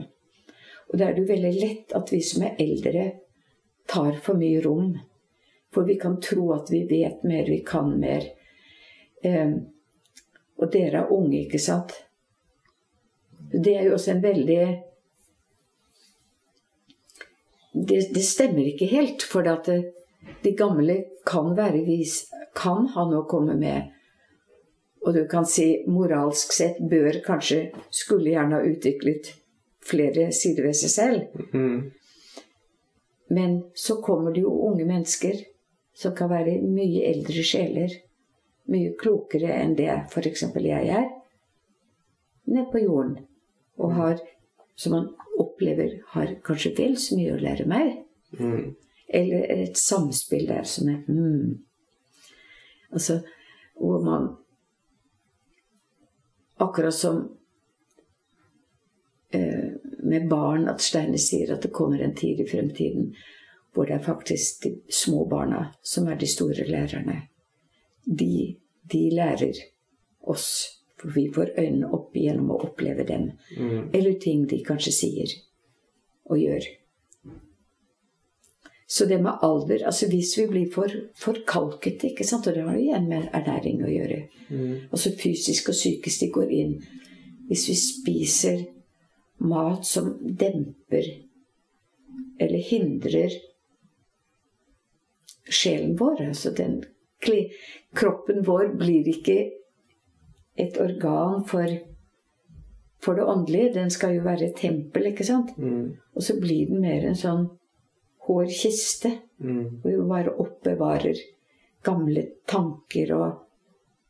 Og 0.87 0.99
da 0.99 1.09
er 1.09 1.17
det 1.17 1.25
jo 1.25 1.33
veldig 1.33 1.55
lett 1.57 1.95
at 1.99 2.13
vi 2.15 2.21
som 2.25 2.45
er 2.47 2.61
eldre, 2.63 3.07
tar 3.89 4.19
for 4.23 4.39
mye 4.39 4.61
rom. 4.65 4.97
For 5.75 5.87
vi 5.87 5.99
kan 6.01 6.21
tro 6.21 6.51
at 6.57 6.71
vi 6.73 6.85
vet 6.89 7.25
mer, 7.25 7.47
vi 7.47 7.61
kan 7.67 7.93
mer. 8.01 8.25
Eh, 9.23 9.57
og 10.57 10.73
dere 10.73 11.05
er 11.05 11.13
unge, 11.13 11.43
ikke 11.45 11.61
sant? 11.61 11.93
Det 13.53 13.77
er 13.77 13.89
jo 13.89 13.97
også 13.97 14.15
en 14.15 14.23
veldig 14.25 14.63
det, 17.77 18.15
det 18.15 18.25
stemmer 18.25 18.65
ikke 18.71 18.89
helt. 18.89 19.23
For 19.23 19.47
at 19.51 19.69
det, 19.69 19.93
de 20.43 20.55
gamle 20.57 20.97
kan 21.29 21.53
være 21.57 21.85
vis, 21.87 22.25
kan 22.57 22.89
ha 22.95 23.05
noe 23.09 23.25
å 23.25 23.29
komme 23.29 23.57
med. 23.61 23.93
Og 25.07 25.15
du 25.15 25.27
kan 25.31 25.47
si 25.47 25.85
moralsk 25.87 26.55
sett 26.57 26.81
bør 26.91 27.21
kanskje 27.27 27.69
skulle 27.95 28.33
gjerne 28.33 28.59
ha 28.59 28.67
utviklet 28.67 29.35
flere 29.87 30.31
sider 30.35 30.67
ved 30.67 30.79
seg 30.81 30.93
selv. 30.95 31.45
Mm. 31.53 31.93
Men 33.29 33.63
så 33.75 33.99
kommer 34.03 34.33
det 34.33 34.45
jo 34.45 34.55
unge 34.69 34.87
mennesker 34.87 35.41
som 35.97 36.15
kan 36.17 36.31
være 36.31 36.61
mye 36.63 37.05
eldre 37.09 37.43
sjeler. 37.47 37.93
Mye 38.71 38.95
klokere 38.99 39.53
enn 39.55 39.77
det 39.79 39.91
f.eks. 40.11 40.45
jeg 40.55 40.89
er. 41.01 41.07
Nede 42.47 42.67
på 42.73 42.83
jorden. 42.83 43.19
Og 43.77 43.95
har, 43.95 44.21
som 44.75 44.95
man 44.95 45.09
opplever, 45.39 46.01
har 46.15 46.37
kanskje 46.45 46.75
vel 46.79 46.97
så 47.01 47.19
mye 47.19 47.35
å 47.35 47.41
lære 47.43 47.67
meg. 47.71 47.95
Mm. 48.39 48.75
Eller 49.09 49.47
et 49.55 49.79
samspill 49.79 50.49
der 50.49 50.67
som 50.67 50.89
er 50.91 51.03
hmm. 51.07 51.63
Altså 52.91 53.21
hvor 53.77 54.03
man 54.03 54.33
Akkurat 56.59 56.95
som 56.95 57.21
eh, 59.31 59.76
med 60.09 60.29
barn, 60.31 60.69
at 60.69 60.85
Steine 60.85 61.19
sier 61.21 61.55
at 61.55 61.65
det 61.67 61.75
kommer 61.75 62.03
en 62.03 62.15
tid 62.17 62.41
i 62.41 62.49
fremtiden 62.49 63.13
hvor 63.77 63.85
det 63.85 63.99
er 63.99 64.05
faktisk 64.07 64.63
de 64.65 64.71
små 64.89 65.27
barna 65.29 65.67
som 65.85 66.07
er 66.09 66.17
de 66.17 66.27
store 66.27 66.65
lærerne. 66.65 67.19
De, 68.07 68.57
de 68.93 69.03
lærer 69.13 69.59
oss, 70.25 70.47
for 70.97 71.13
vi 71.13 71.27
får 71.35 71.53
øynene 71.59 71.91
opp 71.93 72.17
gjennom 72.17 72.55
å 72.55 72.61
oppleve 72.71 73.05
dem. 73.05 73.29
Mm. 73.59 73.91
Eller 73.93 74.17
ting 74.23 74.47
de 74.49 74.63
kanskje 74.65 74.95
sier 74.97 75.35
og 76.25 76.41
gjør. 76.41 76.71
Så 78.89 79.05
det 79.05 79.19
med 79.19 79.43
alder 79.43 79.83
altså 79.87 80.07
Hvis 80.07 80.37
vi 80.39 80.47
blir 80.47 80.67
for 80.73 80.93
forkalkete, 81.19 82.13
ikke 82.13 82.25
sant? 82.25 82.47
og 82.47 82.55
det 82.55 82.63
har 82.63 82.77
jo 82.77 82.85
igjen 82.85 83.09
med 83.11 83.29
ernæring 83.35 83.85
å 83.85 83.93
gjøre 83.93 84.25
Mm. 84.49 84.75
Altså 84.95 85.11
fysisk 85.19 85.69
og 85.69 85.75
psykisk 85.75 86.21
de 86.21 86.27
går 86.31 86.51
inn. 86.55 86.75
Hvis 87.49 87.65
vi 87.69 87.75
spiser 87.75 88.61
mat 89.39 89.87
som 89.87 90.15
demper 90.21 91.09
eller 92.39 92.59
hindrer 92.59 93.33
sjelen 95.49 95.97
vår 95.97 96.23
altså 96.29 96.51
den, 96.51 96.81
Kroppen 97.97 98.43
vår 98.45 98.75
blir 98.79 99.07
ikke 99.09 99.37
et 100.61 100.77
organ 100.81 101.45
for, 101.49 101.71
for 103.03 103.19
det 103.19 103.25
åndelige. 103.25 103.73
Den 103.75 103.91
skal 103.91 104.15
jo 104.17 104.25
være 104.25 104.51
et 104.51 104.61
tempel, 104.61 105.09
ikke 105.11 105.27
sant? 105.27 105.55
Mm. 105.59 105.97
Og 106.15 106.23
så 106.23 106.37
blir 106.41 106.69
den 106.71 106.85
mer 106.85 107.07
en 107.09 107.19
sånn 107.19 107.49
hård 108.29 108.53
kiste. 108.53 109.15
Mm. 109.41 109.81
Hvor 109.83 109.91
vi 109.91 110.07
bare 110.13 110.37
oppbevarer 110.45 111.25
gamle 111.87 112.27
tanker 112.49 113.13
og 113.17 113.27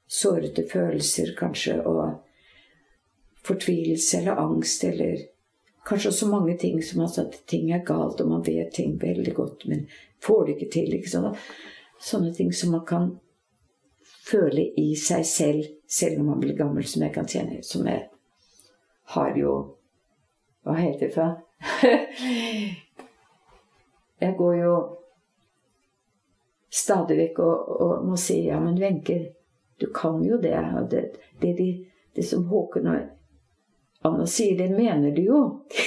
sårete 0.06 0.66
følelser, 0.70 1.32
kanskje, 1.38 1.80
og 1.86 2.25
fortvilelse 3.46 4.20
eller 4.20 4.42
angst 4.42 4.84
eller 4.84 5.24
Kanskje 5.86 6.10
også 6.10 6.26
mange 6.26 6.56
ting 6.58 6.80
som 6.82 7.04
altså 7.04 7.22
at 7.28 7.36
ting 7.46 7.68
er 7.70 7.84
galt, 7.86 8.20
og 8.20 8.28
man 8.28 8.42
vet 8.46 8.72
ting 8.74 8.96
veldig 8.98 9.34
godt, 9.34 9.68
men 9.70 9.84
får 10.18 10.40
det 10.44 10.54
ikke 10.56 10.70
til. 10.72 10.94
ikke 10.96 11.10
sånn. 11.12 11.36
Sånne 12.02 12.32
ting 12.34 12.50
som 12.50 12.72
man 12.74 12.82
kan 12.88 13.12
føle 14.26 14.64
i 14.82 14.96
seg 14.98 15.22
selv, 15.30 15.68
selv 15.86 16.18
når 16.18 16.26
man 16.26 16.42
blir 16.42 16.58
gammel, 16.58 16.82
som 16.90 17.02
jeg 17.06 17.14
kan 17.14 17.28
kjenne. 17.30 17.62
Som 17.62 17.86
jeg 17.86 18.08
har 19.14 19.38
jo 19.38 19.54
Hva 20.66 20.74
heter 20.74 21.06
det 21.06 21.14
for 21.14 21.36
Jeg 24.24 24.34
går 24.36 24.54
jo 24.58 24.72
stadig 26.72 27.18
vekk 27.20 27.38
og, 27.44 27.68
og 27.84 28.06
må 28.08 28.16
si 28.18 28.40
ja, 28.48 28.58
men 28.60 28.80
Wenche, 28.80 29.20
du 29.78 29.86
kan 29.94 30.18
jo 30.24 30.40
det. 30.42 30.56
Det, 30.90 31.04
det, 31.38 31.52
det, 31.60 31.68
det 32.16 32.24
som 32.26 32.48
Håkon 32.50 32.90
og 32.90 33.15
Anna 34.04 34.26
sier, 34.26 34.58
det 34.58 34.68
mener 34.70 35.10
du 35.10 35.22
jo. 35.22 35.40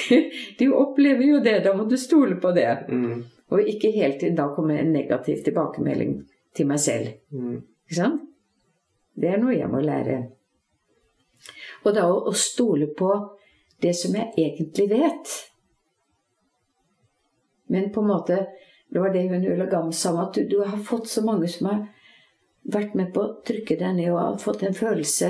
Du 0.59 0.73
opplever 0.73 1.23
jo 1.23 1.39
det, 1.39 1.59
da 1.63 1.73
må 1.77 1.85
du 1.85 1.97
stole 1.97 2.35
på 2.35 2.51
det. 2.51 2.71
Mm. 2.89 3.23
Og 3.49 3.69
ikke 3.69 3.91
helt 3.95 4.19
til 4.21 4.35
da 4.37 4.49
kommer 4.53 4.79
en 4.79 4.91
negativ 4.93 5.43
tilbakemelding 5.45 6.17
til 6.55 6.67
meg 6.69 6.81
selv. 6.83 7.13
Mm. 7.31 7.61
Ikke 7.87 7.99
sant? 8.01 8.25
Det 9.19 9.31
er 9.33 9.41
noe 9.41 9.55
jeg 9.55 9.69
må 9.71 9.81
lære. 9.83 10.19
Og 11.85 11.93
da 11.95 12.07
å, 12.11 12.19
å 12.29 12.33
stole 12.35 12.89
på 12.97 13.11
det 13.83 13.93
som 13.95 14.15
jeg 14.15 14.33
egentlig 14.37 14.89
vet. 14.91 15.35
Men 17.69 17.91
på 17.93 18.01
en 18.03 18.11
måte 18.11 18.47
Det 18.89 18.97
var 18.99 19.11
det 19.13 19.27
hun 19.29 19.43
Ulla 19.45 19.65
Gam 19.69 19.91
sa, 19.93 20.15
at 20.23 20.33
du, 20.33 20.47
du 20.49 20.63
har 20.65 20.77
fått 20.81 21.05
så 21.07 21.21
mange 21.21 21.45
som 21.47 21.67
har 21.69 21.83
vært 22.73 22.95
med 22.97 23.11
på 23.13 23.21
å 23.21 23.35
trykke 23.45 23.75
deg 23.77 23.99
ned 23.99 24.07
og 24.09 24.17
har 24.17 24.39
fått 24.41 24.63
en 24.65 24.73
følelse 24.73 25.29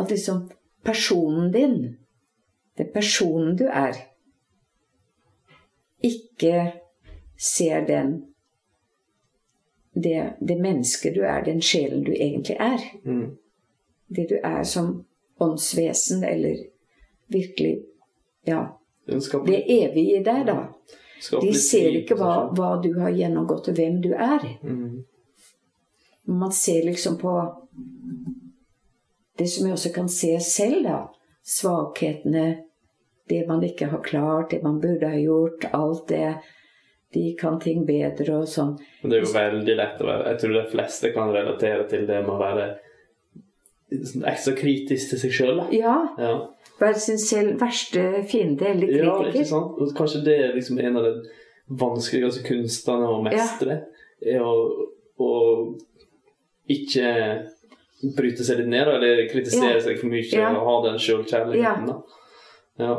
at 0.00 0.14
liksom 0.14 0.46
personen 0.86 1.50
din, 1.52 1.96
det 2.78 2.92
personen 2.94 3.56
du 3.58 3.66
er, 3.66 3.98
ikke 6.04 6.72
ser 7.38 7.86
den 7.86 8.16
det, 9.96 10.36
det 10.40 10.56
mennesket 10.60 11.14
du 11.14 11.22
er, 11.24 11.44
den 11.44 11.62
sjelen 11.62 12.04
du 12.04 12.12
egentlig 12.12 12.56
er. 12.60 12.82
Mm. 13.04 13.36
Det 14.06 14.26
du 14.28 14.34
er 14.44 14.62
som 14.62 15.04
åndsvesen, 15.40 16.24
eller 16.24 16.56
virkelig 17.26 17.82
Ja, 18.46 18.78
det 19.06 19.64
evige 19.72 20.20
i 20.20 20.22
deg, 20.22 20.44
da. 20.46 20.68
De 21.40 21.54
ser 21.58 21.96
ikke 21.98 22.14
hva, 22.14 22.52
hva 22.54 22.76
du 22.82 22.92
har 23.00 23.10
gjennomgått, 23.10 23.70
og 23.72 23.74
hvem 23.74 23.96
du 24.04 24.12
er. 24.12 24.44
Mm. 24.62 25.02
Man 26.30 26.52
ser 26.52 26.84
liksom 26.86 27.16
på 27.18 27.32
det 29.38 29.46
som 29.52 29.66
jeg 29.66 29.76
også 29.76 29.92
kan 29.94 30.08
se 30.08 30.32
selv, 30.40 30.84
da. 30.86 30.98
Svakhetene, 31.46 32.46
det 33.28 33.42
man 33.48 33.62
ikke 33.66 33.88
har 33.90 34.02
klart, 34.06 34.50
det 34.50 34.62
man 34.62 34.80
burde 34.80 35.08
ha 35.12 35.18
gjort, 35.18 35.66
alt 35.74 36.06
det. 36.08 36.36
De 37.14 37.34
kan 37.38 37.60
ting 37.62 37.84
bedre 37.86 38.40
og 38.42 38.48
sånn. 38.50 38.74
Men 39.02 39.10
det 39.12 39.18
er 39.18 39.24
jo 39.24 39.32
veldig 39.34 39.74
lett 39.78 40.00
å 40.02 40.08
være 40.08 40.32
Jeg 40.32 40.40
tror 40.42 40.52
de 40.56 40.64
fleste 40.72 41.10
kan 41.14 41.30
relatere 41.32 41.86
til 41.88 42.02
det 42.08 42.18
med 42.26 42.34
å 42.34 42.40
være 42.40 42.66
sånn 44.10 44.26
ekstra 44.26 44.52
kritisk 44.58 45.12
til 45.12 45.20
seg 45.22 45.32
sjøl. 45.38 45.60
Ja, 45.72 45.94
Ja. 46.18 46.32
være 46.80 46.98
sin 47.00 47.18
selv 47.22 47.60
verste 47.62 48.24
fiende 48.28 48.66
eller 48.72 48.90
ja, 48.90 49.04
ikke 49.04 49.30
kritiker. 49.30 49.44
sant? 49.52 49.78
Og 49.80 49.94
kanskje 49.96 50.24
det 50.26 50.38
er 50.44 50.54
liksom 50.58 50.80
en 50.82 50.96
av 50.98 51.04
de 51.04 51.14
vanskeligste 51.70 52.42
kunstene 52.44 53.06
å 53.08 53.22
mestre. 53.24 53.78
Er 54.20 54.42
å, 54.42 54.56
å 55.22 55.30
ikke 56.68 57.08
bryte 58.16 58.44
seg 58.44 58.58
litt 58.60 58.68
ned, 58.68 58.88
eller 58.88 59.22
kritisere 59.30 59.74
Ja. 59.78 59.80
seg 59.80 59.98
for 60.00 60.06
mye 60.12 60.24
Ja. 60.32 60.50
og 60.52 60.66
ha 60.66 60.90
den 60.90 60.98
sjølkjærligheten. 60.98 61.88
Ja. 62.78 62.86
Ja. 62.86 62.96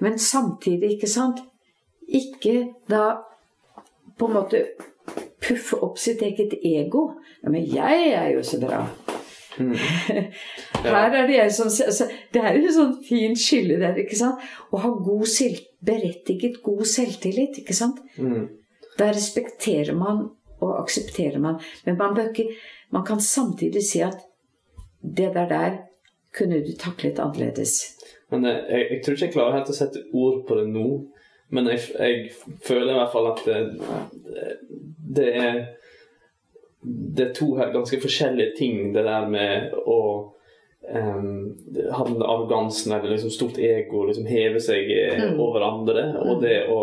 Men 0.00 0.18
samtidig, 0.18 0.96
ikke 0.96 1.08
sant 1.10 1.40
Ikke 2.08 2.74
da 2.90 3.02
på 4.18 4.26
en 4.26 4.34
måte 4.34 4.64
puffe 5.40 5.78
opp 5.82 5.96
sitt 5.98 6.20
eget 6.22 6.52
ego. 6.66 7.14
Ja, 7.42 7.48
men 7.50 7.62
jeg 7.64 8.10
er 8.12 8.26
jo 8.34 8.42
så 8.44 8.58
bra. 8.60 8.82
Mm. 9.58 9.72
Her 10.84 11.14
er 11.14 11.26
det 11.26 11.36
jeg 11.36 11.52
som 11.52 11.70
altså, 11.70 12.08
Det 12.32 12.42
er 12.42 12.58
et 12.58 12.74
sånn 12.74 12.96
fint 13.06 13.38
skille 13.40 13.78
der, 13.80 13.96
ikke 14.02 14.18
sant? 14.18 14.42
Å 14.72 14.80
ha 14.82 14.90
god 15.06 15.24
selv, 15.30 15.62
berettiget 15.86 16.60
god 16.62 16.82
selvtillit, 16.86 17.62
ikke 17.62 17.74
sant? 17.76 18.02
Mm. 18.18 18.48
Da 18.98 19.08
respekterer 19.14 19.94
man 19.96 20.26
og 20.60 20.80
aksepterer 20.82 21.38
man. 21.42 21.60
Men 21.84 21.96
man, 21.98 22.18
ikke, 22.28 22.48
man 22.94 23.04
kan 23.06 23.20
samtidig 23.20 23.82
si 23.86 24.02
at 24.06 24.20
det 25.00 25.32
der 25.34 25.48
der 25.48 25.78
kunne 26.36 26.60
du 26.62 26.72
taklet 26.78 27.18
annerledes. 27.18 27.96
Men 28.30 28.44
eh, 28.46 28.60
jeg, 28.70 28.86
jeg 28.90 29.02
tror 29.04 29.14
ikke 29.16 29.26
jeg 29.26 29.34
klarer 29.34 29.56
helt 29.58 29.72
å 29.72 29.76
sette 29.80 30.04
ord 30.12 30.44
på 30.46 30.60
det 30.60 30.68
nå. 30.70 30.88
Men 31.50 31.66
jeg, 31.72 31.80
jeg 31.98 32.58
føler 32.62 32.92
i 32.92 32.98
hvert 33.00 33.12
fall 33.12 33.30
at 33.32 33.40
det, 33.46 33.56
det 35.16 35.30
er 35.36 35.56
Det 36.80 37.24
er 37.26 37.32
to 37.36 37.48
ganske 37.58 37.98
forskjellige 38.00 38.54
ting, 38.56 38.92
det 38.94 39.02
der 39.04 39.26
med 39.28 39.74
å 39.84 39.96
um, 40.94 41.56
ha 41.92 42.04
den 42.06 42.22
arrogansen 42.22 42.94
eller 42.96 43.10
liksom 43.12 43.30
stort 43.34 43.58
ego, 43.60 44.06
liksom 44.08 44.24
heve 44.30 44.62
seg 44.64 44.88
eh, 44.88 45.18
Mm. 45.20 45.40
over 45.44 45.60
andre, 45.66 46.04
og 46.24 46.40
det 46.40 46.62
å 46.72 46.78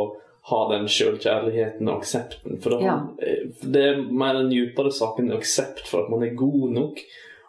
ha 0.48 0.60
den 0.72 0.86
sjølkjærligheten 0.88 1.88
og 1.90 2.02
aksepten. 2.02 2.60
For 2.64 2.78
Ja. 2.84 2.98
eh, 3.20 3.48
det 3.64 3.82
er 3.84 3.98
mer 4.12 4.34
den 4.42 4.52
djupere 4.54 4.92
saken 4.96 5.32
aksept 5.36 5.88
for 5.88 6.04
at 6.06 6.10
man 6.14 6.24
er 6.24 6.36
god 6.40 6.70
nok. 6.72 7.02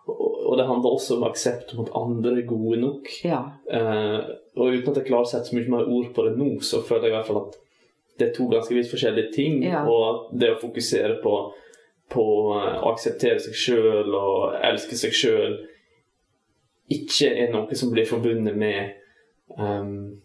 Og 0.09 0.57
det 0.57 0.64
handler 0.66 0.90
også 0.96 1.16
om 1.18 1.24
aksept 1.28 1.74
om 1.76 1.84
at 1.84 1.90
andre 1.94 2.38
er 2.40 2.46
gode 2.49 2.80
nok. 2.80 3.09
Ja. 3.24 3.42
Eh, 3.70 4.20
og 4.57 4.72
uten 4.72 4.88
at 4.90 4.96
jeg 5.03 5.07
klarer 5.11 5.26
å 5.26 5.30
sette 5.30 5.51
så 5.51 5.57
mye 5.59 5.68
mer 5.70 5.86
ord 5.86 6.09
på 6.16 6.24
det 6.26 6.36
nå, 6.40 6.49
så 6.64 6.80
føler 6.82 7.07
jeg 7.09 7.12
i 7.12 7.16
hvert 7.18 7.26
fall 7.28 7.42
at 7.46 7.59
det 8.18 8.28
er 8.30 8.34
to 8.34 8.49
ganske 8.51 8.74
vidt 8.74 8.88
forskjellige 8.90 9.32
ting. 9.34 9.62
Ja. 9.62 9.84
Og 9.86 10.32
det 10.40 10.55
å 10.55 10.61
fokusere 10.62 11.20
på, 11.22 11.34
på 12.11 12.24
eh, 12.57 12.78
å 12.82 12.90
akseptere 12.94 13.38
seg 13.44 13.55
sjøl 13.55 14.14
og 14.16 14.57
elske 14.64 14.96
seg 14.99 15.12
sjøl 15.14 15.59
ikke 16.88 17.28
er 17.44 17.53
noe 17.53 17.76
som 17.76 17.90
blir 17.92 18.09
forbundet 18.09 18.57
med 18.57 18.94
um, 19.59 20.16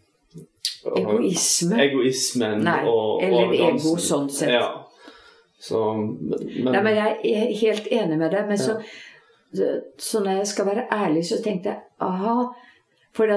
Egoisme. 0.98 1.78
egoismen 1.80 2.64
Nei, 2.66 2.80
og, 2.90 3.22
eller 3.24 3.54
ego 3.70 3.94
sånn 4.04 4.30
sett. 4.30 4.52
Ja. 4.52 4.66
Så, 5.64 5.80
men, 5.96 6.72
Nei, 6.74 6.82
men 6.84 6.96
jeg 6.98 7.20
er 7.24 7.54
helt 7.62 7.88
enig 7.88 8.18
med 8.20 8.34
deg. 8.36 8.50
Men 8.50 8.60
så, 8.60 8.76
så 9.98 10.20
når 10.26 10.42
jeg 10.42 10.48
skal 10.52 10.66
være 10.68 10.88
ærlig, 10.92 11.24
så 11.30 11.40
tenkte 11.44 11.72
jeg 11.72 11.80
aha. 12.04 12.50
For 13.16 13.32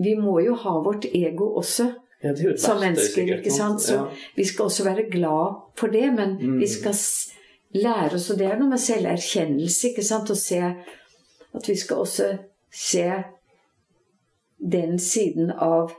vi 0.00 0.14
må 0.16 0.38
jo 0.40 0.54
ha 0.62 0.72
vårt 0.84 1.04
ego 1.12 1.50
også 1.60 1.90
ja, 2.24 2.32
et 2.32 2.60
som 2.60 2.80
mennesker. 2.80 3.36
ikke 3.38 3.52
sant? 3.52 3.82
Så 3.84 3.94
Ja. 3.98 4.06
vi 4.36 4.44
skal 4.48 4.70
også 4.70 4.84
være 4.84 5.10
glad 5.10 5.60
for 5.76 5.92
det, 5.92 6.12
men 6.16 6.36
Mm. 6.40 6.58
vi 6.60 6.66
skal 6.66 6.94
lære 7.74 8.14
oss 8.14 8.30
Og 8.30 8.38
det 8.38 8.46
er 8.46 8.56
noe 8.58 8.68
med 8.68 8.78
selverkjennelse, 8.80 9.88
ikke 9.90 10.04
sant? 10.04 10.30
Å 10.30 10.34
se 10.36 10.60
at 11.54 11.68
vi 11.68 11.76
skal 11.76 11.96
også 11.96 12.38
se 12.72 13.10
den 14.58 14.98
siden 14.98 15.50
av 15.50 15.92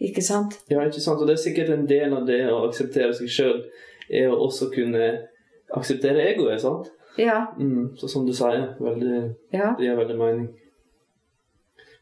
Ikke 0.00 0.22
sant? 0.22 0.56
Ja, 0.70 0.82
ikke 0.84 1.00
sant? 1.00 1.20
Og 1.22 1.26
det 1.28 1.36
er 1.38 1.42
sikkert 1.44 1.70
en 1.70 1.86
del 1.86 2.12
av 2.16 2.26
det 2.26 2.40
å 2.50 2.64
akseptere 2.68 3.14
seg 3.14 3.28
sjøl, 3.30 3.60
er 4.10 4.28
å 4.32 4.40
også 4.48 4.70
kunne 4.74 5.04
akseptere 5.74 6.24
egoet, 6.34 6.60
sant? 6.60 6.90
Ja. 7.18 7.46
Mm, 7.58 7.92
så 7.96 8.08
som 8.10 8.26
du 8.26 8.32
sier, 8.34 8.74
veldig, 8.82 9.34
Ja. 9.54 9.74
det 9.78 9.86
gir 9.86 9.96
veldig 9.96 10.18
mening. 10.18 10.48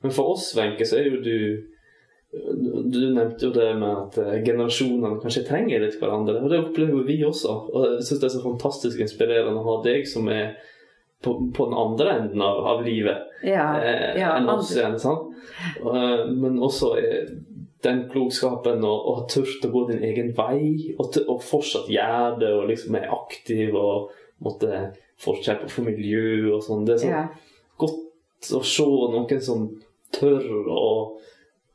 Men 0.03 0.11
for 0.11 0.33
oss, 0.33 0.55
Wenche, 0.57 0.85
så 0.89 0.97
er 0.99 1.11
jo 1.11 1.21
du 1.23 1.63
Du 2.33 3.13
nevnte 3.13 3.45
jo 3.45 3.51
det 3.53 3.75
med 3.77 3.91
at 3.93 4.15
eh, 4.19 4.39
generasjonene 4.43 5.19
kanskje 5.21 5.43
trenger 5.45 5.83
litt 5.83 5.99
hverandre. 6.01 6.39
Og 6.41 6.49
det 6.49 6.63
opplever 6.63 7.05
vi 7.05 7.19
også. 7.29 7.53
Og 7.75 7.83
jeg 7.99 8.07
syns 8.07 8.21
det 8.23 8.25
er 8.31 8.33
så 8.39 8.41
fantastisk 8.47 9.03
inspirerende 9.05 9.61
å 9.61 9.67
ha 9.67 9.75
deg 9.85 10.07
som 10.09 10.31
er 10.33 10.55
på, 11.23 11.35
på 11.53 11.67
den 11.69 11.77
andre 11.77 12.15
enden 12.23 12.41
av, 12.41 12.63
av 12.73 12.81
livet 12.87 13.29
Ja. 13.45 13.67
eh, 13.85 14.17
ja 14.19 14.31
enn 14.39 14.49
oss 14.49 14.73
igjen. 14.75 14.97
sant? 14.99 15.29
Eh, 15.85 16.25
men 16.33 16.57
også 16.59 16.95
den 17.83 18.05
klokskapen 18.11 18.85
og, 18.87 19.07
og 19.11 19.25
turt 19.33 19.65
å 19.67 19.73
gå 19.73 19.87
din 19.91 20.05
egen 20.07 20.33
vei, 20.37 20.95
og, 20.99 21.17
og 21.27 21.43
fortsatt 21.43 21.91
gjøre 21.91 22.39
det, 22.43 22.53
og 22.55 22.69
liksom 22.71 22.99
er 22.99 23.11
aktiv 23.15 23.75
og 23.79 24.13
måtte 24.43 24.85
forkjempe 25.23 25.71
for 25.71 25.87
miljø 25.87 26.55
og 26.57 26.63
sånn. 26.67 26.87
Det 26.87 26.97
er 26.97 27.03
så 27.03 27.11
yeah. 27.11 27.29
godt 27.79 28.53
å 28.59 28.63
se 28.67 28.87
noen 28.87 29.45
som 29.45 29.69
tør 30.15 30.49
å 30.71 30.87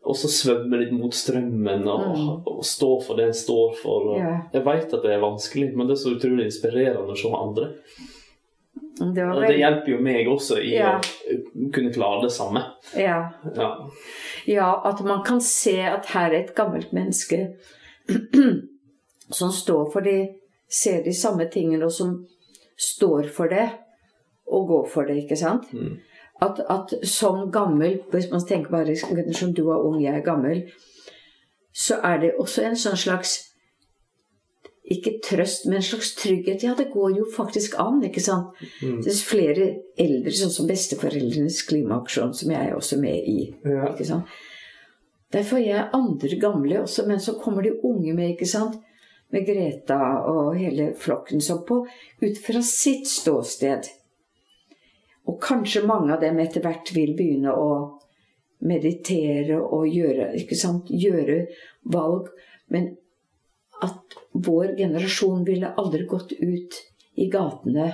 også 0.08 0.30
svømme 0.32 0.80
litt 0.80 0.94
mot 0.96 1.12
strømmen 1.12 1.88
og, 1.92 2.04
Mm. 2.16 2.28
og 2.48 2.62
stå 2.64 2.92
for 3.04 3.20
det 3.20 3.26
en 3.28 3.34
står 3.36 3.74
for. 3.82 4.12
Og 4.14 4.18
Ja. 4.20 4.42
Jeg 4.54 4.64
vet 4.64 4.94
at 4.94 5.04
det 5.04 5.12
er 5.12 5.20
vanskelig, 5.20 5.76
men 5.76 5.88
det 5.88 5.98
er 5.98 6.04
så 6.04 6.16
utrolig 6.16 6.46
inspirerende 6.46 7.12
å 7.12 7.18
se 7.18 7.28
andre. 7.28 7.74
Det 8.98 9.24
Og 9.26 9.42
det 9.44 9.58
hjelper 9.60 9.92
jo 9.92 9.98
meg 10.02 10.28
også 10.28 10.58
i 10.62 10.72
Ja. 10.74 10.96
å 10.98 11.72
kunne 11.74 11.94
klare 11.94 12.24
det 12.24 12.32
samme. 12.32 12.64
ja. 12.96 13.30
Ja. 13.56 13.70
Ja, 14.48 14.82
at 14.90 15.04
man 15.06 15.24
kan 15.26 15.42
se 15.42 15.82
at 15.82 16.06
her 16.14 16.32
er 16.32 16.40
et 16.44 16.56
gammelt 16.56 16.94
menneske 16.94 17.54
som 19.32 19.52
står 19.52 19.92
for 19.94 20.02
de 20.02 20.28
Ser 20.70 21.04
de 21.04 21.14
samme 21.16 21.46
tingene, 21.48 21.86
og 21.86 21.92
som 21.92 22.26
står 22.78 23.30
for 23.32 23.48
det 23.48 23.70
og 24.52 24.68
går 24.68 24.90
for 24.92 25.04
det, 25.08 25.16
ikke 25.24 25.38
sant? 25.40 25.70
Mm. 25.72 25.94
At, 26.42 26.60
at 26.70 27.08
som 27.08 27.52
gammel, 27.52 28.02
hvis 28.12 28.28
man 28.32 28.44
tenker 28.44 28.72
bare 28.72 28.96
som 29.34 29.54
du 29.54 29.70
er 29.72 29.80
ung, 29.80 30.02
jeg 30.04 30.18
er 30.18 30.26
gammel, 30.26 30.66
så 31.74 32.02
er 32.04 32.20
det 32.20 32.34
også 32.40 32.66
en 32.68 32.76
sånn 32.76 33.00
slags 33.00 33.47
ikke 34.88 35.18
trøst, 35.24 35.66
men 35.68 35.82
en 35.82 35.84
slags 35.84 36.14
trygghet. 36.16 36.64
Ja, 36.64 36.74
det 36.78 36.90
går 36.94 37.18
jo 37.18 37.26
faktisk 37.36 37.76
an, 37.80 38.00
ikke 38.08 38.24
sant? 38.24 38.56
Mm. 38.82 39.02
Det 39.04 39.12
er 39.12 39.24
flere 39.28 39.66
eldre, 40.00 40.32
sånn 40.32 40.54
som 40.54 40.70
Besteforeldrenes 40.70 41.60
klimaaksjon, 41.68 42.36
som 42.38 42.54
jeg 42.54 42.70
er 42.70 42.76
også 42.78 43.00
med 43.02 43.28
i. 43.28 43.40
Ja. 43.68 43.92
ikke 43.92 44.08
sant? 44.08 44.38
Derfor 45.34 45.60
er 45.60 45.68
jeg 45.68 45.90
andre 45.98 46.40
gamle 46.40 46.82
også, 46.86 47.04
men 47.08 47.20
så 47.20 47.36
kommer 47.42 47.66
de 47.66 47.76
unge 47.84 48.14
med, 48.16 48.36
ikke 48.36 48.48
sant? 48.48 48.80
Med 49.36 49.44
Greta 49.44 50.00
og 50.32 50.54
hele 50.56 50.94
flokken 50.96 51.44
som 51.44 51.66
på, 51.68 51.82
ut 52.24 52.38
fra 52.46 52.62
sitt 52.64 53.10
ståsted. 53.12 53.90
Og 55.28 55.42
kanskje 55.44 55.84
mange 55.84 56.14
av 56.16 56.24
dem 56.24 56.40
etter 56.40 56.64
hvert 56.64 56.94
vil 56.96 57.12
begynne 57.18 57.52
å 57.52 57.72
meditere 58.64 59.60
og 59.60 59.84
gjøre, 59.92 60.32
ikke 60.40 60.56
sant? 60.56 60.88
gjøre 60.88 61.42
valg. 61.92 62.32
Men 62.72 62.94
at 63.84 64.18
vår 64.34 64.76
generasjon 64.78 65.44
ville 65.46 65.74
aldri 65.78 66.06
gått 66.10 66.32
ut 66.40 66.78
i 67.16 67.28
gatene 67.30 67.94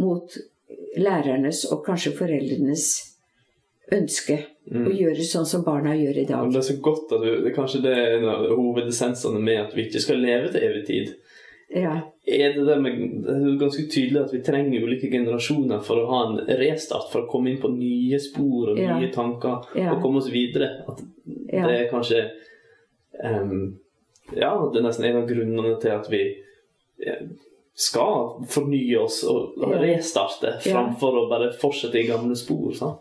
mot 0.00 0.36
lærernes 0.96 1.64
og 1.72 1.84
kanskje 1.86 2.12
foreldrenes 2.18 2.86
ønske 3.92 4.44
Mm. 4.70 4.84
å 4.86 4.90
gjøre 4.94 5.24
sånn 5.26 5.46
som 5.46 5.64
barna 5.64 5.96
gjør 5.96 6.16
i 6.16 6.22
Og 6.22 6.28
dag. 6.28 6.50
det 6.52 6.58
er 6.60 6.66
så 6.74 6.80
godt 6.80 7.12
at 7.12 7.22
du, 7.24 7.42
det 7.42 7.54
kanskje 7.56 7.80
det 7.82 7.90
er 7.98 8.18
en 8.18 8.24
av 8.28 8.44
hovedessensene 8.54 9.40
med 9.42 9.58
at 9.64 9.72
vi 9.74 9.88
ikke 9.88 10.00
skal 10.04 10.20
leve 10.22 10.52
til 10.52 10.60
evig 10.62 10.86
tid. 10.86 11.14
Ja, 11.74 12.02
Er 12.26 12.52
det, 12.54 12.76
med, 12.82 13.24
det 13.24 13.30
er 13.34 13.58
ganske 13.58 13.88
tydelig 13.90 14.20
at 14.24 14.32
vi 14.32 14.42
trenger 14.46 14.84
ulike 14.86 15.10
generasjoner 15.10 15.82
for 15.82 15.96
å 15.96 16.06
ha 16.06 16.20
en 16.28 16.46
restart, 16.60 17.10
for 17.10 17.22
å 17.24 17.28
komme 17.30 17.50
inn 17.50 17.58
på 17.60 17.72
nye 17.74 18.18
spor 18.20 18.70
og 18.70 18.78
Ja. 18.78 18.98
nye 19.00 19.10
tanker 19.12 19.64
Ja. 19.74 19.92
og 19.94 20.02
komme 20.02 20.18
oss 20.18 20.28
videre. 20.30 20.84
At 20.88 21.00
Ja. 21.52 21.66
det 21.66 21.80
er 21.80 21.90
kanskje 21.90 22.30
em, 23.24 23.79
Ja, 24.36 24.52
det 24.72 24.78
er 24.80 24.86
nesten 24.86 25.04
en 25.08 25.22
av 25.22 25.28
grunnene 25.28 25.76
til 25.82 25.90
at 25.94 26.08
vi 26.12 26.20
eh, 27.06 27.22
skal 27.74 28.44
fornye 28.50 28.98
oss 29.00 29.22
og 29.28 29.56
restarte, 29.80 30.56
Ja. 30.64 30.72
framfor 30.74 31.16
å 31.22 31.28
bare 31.30 31.52
fortsette 31.56 31.98
i 32.00 32.06
gamle 32.08 32.36
spor. 32.36 32.72
Sant? 32.76 33.00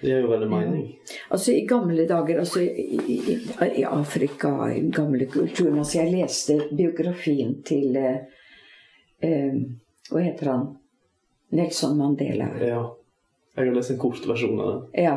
Det 0.00 0.10
gir 0.10 0.20
jo 0.24 0.28
veldig 0.34 0.48
mening. 0.50 0.88
Altså 1.32 1.52
I 1.54 1.62
gamle 1.68 2.04
dager, 2.08 2.38
altså 2.42 2.60
i, 2.60 2.98
i, 3.08 3.38
i 3.80 3.84
Afrika, 3.88 4.50
i 4.68 4.80
den 4.82 4.90
gamle 4.92 5.24
kulturen 5.32 5.78
altså 5.80 6.02
Jeg 6.02 6.10
leste 6.12 6.56
biografien 6.76 7.54
til 7.64 7.96
eh, 7.96 8.18
eh, 9.24 9.54
Hva 10.10 10.20
heter 10.26 10.50
han? 10.50 10.66
Nelson 11.54 11.96
Mandela. 11.96 12.50
Ja. 12.60 12.82
Jeg 13.54 13.68
har 13.68 13.76
lest 13.78 13.94
en 13.94 13.98
kort 14.02 14.26
versjon 14.26 14.58
av 14.60 14.68
den. 14.72 15.04
Ja. 15.06 15.14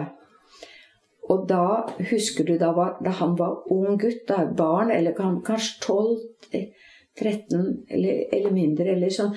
Og 1.28 1.48
da, 1.50 1.88
husker 2.12 2.48
du, 2.48 2.56
da, 2.60 2.72
var, 2.76 2.96
da 3.04 3.12
han 3.20 3.36
var 3.40 3.66
ung 3.74 3.98
gutt, 4.00 4.24
da, 4.30 4.46
barn, 4.46 4.92
eller 4.92 5.16
kanskje 5.18 5.82
12-13 5.84 7.66
eller, 7.90 8.22
eller 8.32 8.56
mindre, 8.56 8.94
eller 8.94 9.12
sånn, 9.12 9.34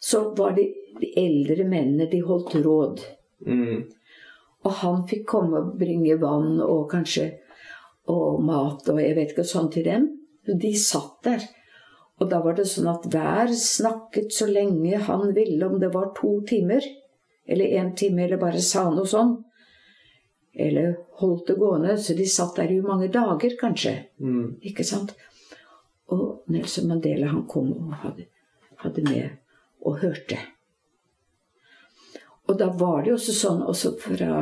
så 0.00 0.26
var 0.36 0.52
de, 0.58 0.66
de 1.00 1.14
eldre 1.20 1.64
mennene, 1.64 2.10
de 2.12 2.20
holdt 2.26 2.58
råd. 2.60 3.00
Mm. 3.46 3.86
Og 4.68 4.76
han 4.82 5.06
fikk 5.08 5.24
komme 5.32 5.62
og 5.62 5.78
bringe 5.80 6.18
vann 6.20 6.60
og 6.60 6.90
kanskje 6.90 7.30
og 8.10 8.42
mat 8.44 8.88
og 8.90 8.98
jeg 9.00 9.16
vet 9.16 9.32
ikke 9.34 9.46
sånn 9.46 9.70
til 9.72 9.86
dem. 9.86 10.06
De 10.44 10.74
satt 10.76 11.16
der. 11.24 11.44
Og 12.20 12.28
da 12.28 12.40
var 12.44 12.58
det 12.58 12.66
sånn 12.68 12.88
at 12.90 13.06
hver 13.12 13.52
snakket 13.56 14.34
så 14.36 14.48
lenge 14.50 14.98
han 15.06 15.30
ville, 15.36 15.60
om 15.66 15.78
det 15.80 15.92
var 15.94 16.12
to 16.16 16.40
timer, 16.48 16.84
eller 17.48 17.76
én 17.80 17.94
time, 17.96 18.26
eller 18.26 18.40
bare 18.40 18.60
sa 18.64 18.88
noe 18.92 19.08
sånn. 19.08 19.38
Eller 20.54 20.96
holdt 21.20 21.46
det 21.46 21.58
gående. 21.60 21.98
Så 21.98 22.14
de 22.14 22.26
satt 22.26 22.56
der 22.56 22.72
i 22.72 22.80
mange 22.82 23.08
dager, 23.08 23.56
kanskje. 23.60 23.96
Mm. 24.18 24.56
Ikke 24.66 24.84
sant? 24.84 25.14
Og 26.10 26.42
Nelson 26.50 26.88
Mandela 26.90 27.30
han 27.30 27.46
kom 27.46 27.70
og 27.76 27.94
hadde, 28.02 28.26
hadde 28.82 29.04
med 29.06 29.28
og 29.86 30.00
hørte. 30.02 30.38
Og 32.50 32.58
da 32.58 32.66
var 32.74 33.02
det 33.02 33.12
jo 33.12 33.18
også 33.20 33.36
sånn 33.36 33.62
også 33.62 33.94
fra 34.02 34.34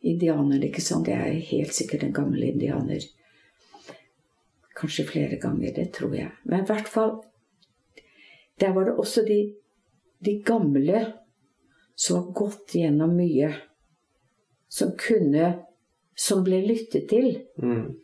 indianerne, 0.00 0.70
ikke 0.70 0.80
sant. 0.80 1.04
Det 1.08 1.16
er 1.18 1.36
helt 1.50 1.74
sikkert 1.76 2.06
en 2.06 2.14
gammel 2.16 2.46
indianer. 2.48 3.04
Kanskje 4.78 5.04
flere 5.04 5.36
ganger, 5.42 5.74
det 5.76 5.90
tror 5.98 6.14
jeg. 6.16 6.30
Men 6.44 6.62
i 6.62 6.68
hvert 6.68 6.88
fall 6.88 7.18
Der 8.58 8.72
var 8.74 8.88
det 8.88 8.96
også 8.98 9.22
de, 9.22 9.54
de 10.18 10.32
gamle 10.42 11.12
som 11.94 12.16
har 12.16 12.32
gått 12.34 12.72
gjennom 12.74 13.12
mye. 13.14 13.52
Som 14.68 14.92
kunne 15.00 15.54
Som 16.18 16.42
ble 16.44 16.58
lyttet 16.66 17.08
til. 17.12 17.44
Mm. 17.62 17.94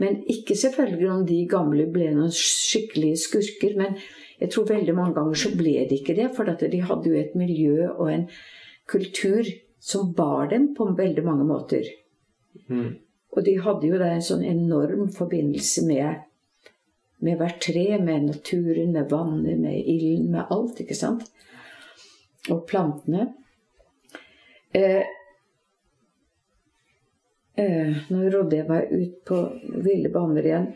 Men 0.00 0.22
ikke 0.32 0.56
selvfølgelig 0.56 1.10
om 1.12 1.26
de 1.28 1.42
gamle 1.48 1.84
ble 1.92 2.06
noen 2.14 2.32
skikkelige 2.32 3.18
skurker. 3.20 3.74
Men 3.76 3.98
jeg 4.40 4.48
tror 4.54 4.70
veldig 4.70 4.94
mange 4.96 5.12
ganger 5.18 5.36
så 5.36 5.50
ble 5.52 5.74
det 5.90 5.98
ikke 6.00 6.16
det. 6.16 6.30
For 6.36 6.48
at 6.48 6.64
de 6.72 6.80
hadde 6.80 7.12
jo 7.12 7.18
et 7.20 7.36
miljø 7.36 7.90
og 7.90 8.08
en 8.14 8.24
kultur 8.88 9.44
som 9.80 10.14
bar 10.16 10.48
dem 10.54 10.70
på 10.76 10.88
veldig 10.96 11.24
mange 11.24 11.44
måter. 11.48 11.84
Mm. 12.68 12.96
Og 13.30 13.44
de 13.46 13.54
hadde 13.62 13.92
jo 13.92 14.00
da 14.00 14.10
en 14.14 14.24
sånn 14.24 14.42
enorm 14.44 15.10
forbindelse 15.14 15.84
med, 15.86 16.24
med 17.24 17.38
hvert 17.38 17.60
tre, 17.62 17.84
med 18.02 18.26
naturen, 18.26 18.92
med 18.96 19.12
vannet, 19.12 19.60
med 19.60 19.78
ilden, 19.78 20.30
med 20.34 20.50
alt, 20.50 20.80
ikke 20.82 20.96
sant? 20.98 21.28
Og 22.50 22.64
plantene. 22.68 23.28
Eh, 24.74 25.04
eh, 27.60 28.02
nå 28.10 28.30
rodde 28.32 28.56
jeg 28.58 28.68
meg 28.68 28.90
ut 28.92 29.16
på 29.28 29.38
ville 29.84 30.10
baner 30.12 30.46
igjen. 30.46 30.68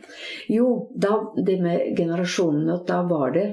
Jo, 0.52 0.68
da, 0.90 1.16
det 1.36 1.58
med 1.62 1.94
generasjonene, 1.98 2.78
at 2.78 2.88
da 2.90 3.02
var 3.08 3.34
det 3.36 3.46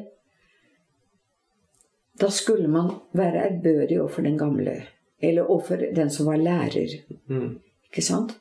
Da 2.22 2.28
skulle 2.30 2.68
man 2.70 2.92
være 3.18 3.48
ærbødig 3.48 3.96
overfor 3.98 4.22
den 4.28 4.38
gamle. 4.38 4.76
Eller 5.22 5.48
overfor 5.50 5.80
den 5.96 6.10
som 6.14 6.28
var 6.30 6.38
lærer. 6.38 7.00
Mm. 7.32 7.56
Ikke 7.90 8.04
sant? 8.06 8.36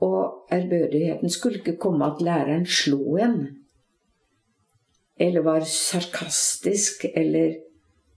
Og 0.00 0.46
ærbødigheten 0.52 1.30
skulle 1.30 1.60
ikke 1.60 1.76
komme 1.76 2.06
at 2.06 2.22
læreren 2.24 2.64
slo 2.66 3.18
en. 3.20 3.36
Eller 5.20 5.44
var 5.44 5.60
sarkastisk, 5.60 7.04
eller 7.14 7.54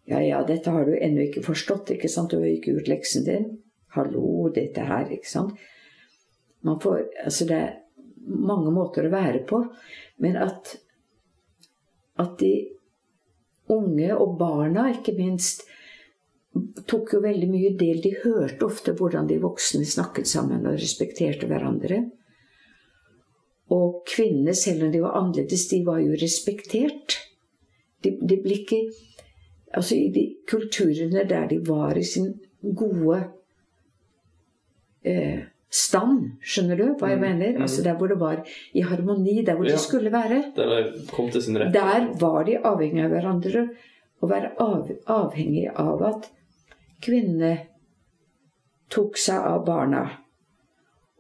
Ja, 0.08 0.20
ja, 0.22 0.44
dette 0.46 0.70
har 0.70 0.86
du 0.86 0.94
ennå 0.94 1.24
ikke 1.26 1.42
forstått, 1.42 1.90
ikke 1.96 2.10
sant? 2.14 2.30
Du 2.30 2.38
har 2.38 2.46
ikke 2.46 2.76
gjort 2.76 2.90
leksen 2.92 3.24
din. 3.26 3.46
Hallo, 3.96 4.50
dette 4.54 4.84
her, 4.84 5.10
ikke 5.16 5.30
sant? 5.30 5.56
Man 6.66 6.80
får 6.82 7.04
Altså, 7.24 7.48
det 7.48 7.58
er 7.58 7.74
mange 8.26 8.74
måter 8.74 9.08
å 9.08 9.14
være 9.14 9.46
på. 9.48 9.62
Men 10.24 10.40
at 10.42 10.78
At 12.18 12.38
de 12.40 12.54
unge, 13.68 14.14
og 14.16 14.38
barna 14.40 14.86
ikke 14.94 15.16
minst, 15.18 15.66
tok 16.88 17.16
jo 17.16 17.20
veldig 17.24 17.48
mye 17.52 17.72
del. 17.76 18.00
De 18.00 18.14
hørte 18.22 18.68
ofte 18.70 18.94
hvordan 18.96 19.28
de 19.28 19.42
voksne 19.44 19.84
snakket 19.84 20.30
sammen 20.30 20.64
og 20.70 20.78
respekterte 20.80 21.50
hverandre. 21.50 22.06
Og 23.76 24.04
kvinnene, 24.08 24.54
selv 24.56 24.86
om 24.86 24.94
de 24.94 25.02
var 25.04 25.18
annerledes, 25.20 25.68
de 25.72 25.82
var 25.84 26.00
jo 26.04 26.16
respektert. 26.22 27.18
De, 28.04 28.16
de 28.22 28.40
ble 28.42 28.62
ikke 28.62 28.86
Altså 29.76 29.98
i 29.98 30.12
de 30.14 30.22
kulturene 30.48 31.26
der 31.28 31.50
de 31.50 31.58
var 31.68 31.98
i 32.00 32.04
sin 32.08 32.30
gode 32.64 33.18
eh, 35.06 35.44
stand, 35.70 36.32
skjønner 36.42 36.78
du 36.80 36.84
hva 37.00 37.10
jeg 37.12 37.20
Mm, 37.20 37.26
mener? 37.26 37.54
mm. 37.58 37.62
Altså 37.66 37.84
der 37.84 37.96
hvor 38.00 38.08
det 38.12 38.20
var 38.20 38.42
i 38.74 38.82
harmoni, 38.82 39.42
der 39.46 39.56
hvor 39.56 39.66
Ja. 39.68 39.74
de 39.76 39.78
skulle 39.82 40.12
være. 40.12 40.52
Der 40.56 40.92
kom 41.12 41.30
til 41.32 41.42
sin 41.42 41.58
rett. 41.58 41.74
Der 41.74 42.08
var 42.20 42.44
de 42.48 42.58
avhengig 42.58 43.04
av 43.06 43.12
hverandre. 43.12 43.70
Og 44.22 44.30
være 44.32 44.52
av, 44.60 44.90
avhengig 45.08 45.68
av 45.76 46.02
at 46.04 46.30
kvinnene 47.04 47.58
tok 48.90 49.18
seg 49.18 49.36
av 49.44 49.66
barna. 49.66 50.06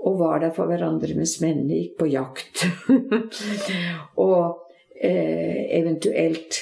Og 0.05 0.19
var 0.19 0.39
der 0.39 0.51
for 0.55 0.65
hverandre 0.69 1.15
mens 1.17 1.39
mennene 1.41 1.75
gikk 1.81 1.97
på 1.99 2.07
jakt. 2.11 2.65
og 4.17 4.61
eh, 5.01 5.65
eventuelt 5.79 6.61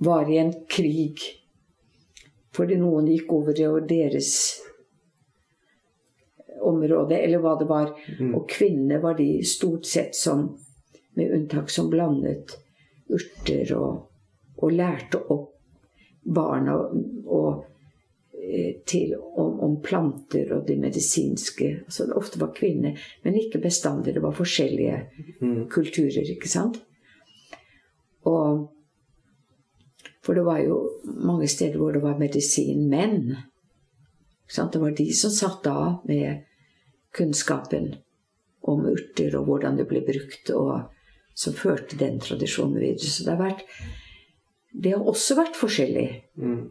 var 0.00 0.28
i 0.30 0.38
en 0.42 0.52
krig. 0.68 1.20
Fordi 2.56 2.76
noen 2.80 3.06
gikk 3.12 3.30
over 3.36 3.52
i 3.54 3.86
deres 3.86 4.32
område, 6.60 7.18
eller 7.18 7.38
hva 7.42 7.56
det 7.60 7.68
var. 7.68 7.92
Mm. 8.20 8.34
Og 8.34 8.48
kvinnene 8.50 9.00
var 9.02 9.14
de 9.18 9.42
stort 9.46 9.86
sett 9.86 10.14
som, 10.14 10.48
med 11.14 11.32
unntak 11.36 11.70
som 11.70 11.90
blandet 11.90 12.56
urter 13.10 13.72
og, 13.76 14.06
og 14.62 14.72
lærte 14.72 15.18
opp 15.34 15.48
barna 16.22 16.76
eh, 18.40 18.74
til, 18.86 19.14
om, 19.18 19.56
om 19.64 19.78
planter 19.82 20.52
og 20.54 20.66
det 20.68 20.76
medisinske. 20.78 21.70
Altså, 21.86 22.06
det 22.06 22.18
ofte 22.20 22.40
var 22.42 22.52
kvinner, 22.54 22.98
men 23.24 23.38
ikke 23.40 23.58
bestandig. 23.64 24.14
Det 24.14 24.22
var 24.22 24.36
forskjellige 24.36 25.00
Mm. 25.40 25.68
kulturer, 25.72 26.26
ikke 26.30 26.48
sant? 26.48 26.82
Og 28.28 28.68
For 30.22 30.34
det 30.36 30.42
var 30.44 30.58
jo 30.60 30.76
mange 31.04 31.48
steder 31.48 31.78
hvor 31.80 31.92
det 31.92 32.02
var 32.02 32.18
medisinmenn. 32.20 33.30
Ikke 34.44 34.52
sant? 34.54 34.72
Det 34.74 34.80
var 34.82 34.90
de 34.90 35.06
som 35.16 35.30
satt 35.32 35.66
av 35.66 36.02
med 36.06 36.42
kunnskapen 37.16 37.94
om 38.60 38.84
urter 38.86 39.34
og 39.38 39.48
hvordan 39.48 39.78
det 39.80 39.86
ble 39.90 40.02
brukt, 40.06 40.50
og 40.54 40.90
som 41.34 41.56
førte 41.56 41.98
den 41.98 42.20
tradisjonen 42.20 42.78
videre. 42.80 43.08
Så 43.08 43.24
det 43.24 43.34
har 43.34 43.42
vært 43.42 43.64
Det 44.70 44.92
har 44.94 45.02
også 45.02 45.34
vært 45.34 45.56
forskjellig. 45.58 46.22
Mm. 46.36 46.70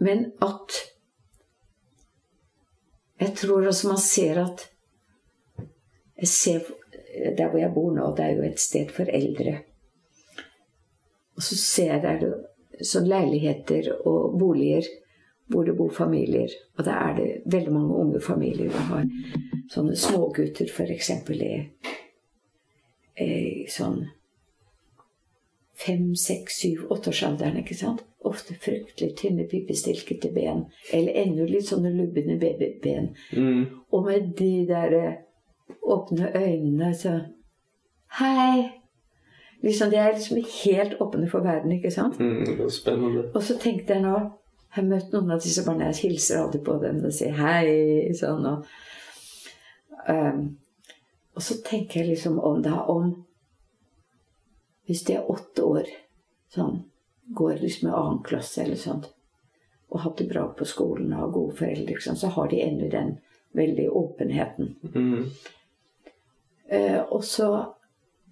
Men 0.00 0.32
at 0.42 0.82
Jeg 3.20 3.34
tror 3.34 3.66
også 3.66 3.88
man 3.88 3.98
ser 3.98 4.38
at 4.44 4.68
jeg 6.18 6.28
ser, 6.28 6.60
Der 7.36 7.48
hvor 7.48 7.58
jeg 7.58 7.74
bor 7.74 7.94
nå, 7.94 8.14
det 8.16 8.24
er 8.24 8.36
jo 8.36 8.42
et 8.42 8.60
sted 8.60 8.90
for 8.90 9.04
eldre. 9.04 9.62
Og 11.36 11.42
så 11.42 11.56
ser 11.56 11.92
jeg 11.94 12.02
der 12.02 12.84
sånn 12.84 13.08
leiligheter 13.08 13.92
og 14.06 14.38
boliger 14.38 14.86
hvor 15.48 15.64
det 15.64 15.76
bor 15.76 15.90
familier. 15.94 16.52
Og 16.76 16.84
da 16.84 16.98
er 17.08 17.16
det 17.16 17.28
veldig 17.46 17.72
mange 17.72 17.96
unge 18.02 18.20
familier 18.20 18.70
som 18.74 18.92
har 18.92 19.08
sånne 19.72 19.96
smågutter, 19.96 20.68
f.eks. 20.68 21.10
i, 23.18 23.66
sånn 23.72 24.02
fem, 25.78 26.14
seks, 26.16 26.60
syv, 26.60 26.86
åtteårsalderen. 26.90 27.58
ikke 27.62 27.76
sant? 27.78 28.04
Ofte 28.26 28.54
fryktelig 28.60 29.14
tynne, 29.16 29.46
pipestilkete 29.50 30.30
ben. 30.34 30.64
Eller 30.92 31.20
enda 31.22 31.46
litt 31.46 31.68
sånne 31.68 31.92
lubne 31.94 32.38
babyben. 32.40 33.12
Mm. 33.32 33.62
Og 33.94 34.08
med 34.08 34.32
de 34.38 34.52
der 34.68 34.96
eh, 34.98 35.20
åpne 35.82 36.32
øynene 36.34 36.94
så 36.94 37.20
Hei! 38.18 38.70
Liksom, 39.62 39.90
De 39.90 39.96
er 39.96 40.14
liksom 40.14 40.38
helt 40.64 41.00
åpne 41.00 41.28
for 41.28 41.44
verden, 41.44 41.72
ikke 41.72 41.90
sant? 41.90 42.18
Mm. 42.20 42.44
Det 42.46 42.58
var 42.58 42.70
spennende. 42.72 43.24
Og 43.34 43.42
så 43.42 43.58
tenkte 43.60 43.94
jeg 43.94 44.02
nå 44.02 44.14
Jeg 44.68 44.82
har 44.82 44.88
møtt 44.90 45.14
noen 45.14 45.32
av 45.32 45.40
disse 45.42 45.64
barna. 45.64 45.88
Jeg 45.90 46.10
hilser 46.10 46.42
alltid 46.42 46.64
på 46.66 46.76
dem 46.82 47.00
og 47.04 47.14
sier 47.16 47.36
hei. 47.38 48.10
sånn, 48.16 48.44
og, 48.46 48.66
um, 50.08 50.42
og 51.34 51.44
så 51.44 51.56
tenker 51.64 52.02
jeg 52.02 52.10
liksom 52.12 52.38
om 52.38 52.60
da 52.62 52.82
om 52.92 53.16
Hvis 54.88 55.02
de 55.04 55.18
er 55.18 55.26
åtte 55.28 55.64
år, 55.68 55.88
sånn, 56.48 56.78
går 57.36 57.58
liksom 57.60 57.90
i 57.90 57.92
annen 57.92 58.22
klasse 58.24 58.62
eller 58.62 58.78
sånt, 58.80 59.10
og 59.92 60.00
hatt 60.00 60.22
det 60.22 60.30
bra 60.30 60.46
på 60.56 60.64
skolen 60.64 61.12
og 61.12 61.20
har 61.20 61.34
gode 61.34 61.56
foreldre, 61.58 61.92
ikke 61.92 62.14
så 62.16 62.30
har 62.32 62.48
de 62.48 62.62
ennå 62.64 62.88
den 62.88 63.10
veldig 63.52 63.84
åpenheten. 63.92 64.70
Mm. 64.94 65.26
Uh, 66.72 67.02
og 67.12 67.20
så, 67.24 67.50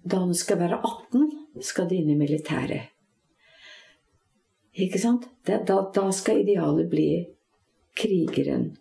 da 0.01 0.23
han 0.23 0.33
skal 0.33 0.63
være 0.63 0.81
18, 0.81 1.29
skal 1.61 1.91
de 1.91 2.01
inn 2.01 2.09
i 2.15 2.17
militæret. 2.17 2.96
Ikke 4.77 4.99
sant? 5.01 5.25
Da, 5.45 5.57
da, 5.65 6.11
skal 6.13 6.43
idealet 6.43 6.89
bli 6.91 7.25
krigeren, 7.97 8.77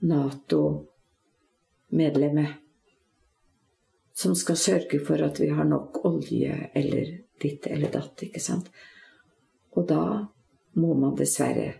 Nato-medlemmet, 0.00 2.48
som 4.14 4.36
skal 4.36 4.56
sørge 4.56 5.00
for 5.04 5.22
at 5.22 5.40
vi 5.40 5.48
har 5.52 5.64
nok 5.68 6.04
olje 6.08 6.70
eller 6.74 7.18
ditt 7.42 7.66
eller 7.66 7.90
datt, 7.92 8.22
ikke 8.24 8.40
sant? 8.40 8.70
Og 9.76 9.86
da 9.88 10.26
må 10.78 10.94
man 10.94 11.16
dessverre 11.18 11.74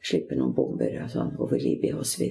slippe 0.00 0.36
noen 0.38 0.54
bomber 0.56 1.02
og 1.02 1.10
sånn 1.12 1.36
over 1.40 1.58
Libya 1.60 1.96
osv. 2.00 2.22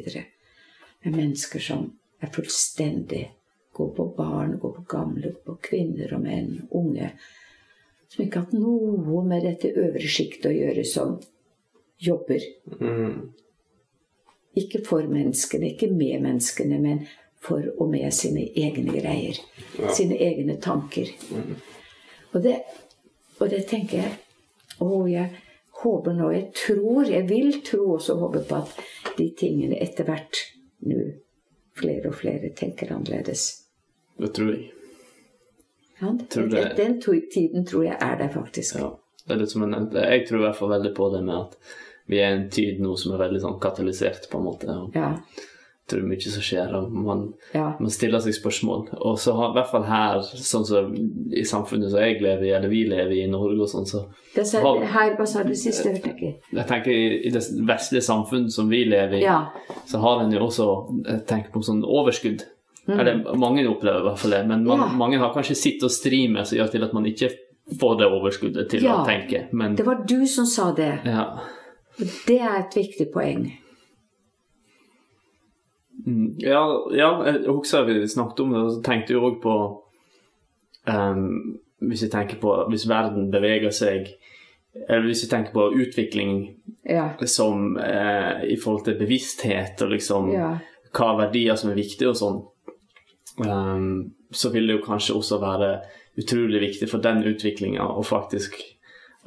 Med 1.04 1.14
mennesker 1.14 1.60
som 1.62 2.00
er 2.20 2.28
fullstendig 2.34 3.36
Går 3.80 3.94
på 3.96 4.06
barn, 4.18 4.58
går 4.60 4.74
på 4.76 4.82
gamle, 4.90 5.30
går 5.32 5.44
på 5.46 5.54
kvinner 5.64 6.12
og 6.18 6.24
menn, 6.26 6.68
unge. 6.76 7.14
Som 8.10 8.26
ikke 8.26 8.40
har 8.42 8.48
hatt 8.48 8.58
noe 8.58 9.24
med 9.28 9.46
dette 9.46 9.70
øvre 9.78 10.10
sjiktet 10.10 10.50
å 10.50 10.56
gjøre, 10.56 10.86
som 10.88 11.20
jobber. 12.02 12.46
Mm. 12.80 13.30
Ikke 14.58 14.82
for 14.86 15.06
menneskene, 15.06 15.74
ikke 15.76 15.92
med 15.94 16.24
menneskene, 16.26 16.80
men 16.82 17.04
for 17.40 17.64
og 17.78 17.92
med 17.92 18.10
sine 18.16 18.48
egne 18.58 18.96
greier. 18.98 19.38
Ja. 19.78 19.94
Sine 19.96 20.18
egne 20.20 20.58
tanker. 20.62 21.12
Og, 22.34 22.42
det, 22.44 22.58
og 23.40 23.48
det 23.50 23.64
tenker 23.70 24.04
jeg 24.04 24.18
Å, 24.80 24.90
jeg 25.10 25.32
håper 25.82 26.14
nå 26.14 26.28
Jeg 26.30 26.52
tror, 26.54 27.08
jeg 27.10 27.26
vil 27.26 27.56
tro 27.66 27.96
også 27.96 28.20
håpe 28.20 28.44
på 28.46 28.60
at 28.60 29.16
de 29.18 29.26
tingene 29.40 29.80
etter 29.82 30.06
hvert 30.06 30.44
nå 30.86 31.00
flere 31.80 32.12
og 32.12 32.20
flere 32.20 32.52
tenker 32.56 32.92
annerledes. 32.94 33.48
Det 34.20 34.30
tror 34.36 34.54
jeg. 34.54 34.79
Ja, 36.02 36.14
Tror 36.30 36.50
det- 36.50 36.76
Den 36.78 37.00
tiden 37.02 37.66
tror 37.66 37.84
jeg 37.84 37.98
er 38.02 38.16
der, 38.18 38.30
faktisk. 38.30 38.76
Ja. 38.80 38.92
Det 39.28 39.36
er 39.36 39.40
litt 39.40 39.52
som 39.52 39.62
jeg 39.62 39.72
nevnte. 39.72 40.10
Jeg 40.10 40.28
tror 40.28 40.38
i 40.40 40.44
hvert 40.48 40.56
fall 40.56 40.70
veldig 40.70 40.96
på 40.96 41.12
det 41.14 41.24
med 41.26 41.36
at 41.36 41.56
vi 42.08 42.18
er 42.20 42.30
i 42.32 42.38
en 42.40 42.50
tid 42.50 42.80
nå 42.82 42.96
som 42.98 43.14
er 43.14 43.18
veldig 43.30 43.42
sånn 43.44 43.60
katalysert, 43.62 44.30
på 44.32 44.40
en 44.40 44.46
måte. 44.46 44.68
Og 44.70 44.96
Ja. 44.96 45.12
jeg 45.12 45.88
tror 45.88 46.08
mye 46.08 46.22
som 46.22 46.42
skjer, 46.42 46.74
og 46.74 46.92
man, 46.92 47.34
ja. 47.54 47.76
man 47.80 47.90
stiller 47.90 48.20
seg 48.20 48.34
spørsmål. 48.34 48.88
Og 49.02 49.18
så 49.18 49.34
har, 49.36 49.50
i 49.52 49.54
hvert 49.60 49.70
fall 49.72 49.84
her, 49.84 50.20
sånn 50.22 50.66
som 50.66 50.94
i 51.34 51.44
samfunnet 51.44 51.90
som 51.92 52.00
jeg 52.00 52.22
lever 52.22 52.44
i, 52.46 52.50
eller 52.54 52.70
vi 52.70 52.84
lever 52.90 53.12
i 53.12 53.24
i 53.24 53.28
Norge 53.28 53.62
og 53.62 53.68
sånn, 53.70 53.86
så 53.88 54.06
Det 54.36 54.46
sa, 54.48 54.62
har, 54.62 54.84
her, 54.86 55.16
hva 55.18 55.28
sa 55.28 55.44
du 55.44 55.54
sist? 55.54 55.86
Jeg 55.86 56.02
ikke. 56.02 56.36
jeg 56.54 56.68
tenker 56.68 56.92
i, 56.92 57.28
i 57.28 57.30
det 57.30 57.44
vestlige 57.68 58.02
samfunn 58.02 58.50
som 58.52 58.70
vi 58.70 58.86
lever 58.86 59.18
i, 59.20 59.22
Ja. 59.24 59.50
så 59.86 60.00
har 60.00 60.22
en 60.24 60.32
jo 60.32 60.40
også 60.40 61.04
tenkt 61.06 61.28
tenker 61.28 61.52
på 61.52 61.64
sånn 61.64 61.84
overskudd. 61.84 62.44
Eller 62.90 63.36
mange 63.38 63.68
opplever 63.70 64.00
i 64.00 64.08
hvert 64.10 64.20
fall 64.20 64.32
det, 64.32 64.48
men 64.48 64.64
man, 64.66 64.80
Mm. 64.80 64.86
Ja. 64.92 64.98
mange 64.98 65.18
har 65.20 65.34
kanskje 65.34 65.56
sitt 65.56 65.84
og 65.84 65.92
stri 65.92 66.28
med 66.28 66.48
som 66.48 66.58
gjør 66.58 66.72
til 66.72 66.84
at 66.84 66.94
man 66.94 67.06
ikke 67.06 67.30
får 67.80 67.98
det 68.00 68.08
overskuddet 68.12 68.70
til 68.70 68.84
Ja. 68.84 68.96
å 69.04 69.06
tenke. 69.06 69.48
Men 69.54 69.76
Det 69.76 69.86
var 69.86 70.04
du 70.08 70.26
som 70.26 70.46
sa 70.46 70.72
det. 70.74 71.00
ja. 71.06 71.26
Og 72.00 72.08
Det 72.28 72.40
er 72.40 72.60
et 72.60 72.76
viktig 72.76 73.12
poeng. 73.14 73.52
Mm, 76.08 76.36
Ja, 76.40 76.62
ja, 76.96 77.10
jeg 77.26 77.46
husker 77.48 77.84
vi 77.86 78.08
snakket 78.08 78.40
om 78.40 78.54
det, 78.54 78.60
og 78.60 78.72
så 78.72 78.82
tenkte 78.86 79.14
jeg 79.14 79.22
òg 79.22 79.42
på 79.44 79.56
um, 80.88 81.60
Hvis 81.82 82.02
jeg 82.06 82.12
tenker 82.14 82.40
på 82.40 82.54
Hvis 82.72 82.88
verden 82.90 83.30
beveger 83.32 83.72
seg 83.76 84.08
Eller 84.88 85.10
hvis 85.10 85.26
jeg 85.26 85.30
tenker 85.34 85.52
på 85.52 85.68
utvikling 85.76 86.56
Ja. 86.90 87.10
som 87.26 87.78
eh, 87.78 88.46
i 88.50 88.56
forhold 88.56 88.86
til 88.86 88.96
bevissthet 88.98 89.82
og 89.82 89.90
liksom 89.92 90.32
Ja. 90.34 90.58
hva 90.94 91.18
verdier 91.20 91.56
som 91.58 91.70
er 91.70 91.76
viktige 91.76 92.10
og 92.10 92.16
sånn, 92.16 92.40
ehm, 93.46 94.12
så 94.32 94.52
vil 94.54 94.68
det 94.68 94.80
jo 94.80 94.86
kanskje 94.86 95.16
også 95.16 95.40
være 95.42 95.70
utrolig 96.20 96.62
viktig 96.62 96.90
for 96.92 97.02
den 97.04 97.24
utviklinga 97.24 97.86
å 97.86 98.04
faktisk 98.06 98.58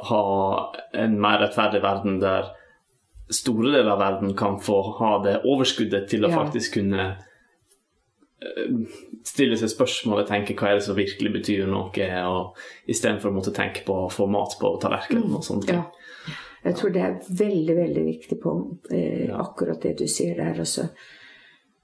ha 0.09 0.73
en 0.95 1.19
mer 1.21 1.41
rettferdig 1.43 1.83
verden 1.83 2.21
der 2.23 2.51
store 3.33 3.71
deler 3.73 3.95
av 3.95 4.01
verden 4.01 4.35
kan 4.37 4.59
få 4.61 4.79
ha 4.99 5.13
det 5.25 5.43
overskuddet 5.49 6.09
til 6.11 6.25
å 6.25 6.31
Ja. 6.31 6.37
faktisk 6.43 6.75
kunne 6.75 7.17
eh, 8.43 8.75
stille 9.25 9.57
seg 9.57 9.71
spørsmål 9.71 10.23
og 10.23 10.29
tenke 10.29 10.55
hva 10.55 10.71
er 10.71 10.75
det 10.75 10.85
som 10.85 10.97
virkelig 10.97 11.33
betyr 11.33 11.67
noe, 11.67 12.09
og 12.27 12.57
istedenfor 12.89 13.31
å 13.31 13.37
måtte 13.37 13.55
tenke 13.55 13.85
på 13.87 13.95
å 14.05 14.11
få 14.11 14.27
mat 14.27 14.57
på 14.61 14.79
tallerkenen 14.83 15.35
og 15.35 15.45
sånt. 15.45 15.69
ja. 15.69 15.85
Jeg 16.65 16.77
tror 16.79 16.91
det 16.95 17.03
er 17.03 17.17
veldig, 17.29 17.75
veldig 17.77 18.05
viktig 18.07 18.39
på 18.43 18.53
eh, 18.95 19.31
akkurat 19.35 19.83
det 19.83 19.97
du 19.99 20.07
sier 20.07 20.37
der 20.37 20.61
også. 20.63 20.89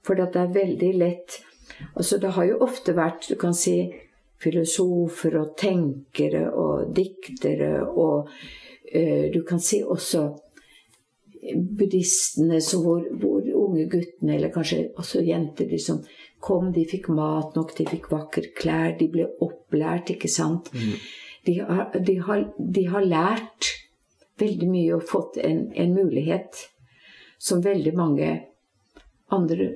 For 0.07 0.15
det 0.15 0.35
er 0.39 0.53
veldig 0.55 0.91
lett 0.95 1.41
Altså, 1.95 2.17
det 2.17 2.33
har 2.35 2.47
jo 2.49 2.61
ofte 2.65 2.95
vært, 2.97 3.29
du 3.29 3.35
kan 3.39 3.55
si, 3.55 3.77
filosofer 4.39 5.35
og 5.39 5.55
tenkere 5.59 6.45
og 6.55 6.93
diktere 6.95 7.81
og 7.83 8.29
eh, 8.87 9.27
Du 9.33 9.41
kan 9.43 9.59
si 9.59 9.81
også 9.83 10.29
buddhistene 11.55 12.59
så 12.61 12.81
hvor, 12.83 13.03
hvor 13.19 13.43
unge 13.55 13.85
guttene, 13.91 14.35
eller 14.35 14.51
kanskje 14.51 14.89
også 14.97 15.21
jenter, 15.23 15.67
de 15.69 15.79
som 15.79 16.01
kom, 16.39 16.71
de 16.75 16.85
fikk 16.87 17.09
mat 17.15 17.55
nok, 17.55 17.75
de 17.77 17.85
fikk 17.87 18.09
vakre 18.11 18.51
klær, 18.55 18.97
de 18.99 19.07
ble 19.11 19.27
opplært, 19.43 20.11
ikke 20.15 20.31
sant. 20.31 20.71
De, 21.45 21.59
har, 21.59 21.91
de, 21.95 22.17
har, 22.25 22.43
de 22.57 22.85
har 22.91 23.07
lært 23.07 23.71
veldig 24.39 24.69
mye 24.71 24.97
og 24.97 25.07
fått 25.07 25.39
en, 25.43 25.69
en 25.75 25.95
mulighet 25.95 26.59
som 27.39 27.63
veldig 27.63 27.95
mange 27.95 28.29
andre 29.31 29.71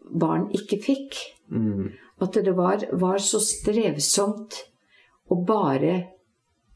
barn 0.00 0.48
ikke 0.56 0.80
fikk. 0.82 1.20
Mm. 1.50 1.92
At 2.24 2.38
det 2.46 2.54
var, 2.56 2.84
var 2.92 3.20
så 3.22 3.40
strevsomt 3.42 4.60
å 5.28 5.38
bare 5.46 5.94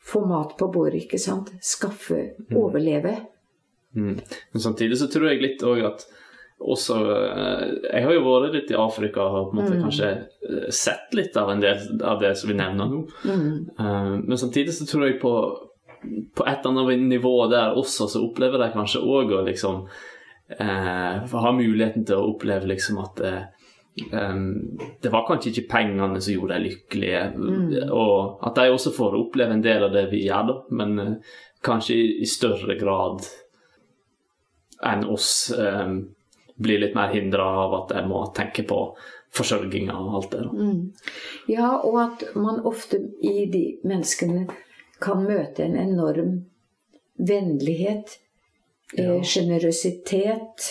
få 0.09 0.25
mat 0.27 0.57
på 0.59 0.71
bordet, 0.73 1.05
ikke 1.05 1.21
sant? 1.21 1.53
Skaffe, 1.65 2.33
overleve. 2.55 3.17
Mm. 3.97 4.15
Men 4.53 4.63
samtidig 4.63 4.99
så 5.01 5.09
tror 5.13 5.31
jeg 5.31 5.45
litt 5.45 5.65
òg 5.67 5.85
at 5.89 6.07
også 6.59 6.97
eh, 7.15 7.61
Jeg 7.87 8.03
har 8.03 8.13
jo 8.17 8.23
vært 8.25 8.57
litt 8.57 8.71
i 8.73 8.77
Afrika 8.79 9.23
og 9.23 9.53
på 9.53 9.55
en 9.55 9.59
måte 9.61 9.79
kanskje 9.79 10.09
eh, 10.11 10.65
sett 10.75 11.15
litt 11.15 11.37
av 11.39 11.53
en 11.53 11.63
del 11.63 12.03
av 12.03 12.19
det 12.21 12.33
som 12.41 12.51
vi 12.51 12.57
nevner 12.59 12.91
nå. 12.91 13.05
Mm. 13.31 14.25
Men 14.27 14.41
samtidig 14.41 14.75
så 14.75 14.89
tror 14.89 15.07
jeg 15.07 15.21
på 15.23 15.33
på 16.35 16.47
et 16.47 16.67
eller 16.67 16.83
annet 16.83 17.09
nivå 17.09 17.47
der 17.51 17.77
også 17.77 18.09
så 18.09 18.23
opplever 18.23 18.61
de 18.63 18.71
kanskje 18.75 19.03
òg 19.03 19.33
å 19.35 19.45
liksom 19.47 19.81
eh, 20.59 21.33
ha 21.33 21.53
muligheten 21.55 22.07
til 22.07 22.21
å 22.21 22.33
oppleve 22.33 22.71
liksom 22.71 23.01
at 23.03 23.23
eh, 23.25 23.41
em, 24.13 24.45
det 25.03 25.13
var 25.13 25.27
kanskje 25.29 25.53
ikke 25.53 25.69
pengene 25.73 26.21
som 26.21 26.35
gjorde 26.35 26.57
dem 26.57 26.67
lykkelige, 26.69 27.23
og 27.95 28.47
at 28.47 28.61
de 28.61 28.71
også 28.73 28.95
får 28.97 29.19
oppleve 29.19 29.57
en 29.57 29.65
del 29.65 29.87
av 29.89 29.95
det 29.95 30.07
vi 30.13 30.25
gjør, 30.27 30.49
da, 30.51 30.57
men 30.81 30.97
uh, 31.03 31.37
kanskje 31.65 31.99
i, 31.99 32.09
i 32.23 32.29
større 32.29 32.79
grad 32.79 33.27
enn 34.87 35.05
oss 35.11 35.51
um, 35.59 36.01
blir 36.59 36.83
litt 36.83 36.95
mer 36.95 37.11
hindra 37.15 37.47
av 37.65 37.75
at 37.83 37.95
de 37.97 38.05
må 38.07 38.23
tenke 38.37 38.65
på 38.67 38.83
forsørginga 39.35 39.95
og 39.99 40.15
alt 40.19 40.31
det. 40.33 40.45
Da. 40.47 40.69
Ja, 41.53 41.71
og 41.85 41.99
at 42.03 42.25
man 42.39 42.63
ofte 42.67 43.01
i 43.21 43.47
de 43.51 43.65
menneskene 43.87 44.47
kan 45.03 45.23
møte 45.27 45.67
en 45.67 45.77
enorm 45.79 46.39
vennlighet, 47.19 48.19
eh, 48.97 49.23
sjenerøsitet, 49.23 50.69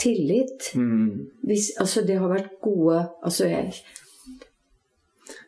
tillit. 0.00 0.70
Mm. 0.74 1.26
Hvis, 1.46 1.70
altså, 1.80 2.02
det 2.08 2.16
har 2.20 2.30
vært 2.32 2.54
gode 2.64 3.02
Altså, 3.22 3.46
jeg 3.50 3.74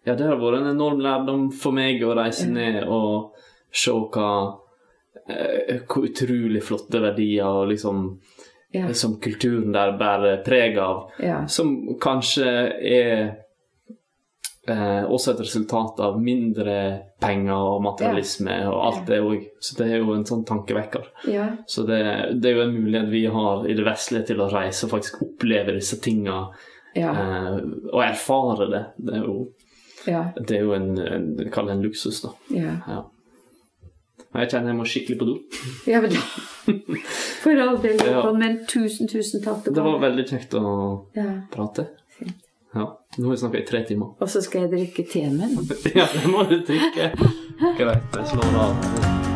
Ja, 0.04 0.14
det 0.14 0.26
har 0.26 0.38
vært 0.40 0.60
en 0.60 0.72
enorm 0.74 1.00
lærdom 1.02 1.48
for 1.54 1.74
meg 1.76 2.02
å 2.04 2.14
reise 2.18 2.48
ned 2.50 2.82
og 2.84 3.36
se 3.72 3.92
hva 3.94 4.30
eh, 5.28 5.80
Hvor 5.86 6.08
utrolig 6.08 6.62
flotte 6.66 7.00
verdier 7.02 7.46
og 7.48 7.70
liksom 7.72 8.06
Ja. 8.72 8.86
som 8.96 9.18
kulturen 9.20 9.72
der 9.74 9.90
bærer 10.00 10.38
preg 10.44 10.78
av. 10.80 11.10
Ja. 11.20 11.42
Som 11.46 11.98
kanskje 12.00 12.46
er 12.80 13.41
eh, 14.68 15.04
også 15.04 15.32
et 15.34 15.40
resultat 15.44 16.00
av 16.04 16.18
mindre 16.22 16.74
penger 17.22 17.54
og 17.74 17.82
materialisme 17.84 18.56
og 18.70 18.78
alt 18.86 19.06
det 19.08 19.20
òg. 19.22 19.46
Så 19.60 19.76
det 19.78 19.88
er 19.90 20.02
jo 20.02 20.12
en 20.14 20.24
sånn 20.28 20.44
tankevekker. 20.48 21.08
ja. 21.30 21.48
Så 21.66 21.86
det, 21.88 22.00
det 22.42 22.50
er 22.52 22.56
jo 22.60 22.66
en 22.68 22.76
mulighet 22.76 23.08
vi 23.10 23.24
har 23.26 23.66
i 23.68 23.74
det 23.78 23.84
vestlige 23.86 24.26
til 24.32 24.40
å 24.44 24.50
reise 24.52 24.86
og 24.86 24.94
faktisk 24.96 25.22
oppleve 25.26 25.74
disse 25.78 25.98
tinga 26.02 26.48
Ja. 26.94 27.10
eh, 27.12 27.56
og 27.92 28.02
erfare 28.04 28.70
det. 28.70 28.84
Det 28.98 29.14
er 29.20 29.24
jo, 29.26 29.48
Ja. 30.06 30.24
det 30.36 30.56
er 30.58 30.62
jo 30.66 30.72
en, 30.74 30.98
en 30.98 31.50
Kall 31.50 31.66
det 31.66 31.72
en 31.78 31.82
luksus, 31.82 32.20
da. 32.22 32.34
ja. 32.50 33.04
Jeg 34.32 34.48
kjenner 34.48 34.70
jeg 34.72 34.76
må 34.78 34.84
skikkelig 34.88 35.18
på 35.20 35.26
do. 35.28 35.34
ja 35.92 35.98
men, 36.00 36.14
for 37.42 37.58
all 37.60 37.76
del. 37.82 37.98
Men 38.40 38.54
tusen, 38.68 39.08
tusen 39.10 39.42
takk. 39.44 39.66
Det 39.68 39.82
var 39.84 39.98
veldig 40.00 40.24
kjekt 40.30 40.54
å 40.56 40.62
ja. 41.16 41.26
prate. 41.52 41.84
Ja. 42.74 42.86
Nå 43.16 43.26
har 43.26 43.30
vi 43.30 43.36
snakka 43.36 43.58
i 43.58 43.66
tre 43.68 43.82
timer. 43.88 44.14
Og 44.18 44.30
så 44.32 44.40
skal 44.44 44.64
jeg 44.64 44.72
drikke 44.72 45.04
teen 45.12 45.36
min. 45.36 45.58
Ja, 45.98 46.08
det 46.14 46.24
må 46.32 46.46
du 46.48 46.56
drikke. 46.64 47.12
Greit, 47.78 48.16
jeg 48.16 48.32
slår 48.32 48.58
av. 48.64 49.31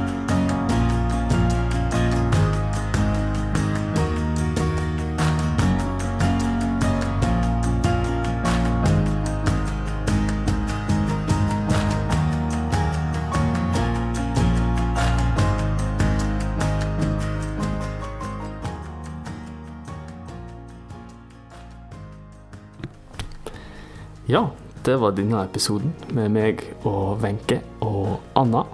Ja, 24.37 24.51
det 24.85 24.99
var 25.01 25.15
denne 25.17 25.47
episoden 25.47 25.95
med 26.13 26.35
meg 26.35 26.61
og 26.85 27.23
Wenche 27.23 27.57
og 27.81 28.19
Anna. 28.37 28.67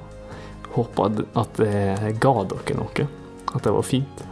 Håper 0.75 1.21
at 1.39 1.61
det 1.61 2.15
ga 2.19 2.33
dere 2.51 2.75
noe. 2.81 3.05
At 3.53 3.63
det 3.63 3.75
var 3.77 3.87
fint. 3.87 4.25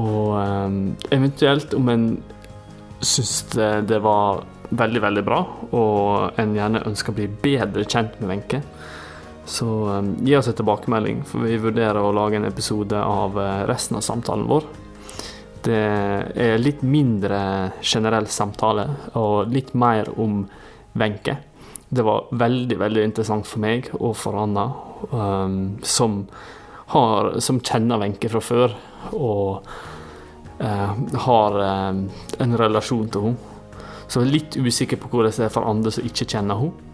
Og 0.00 0.38
ehm, 0.40 0.78
eventuelt 1.12 1.74
om 1.76 1.90
en 1.92 2.06
syns 3.04 3.34
det, 3.52 3.98
var 4.00 4.40
veldig, 4.70 5.02
veldig 5.04 5.24
bra, 5.26 5.42
og 5.76 6.40
en 6.40 6.56
gjerne 6.56 6.86
ønsker 6.88 7.12
å 7.12 7.18
bli 7.18 7.28
bedre 7.44 7.84
kjent 7.84 8.16
med 8.22 8.32
Wenche, 8.32 8.62
så 9.44 9.68
um, 9.98 10.14
gi 10.24 10.32
oss 10.38 10.48
en 10.48 10.56
tilbakemelding, 10.56 11.20
for 11.28 11.44
vi 11.44 11.60
vurderer 11.60 12.00
å 12.00 12.14
lage 12.16 12.40
en 12.40 12.48
episode 12.48 12.96
av 12.96 13.36
uh, 13.36 13.66
resten 13.68 14.00
av 14.00 14.06
samtalen 14.06 14.48
vår. 14.48 14.64
Det 15.64 15.80
er 16.44 16.58
litt 16.60 16.82
mindre 16.84 17.38
generell 17.80 18.26
samtale, 18.28 18.84
og 19.16 19.52
litt 19.52 19.72
mer 19.72 20.10
om 20.20 20.42
Wenche. 20.92 21.38
Det 21.88 22.02
var 22.04 22.26
veldig, 22.36 22.76
veldig 22.78 23.04
interessant 23.06 23.48
for 23.48 23.62
meg 23.64 23.88
og 23.96 24.12
for 24.18 24.36
Anna, 24.42 24.66
um, 25.08 25.54
som, 25.80 26.24
har, 26.92 27.38
som 27.40 27.62
kjenner 27.64 28.02
Wenche 28.02 28.28
fra 28.28 28.42
før, 28.44 28.74
og 29.16 29.64
uh, 30.60 30.92
har 31.28 31.56
um, 31.62 32.04
en 32.44 32.58
relasjon 32.60 33.08
til 33.14 33.28
henne. 33.30 33.52
Så 34.04 34.20
jeg 34.20 34.26
er 34.26 34.34
litt 34.34 34.58
usikker 34.60 35.00
på 35.00 35.08
hvordan 35.14 35.32
det 35.32 35.46
er 35.46 35.54
for 35.54 35.70
andre 35.70 35.94
som 35.94 36.04
ikke 36.04 36.28
kjenner 36.28 36.60
henne. 36.60 36.90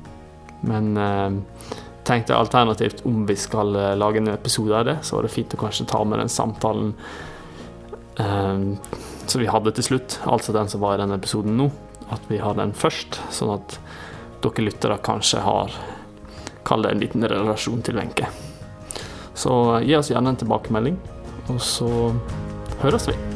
Men 0.71 0.93
uh, 0.95 1.75
tenkte 2.07 2.39
alternativt 2.39 3.03
om 3.09 3.25
vi 3.27 3.35
skal 3.41 3.75
lage 3.99 4.23
en 4.23 4.31
episode 4.31 4.79
av 4.79 4.87
det, 4.87 4.97
så 5.03 5.19
var 5.19 5.27
det 5.27 5.35
fint 5.35 5.59
å 5.59 5.61
kanskje 5.65 5.91
ta 5.91 6.05
med 6.07 6.23
den 6.23 6.31
samtalen 6.31 6.95
um, 8.21 8.67
som 9.27 9.41
vi 9.41 9.49
hadde 9.51 9.73
til 9.77 9.87
slutt, 9.87 10.19
altså 10.29 10.55
den 10.57 10.69
som 10.71 10.83
var 10.85 10.97
i 10.97 11.03
denne 11.03 11.19
episoden 11.21 11.57
nå. 11.59 11.71
At 12.11 12.25
vi 12.29 12.41
har 12.43 12.57
den 12.59 12.75
først, 12.75 13.21
sånn 13.31 13.55
at 13.55 13.79
dere 14.43 14.67
lyttere 14.67 15.01
kanskje 15.05 15.43
har 15.45 15.75
Kall 16.67 16.85
det 16.85 16.91
en 16.93 17.01
liten 17.01 17.25
relasjon 17.25 17.81
til 17.83 17.97
Wenche. 17.97 18.29
Så 19.35 19.55
gi 19.81 19.97
oss 19.97 20.13
gjerne 20.13 20.35
en 20.35 20.41
tilbakemelding, 20.45 21.01
og 21.49 21.61
så 21.65 21.91
høres 22.85 23.09
vi. 23.09 23.30